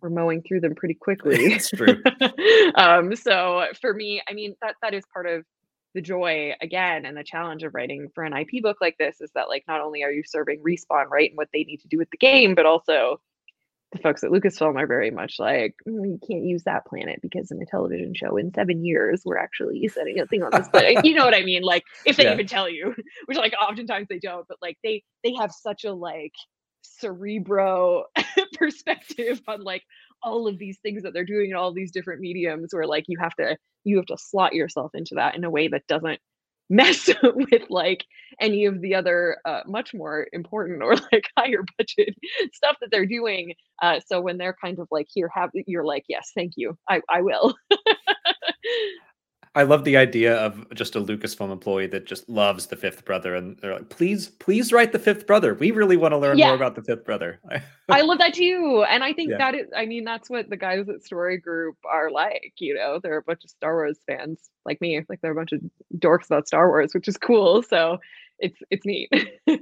We're 0.02 0.10
mowing 0.10 0.42
through 0.42 0.62
them 0.62 0.76
pretty 0.76 0.94
quickly. 1.00 1.50
That's 1.50 1.70
true. 1.70 2.02
um, 2.76 3.16
so 3.16 3.66
for 3.82 3.94
me, 3.94 4.22
I 4.28 4.34
mean 4.34 4.56
that 4.62 4.76
that 4.82 4.94
is 4.94 5.04
part 5.14 5.28
of 5.28 5.44
the 5.94 6.02
joy 6.02 6.54
again 6.62 7.06
and 7.06 7.16
the 7.16 7.24
challenge 7.24 7.64
of 7.64 7.74
writing 7.76 8.10
for 8.16 8.24
an 8.24 8.34
IP 8.34 8.64
book 8.64 8.78
like 8.82 8.98
this 8.98 9.22
is 9.22 9.30
that 9.36 9.48
like 9.48 9.64
not 9.68 9.80
only 9.80 10.04
are 10.04 10.12
you 10.12 10.24
serving 10.26 10.60
respawn 10.64 11.06
right 11.08 11.30
and 11.30 11.38
what 11.38 11.50
they 11.54 11.64
need 11.64 11.82
to 11.82 11.88
do 11.88 11.98
with 11.98 12.10
the 12.10 12.18
game, 12.18 12.56
but 12.56 12.66
also 12.66 13.20
the 13.94 14.00
folks 14.00 14.24
at 14.24 14.32
Lucasfilm 14.32 14.76
are 14.76 14.88
very 14.88 15.12
much 15.12 15.36
like, 15.40 15.76
mm, 15.88 16.06
you 16.06 16.20
can't 16.28 16.44
use 16.44 16.64
that 16.64 16.86
planet 16.86 17.20
because 17.22 17.52
in 17.52 17.62
a 17.62 17.66
television 17.66 18.14
show 18.14 18.36
in 18.38 18.54
seven 18.54 18.84
years, 18.84 19.22
we're 19.24 19.38
actually 19.38 19.88
setting 19.88 20.20
a 20.20 20.26
thing 20.26 20.44
on 20.44 20.52
this. 20.52 20.68
But 20.72 21.06
you 21.06 21.16
know 21.16 21.26
what 21.26 21.36
I 21.36 21.44
mean? 21.44 21.62
Like 21.64 21.84
if 22.06 22.18
they 22.18 22.26
yeah. 22.26 22.34
even 22.34 22.48
tell 22.48 22.70
you, 22.70 22.96
which 23.26 23.38
like 23.38 23.54
oftentimes 23.62 24.08
they 24.10 24.20
don't, 24.20 24.48
but 24.48 24.58
like 24.62 24.78
they 24.84 25.04
they 25.24 25.34
have 25.40 25.52
such 25.52 25.84
a 25.84 25.94
like 25.94 26.34
cerebro 26.82 28.06
perspective 28.58 29.42
on 29.48 29.62
like 29.64 29.84
all 30.22 30.48
of 30.48 30.58
these 30.58 30.78
things 30.82 31.04
that 31.04 31.14
they're 31.14 31.26
doing 31.26 31.52
in 31.52 31.56
all 31.56 31.74
these 31.74 31.92
different 31.92 32.22
mediums 32.22 32.74
where 32.74 32.88
like 32.88 33.06
you 33.08 33.18
have 33.20 33.36
to 33.36 33.56
you 33.84 33.98
have 33.98 34.06
to 34.06 34.18
slot 34.18 34.54
yourself 34.54 34.92
into 34.94 35.16
that 35.16 35.36
in 35.36 35.44
a 35.44 35.50
way 35.50 35.68
that 35.68 35.88
doesn't 35.88 36.20
mess 36.70 37.10
with 37.24 37.64
like 37.70 38.06
any 38.42 38.66
of 38.66 38.82
the 38.82 38.96
other 38.96 39.38
uh, 39.46 39.62
much 39.66 39.94
more 39.94 40.28
important 40.34 40.82
or 40.82 40.96
like 41.12 41.26
higher 41.38 41.64
budget 41.78 42.16
stuff 42.54 42.78
that 42.82 42.90
they're 42.92 43.06
doing 43.06 43.54
uh, 43.82 44.00
so 44.06 44.22
when 44.22 44.38
they're 44.38 44.56
kind 44.62 44.80
of 44.80 44.88
like 44.92 45.08
here 45.14 45.30
have 45.34 45.50
you're 45.68 45.86
like 45.86 46.04
yes 46.08 46.32
thank 46.36 46.54
you. 46.56 46.78
I, 46.90 47.02
I 47.10 47.22
will 47.22 47.56
I 49.56 49.64
love 49.64 49.84
the 49.84 49.98
idea 49.98 50.36
of 50.38 50.68
just 50.74 50.96
a 50.96 51.00
Lucasfilm 51.02 51.52
employee 51.52 51.86
that 51.88 52.06
just 52.06 52.28
loves 52.28 52.68
the 52.68 52.76
Fifth 52.76 53.06
Brother, 53.06 53.36
and 53.36 53.56
they're 53.60 53.74
like, 53.74 53.90
"Please, 53.90 54.30
please 54.30 54.74
write 54.74 54.92
the 54.92 55.00
Fifth 55.00 55.28
Brother. 55.28 55.54
We 55.54 55.70
really 55.70 55.96
want 55.96 56.14
to 56.14 56.18
learn 56.18 56.40
yeah. 56.40 56.48
more 56.48 56.56
about 56.56 56.74
the 56.74 56.82
Fifth 56.82 57.06
Brother." 57.06 57.40
I 57.88 58.02
love 58.02 58.18
that 58.18 58.34
too, 58.34 58.84
and 58.90 59.04
I 59.04 59.14
think 59.14 59.32
yeah. 59.32 59.38
that 59.38 59.54
is. 59.54 59.68
I 59.76 59.86
mean, 59.86 60.06
that's 60.06 60.28
what 60.28 60.50
the 60.50 60.58
guys 60.58 60.90
at 60.90 61.04
Story 61.04 61.38
Group 61.38 61.78
are 61.86 62.10
like. 62.10 62.54
You 62.58 62.74
know, 62.74 63.00
they're 63.02 63.18
a 63.18 63.22
bunch 63.22 63.44
of 63.44 63.52
Star 63.52 63.76
Wars 63.76 64.00
fans 64.08 64.50
like 64.66 64.82
me. 64.82 65.00
Like 65.08 65.22
they're 65.22 65.34
a 65.34 65.36
bunch 65.36 65.52
of 65.52 65.62
dorks 66.00 66.26
about 66.26 66.48
Star 66.48 66.68
Wars, 66.68 66.96
which 66.96 67.08
is 67.08 67.18
cool. 67.18 67.62
So 67.62 68.00
it's 68.40 68.58
it's 68.72 68.86
neat. 68.88 69.12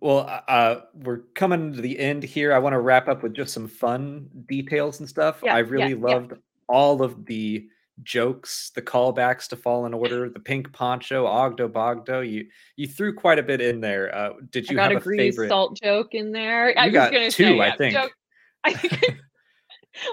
well, 0.00 0.42
uh, 0.46 0.82
we're 0.94 1.22
coming 1.34 1.72
to 1.72 1.80
the 1.80 1.98
end 1.98 2.22
here. 2.22 2.52
I 2.52 2.60
want 2.60 2.74
to 2.74 2.80
wrap 2.80 3.08
up 3.08 3.24
with 3.24 3.34
just 3.34 3.52
some 3.52 3.66
fun 3.66 4.28
details 4.48 5.00
and 5.00 5.08
stuff. 5.08 5.40
Yeah, 5.42 5.56
I 5.56 5.58
really 5.58 5.94
loved 5.94 6.34
all 6.68 7.02
of 7.02 7.26
the 7.26 7.68
jokes, 8.02 8.70
the 8.74 8.82
callbacks 8.82 9.48
to 9.48 9.56
Fallen 9.56 9.94
Order, 9.94 10.28
the 10.28 10.40
pink 10.40 10.72
poncho, 10.72 11.26
Ogdo 11.26 11.68
Bogdo. 11.68 12.28
You 12.28 12.46
you 12.76 12.86
threw 12.86 13.14
quite 13.14 13.38
a 13.38 13.42
bit 13.42 13.60
in 13.60 13.80
there. 13.80 14.14
Uh, 14.14 14.32
did 14.50 14.70
you 14.70 14.76
I 14.76 14.88
got 14.88 14.92
have 14.92 15.06
a, 15.06 15.10
a 15.10 15.16
favorite 15.16 15.48
salt 15.48 15.78
joke 15.82 16.14
in 16.14 16.32
there? 16.32 16.70
You 16.70 16.74
I 16.76 16.88
got 16.90 17.12
was 17.12 17.34
two, 17.34 17.44
say, 17.44 17.60
I 17.60 17.66
yeah, 17.66 17.76
think. 17.76 17.94
Joke, 17.94 18.12
I 18.64 18.72
think 18.72 18.92
I, 18.92 19.18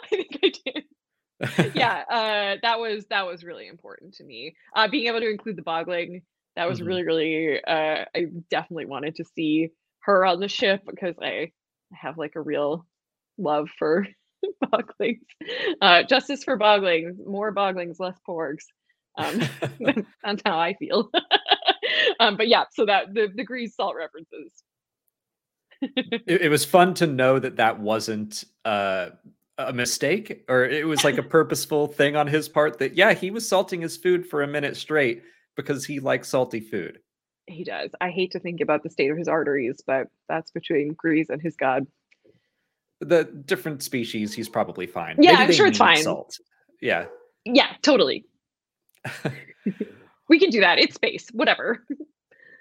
I 0.04 0.08
think 0.10 0.40
I 0.44 0.52
did. 0.66 1.76
yeah, 1.76 2.04
uh, 2.10 2.58
that 2.62 2.80
was 2.80 3.06
that 3.10 3.26
was 3.26 3.44
really 3.44 3.68
important 3.68 4.14
to 4.16 4.24
me. 4.24 4.56
Uh, 4.76 4.88
being 4.88 5.08
able 5.08 5.20
to 5.20 5.30
include 5.30 5.56
the 5.56 5.64
bogling, 5.64 6.24
that 6.56 6.68
was 6.68 6.80
mm-hmm. 6.80 6.88
really 6.88 7.04
really. 7.04 7.64
Uh, 7.64 8.06
I 8.16 8.26
definitely 8.50 8.86
wanted 8.86 9.16
to 9.16 9.26
see 9.36 9.72
her 10.02 10.26
on 10.26 10.40
the 10.40 10.48
ship 10.48 10.82
because 10.86 11.16
I 11.22 11.52
have 11.94 12.18
like 12.18 12.36
a 12.36 12.42
real 12.42 12.86
love 13.38 13.70
for 13.78 14.06
boglings. 14.66 15.20
Uh, 15.82 16.04
justice 16.04 16.44
for 16.44 16.58
boglings. 16.58 17.16
More 17.26 17.54
boglings, 17.54 18.00
less 18.00 18.18
porgs. 18.28 18.66
Um, 19.18 19.42
that's 20.24 20.42
how 20.46 20.60
I 20.60 20.74
feel. 20.74 21.10
um, 22.20 22.38
but 22.38 22.48
yeah, 22.48 22.66
so 22.72 22.86
that 22.86 23.14
the, 23.14 23.30
the 23.34 23.46
Greez 23.46 23.72
salt 23.72 23.96
references. 23.96 24.64
it, 25.82 26.42
it, 26.44 26.50
was 26.50 26.64
fun 26.64 26.94
to 26.94 27.06
know 27.06 27.40
that 27.40 27.58
that 27.58 27.80
wasn't 27.80 28.46
uh, 28.64 29.10
a 29.58 29.74
mistake 29.74 30.44
or 30.48 30.64
it 30.66 30.88
was 30.88 31.04
like 31.04 31.18
a 31.18 31.24
purposeful 31.24 31.88
thing 31.88 32.16
on 32.16 32.26
his 32.26 32.50
part 32.50 32.80
that 32.80 32.96
yeah 32.96 33.14
he 33.14 33.30
was 33.30 33.48
salting 33.48 33.82
his 33.82 33.98
food 33.98 34.26
for 34.26 34.42
a 34.42 34.48
minute 34.48 34.76
straight 34.76 35.24
because 35.56 35.86
he 35.86 36.00
likes 36.00 36.30
salty 36.30 36.60
food 36.60 37.00
he 37.46 37.64
does 37.64 37.92
i 38.02 38.10
hate 38.10 38.32
to 38.32 38.40
think 38.40 38.62
about 38.62 38.82
the 38.82 38.90
state 38.90 39.12
of 39.12 39.18
his 39.18 39.28
arteries 39.28 39.84
but 39.86 40.08
that's 40.28 40.52
between 40.52 40.96
Greez 40.96 41.30
and 41.30 41.42
his 41.42 41.56
god 41.56 41.86
the 43.04 43.26
different 43.46 43.84
species, 43.84 44.34
he's 44.34 44.50
probably 44.50 44.88
fine. 44.88 45.16
Yeah, 45.20 45.34
Maybe 45.34 45.44
I'm 45.44 45.52
sure 45.54 45.68
it's 45.68 45.78
fine. 45.78 46.04
Salt. 46.04 46.40
Yeah. 46.82 47.06
Yeah, 47.46 47.74
totally. 47.82 48.26
we 50.30 50.40
can 50.40 50.50
do 50.50 50.62
that. 50.62 50.80
It's 50.80 50.96
space, 50.96 51.30
whatever. 51.34 51.86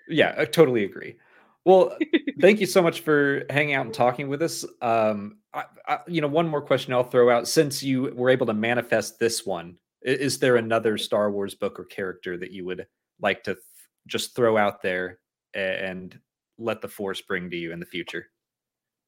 yeah, 0.08 0.34
I 0.36 0.44
totally 0.44 0.84
agree. 0.84 1.16
Well, 1.64 1.96
thank 2.40 2.60
you 2.60 2.66
so 2.66 2.82
much 2.82 3.00
for 3.00 3.44
hanging 3.50 3.74
out 3.74 3.86
and 3.86 3.94
talking 3.94 4.28
with 4.28 4.42
us. 4.42 4.64
Um, 4.80 5.38
I, 5.54 5.64
I, 5.86 5.98
you 6.06 6.20
know, 6.20 6.28
one 6.28 6.48
more 6.48 6.62
question 6.62 6.92
I'll 6.92 7.04
throw 7.04 7.30
out 7.30 7.46
since 7.46 7.82
you 7.82 8.12
were 8.14 8.30
able 8.30 8.46
to 8.46 8.54
manifest 8.54 9.18
this 9.18 9.46
one. 9.46 9.76
Is 10.02 10.38
there 10.38 10.56
another 10.56 10.98
Star 10.98 11.30
Wars 11.30 11.54
book 11.54 11.78
or 11.78 11.84
character 11.84 12.36
that 12.38 12.50
you 12.50 12.64
would 12.64 12.86
like 13.20 13.44
to 13.44 13.54
th- 13.54 13.64
just 14.08 14.34
throw 14.34 14.56
out 14.56 14.82
there 14.82 15.20
and 15.54 16.18
let 16.58 16.80
the 16.80 16.88
Force 16.88 17.20
bring 17.20 17.50
to 17.50 17.56
you 17.56 17.72
in 17.72 17.78
the 17.78 17.86
future? 17.86 18.26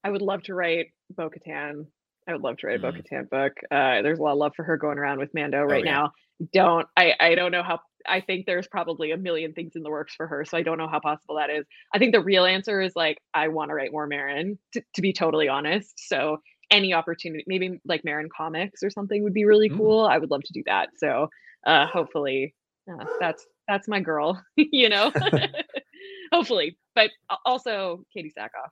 I 0.04 0.10
would 0.10 0.22
love 0.22 0.42
to 0.44 0.54
write 0.54 0.88
Bo 1.10 1.30
Katan. 1.30 1.86
I 2.28 2.32
would 2.32 2.42
love 2.42 2.58
to 2.58 2.66
write 2.66 2.76
a 2.76 2.78
mm. 2.78 2.82
Bo 2.82 2.92
Katan 2.92 3.30
book. 3.30 3.52
Uh, 3.70 4.02
there's 4.02 4.18
a 4.18 4.22
lot 4.22 4.32
of 4.32 4.38
love 4.38 4.52
for 4.54 4.64
her 4.64 4.76
going 4.76 4.98
around 4.98 5.18
with 5.18 5.30
Mando 5.34 5.58
oh, 5.58 5.64
right 5.64 5.82
oh, 5.82 5.86
yeah. 5.86 5.92
now. 5.92 6.12
Don't 6.52 6.86
I? 6.96 7.14
I 7.18 7.34
don't 7.34 7.52
know 7.52 7.62
how. 7.62 7.78
I 8.06 8.20
think 8.20 8.44
there's 8.44 8.66
probably 8.66 9.12
a 9.12 9.16
million 9.16 9.54
things 9.54 9.72
in 9.76 9.82
the 9.82 9.90
works 9.90 10.14
for 10.14 10.26
her, 10.26 10.44
so 10.44 10.58
I 10.58 10.62
don't 10.62 10.78
know 10.78 10.88
how 10.88 11.00
possible 11.00 11.36
that 11.36 11.48
is. 11.48 11.64
I 11.94 11.98
think 11.98 12.12
the 12.12 12.20
real 12.20 12.44
answer 12.44 12.80
is 12.80 12.92
like 12.96 13.18
I 13.32 13.48
want 13.48 13.70
to 13.70 13.74
write 13.74 13.92
more 13.92 14.08
Merrin. 14.08 14.58
To, 14.72 14.82
to 14.96 15.00
be 15.00 15.12
totally 15.12 15.48
honest, 15.48 15.94
so 15.96 16.38
any 16.70 16.92
opportunity, 16.92 17.44
maybe 17.46 17.78
like 17.84 18.02
Merrin 18.02 18.28
comics 18.36 18.82
or 18.82 18.90
something 18.90 19.22
would 19.22 19.32
be 19.32 19.44
really 19.44 19.70
mm. 19.70 19.76
cool. 19.76 20.04
I 20.04 20.18
would 20.18 20.30
love 20.30 20.42
to 20.42 20.52
do 20.52 20.62
that. 20.66 20.88
So 20.96 21.28
uh, 21.66 21.86
hopefully, 21.86 22.54
uh, 22.90 23.04
that's 23.20 23.46
that's 23.68 23.88
my 23.88 24.00
girl. 24.00 24.42
you 24.56 24.88
know, 24.88 25.12
hopefully, 26.32 26.76
but 26.94 27.10
also 27.44 28.04
Katee 28.14 28.32
Sackhoff. 28.36 28.70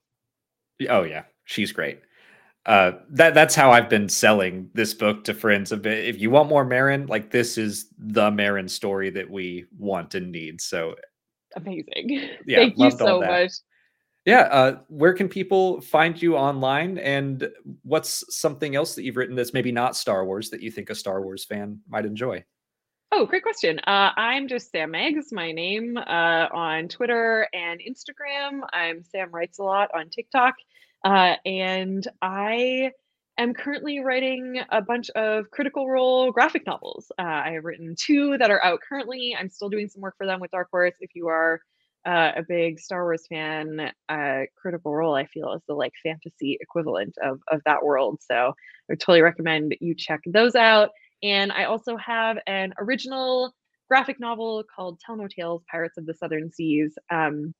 Oh 0.89 1.03
yeah, 1.03 1.25
she's 1.45 1.73
great. 1.73 2.01
Uh, 2.65 2.93
that 3.11 3.35
that's 3.35 3.55
how 3.55 3.73
I've 3.73 3.89
been 3.89 4.09
selling 4.09 4.71
this 4.75 4.95
book 4.95 5.25
to 5.25 5.35
friends. 5.35 5.73
A 5.73 5.77
bit. 5.77 6.05
If 6.07 6.21
you 6.21 6.31
want 6.31 6.49
more 6.49 6.65
Merrin, 6.65 7.09
like 7.09 7.31
this 7.31 7.59
is 7.59 7.87
the 7.99 8.31
Merrin 8.31 8.71
story 8.71 9.11
that 9.11 9.29
we 9.29 9.67
want 9.79 10.15
and 10.15 10.31
need. 10.31 10.61
So 10.61 10.95
amazing! 11.57 12.29
Yeah, 12.47 12.59
thank 12.59 12.79
you 12.79 12.91
so 12.91 13.21
much. 13.21 13.53
Yeah, 14.25 14.43
uh, 14.43 14.79
where 14.87 15.15
can 15.15 15.29
people 15.29 15.81
find 15.81 16.21
you 16.21 16.37
online? 16.37 16.99
And 16.99 17.49
what's 17.83 18.25
something 18.37 18.77
else 18.77 18.95
that 18.95 19.03
you've 19.03 19.17
written 19.17 19.35
that's 19.35 19.53
maybe 19.53 19.73
not 19.73 19.97
Star 19.97 20.25
Wars 20.25 20.49
that 20.51 20.63
you 20.63 20.71
think 20.71 20.91
a 20.91 20.95
Star 20.95 21.23
Wars 21.23 21.45
fan 21.45 21.81
might 21.89 22.07
enjoy? 22.07 22.45
Oh, 23.11 23.27
great 23.27 23.43
question. 23.43 23.81
Uh, 23.81 24.11
I'm 24.17 24.47
just 24.47 24.71
Sam 24.71 24.93
Maggs, 24.93 25.33
my 25.33 25.51
name 25.51 25.99
uh, 25.99 26.47
on 26.53 26.89
Twitter 26.89 27.49
and 27.53 27.81
Instagram. 27.81 28.61
I'm 28.73 29.03
Sam 29.03 29.31
Writes 29.33 29.59
a 29.59 29.65
Lot 29.65 29.91
on 29.93 30.09
TikTok. 30.09 30.55
Uh, 31.05 31.35
and 31.45 32.07
I 32.21 32.93
am 33.39 33.55
currently 33.55 34.01
writing 34.01 34.61
a 34.71 34.83
bunch 34.83 35.11
of 35.11 35.51
critical 35.51 35.89
role 35.89 36.31
graphic 36.33 36.67
novels. 36.67 37.11
Uh, 37.19 37.23
I 37.23 37.51
have 37.55 37.65
written 37.65 37.95
two 37.99 38.39
that 38.39 38.51
are 38.51 38.63
out 38.63 38.81
currently. 38.89 39.37
I'm 39.39 39.49
still 39.49 39.69
doing 39.69 39.89
some 39.89 40.03
work 40.03 40.15
for 40.17 40.27
them 40.27 40.41
with 40.41 40.51
Dark 40.51 40.69
Horse. 40.71 40.95
If 41.01 41.11
you 41.15 41.29
are 41.29 41.61
uh, 42.07 42.33
a 42.37 42.43
big 42.47 42.81
Star 42.81 43.03
Wars 43.05 43.27
fan, 43.29 43.93
uh, 44.09 44.41
Critical 44.57 44.95
Role 44.95 45.15
I 45.15 45.27
feel 45.27 45.53
is 45.55 45.63
the 45.67 45.75
like 45.75 45.93
fantasy 46.03 46.59
equivalent 46.61 47.15
of 47.23 47.41
of 47.51 47.61
that 47.67 47.85
world. 47.85 48.19
So 48.21 48.35
I 48.35 48.53
would 48.89 49.01
totally 49.01 49.23
recommend 49.23 49.77
you 49.81 49.95
check 49.95 50.21
those 50.27 50.55
out. 50.55 50.91
And 51.23 51.53
I 51.53 51.65
also 51.65 51.97
have 51.97 52.39
an 52.47 52.75
original 52.79 53.55
graphic 53.89 54.19
novel 54.19 54.65
called 54.75 55.01
Tell 55.01 55.17
No 55.17 55.29
Tales: 55.29 55.63
Pirates 55.71 55.99
of 55.99 56.07
the 56.07 56.15
Southern 56.15 56.51
Seas. 56.53 56.97
Um, 57.11 57.55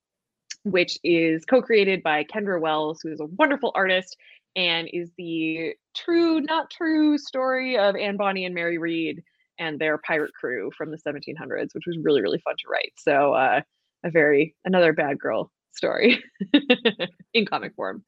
which 0.65 0.99
is 1.03 1.45
co-created 1.45 2.03
by 2.03 2.25
Kendra 2.25 2.61
Wells, 2.61 3.01
who 3.03 3.13
is 3.13 3.21
a 3.21 3.27
wonderful 3.27 3.73
artist 3.75 4.17
and 4.55 4.89
is 4.93 5.11
the 5.17 5.75
true, 5.95 6.41
not 6.41 6.71
true 6.71 7.19
story 7.19 7.79
of 7.79 7.97
Anne 7.97 8.17
Bonny 8.17 8.45
and 8.45 8.55
Mary 8.55 8.79
Read 8.79 9.23
and 9.59 9.79
their 9.79 9.99
pirate 9.99 10.33
crew 10.35 10.71
from 10.77 10.91
the 10.91 10.99
1700s, 10.99 11.75
which 11.75 11.85
was 11.87 11.99
really, 12.03 12.23
really 12.23 12.41
fun 12.45 12.55
to 12.59 12.69
write. 12.71 12.93
So 12.99 13.35
uh, 13.35 13.61
a 14.05 14.11
very 14.11 14.55
another 14.65 14.93
bad 14.93 15.19
girl 15.19 15.51
story 15.73 16.23
in 17.35 17.47
comic 17.47 17.75
form. 17.75 18.05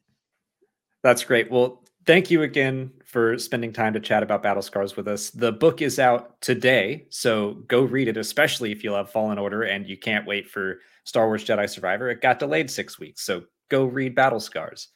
That's 1.02 1.24
great. 1.24 1.50
Well, 1.50 1.83
thank 2.06 2.30
you 2.30 2.42
again 2.42 2.90
for 3.04 3.38
spending 3.38 3.72
time 3.72 3.92
to 3.92 4.00
chat 4.00 4.22
about 4.22 4.42
Battle 4.42 4.62
Scars 4.62 4.96
with 4.96 5.08
us. 5.08 5.30
The 5.30 5.52
book 5.52 5.82
is 5.82 5.98
out 5.98 6.40
today, 6.40 7.06
so 7.10 7.62
go 7.68 7.82
read 7.82 8.08
it, 8.08 8.16
especially 8.16 8.72
if 8.72 8.82
you 8.82 8.92
love 8.92 9.10
Fallen 9.10 9.38
Order 9.38 9.62
and 9.62 9.86
you 9.86 9.96
can't 9.96 10.26
wait 10.26 10.48
for 10.48 10.80
Star 11.04 11.26
Wars 11.26 11.44
Jedi 11.44 11.68
Survivor. 11.68 12.10
It 12.10 12.20
got 12.20 12.38
delayed 12.38 12.70
six 12.70 12.98
weeks, 12.98 13.22
so 13.22 13.44
go 13.70 13.84
read 13.84 14.14
Battle 14.14 14.40
Scars. 14.40 14.88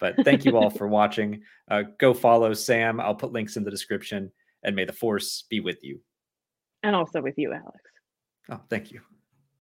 But 0.00 0.16
thank 0.24 0.44
you 0.44 0.56
all 0.56 0.70
for 0.70 0.88
watching. 1.00 1.42
Uh, 1.70 1.84
go 1.98 2.12
follow 2.14 2.52
Sam. 2.54 3.00
I'll 3.00 3.14
put 3.14 3.32
links 3.32 3.56
in 3.56 3.64
the 3.64 3.70
description. 3.70 4.30
and 4.62 4.74
may 4.74 4.84
the 4.84 4.92
force 4.92 5.44
be 5.48 5.60
with 5.60 5.78
you. 5.82 6.00
And 6.82 6.96
also 6.96 7.20
with 7.22 7.34
you, 7.36 7.52
Alex. 7.52 7.80
Oh, 8.50 8.60
thank 8.68 8.90
you. 8.92 9.00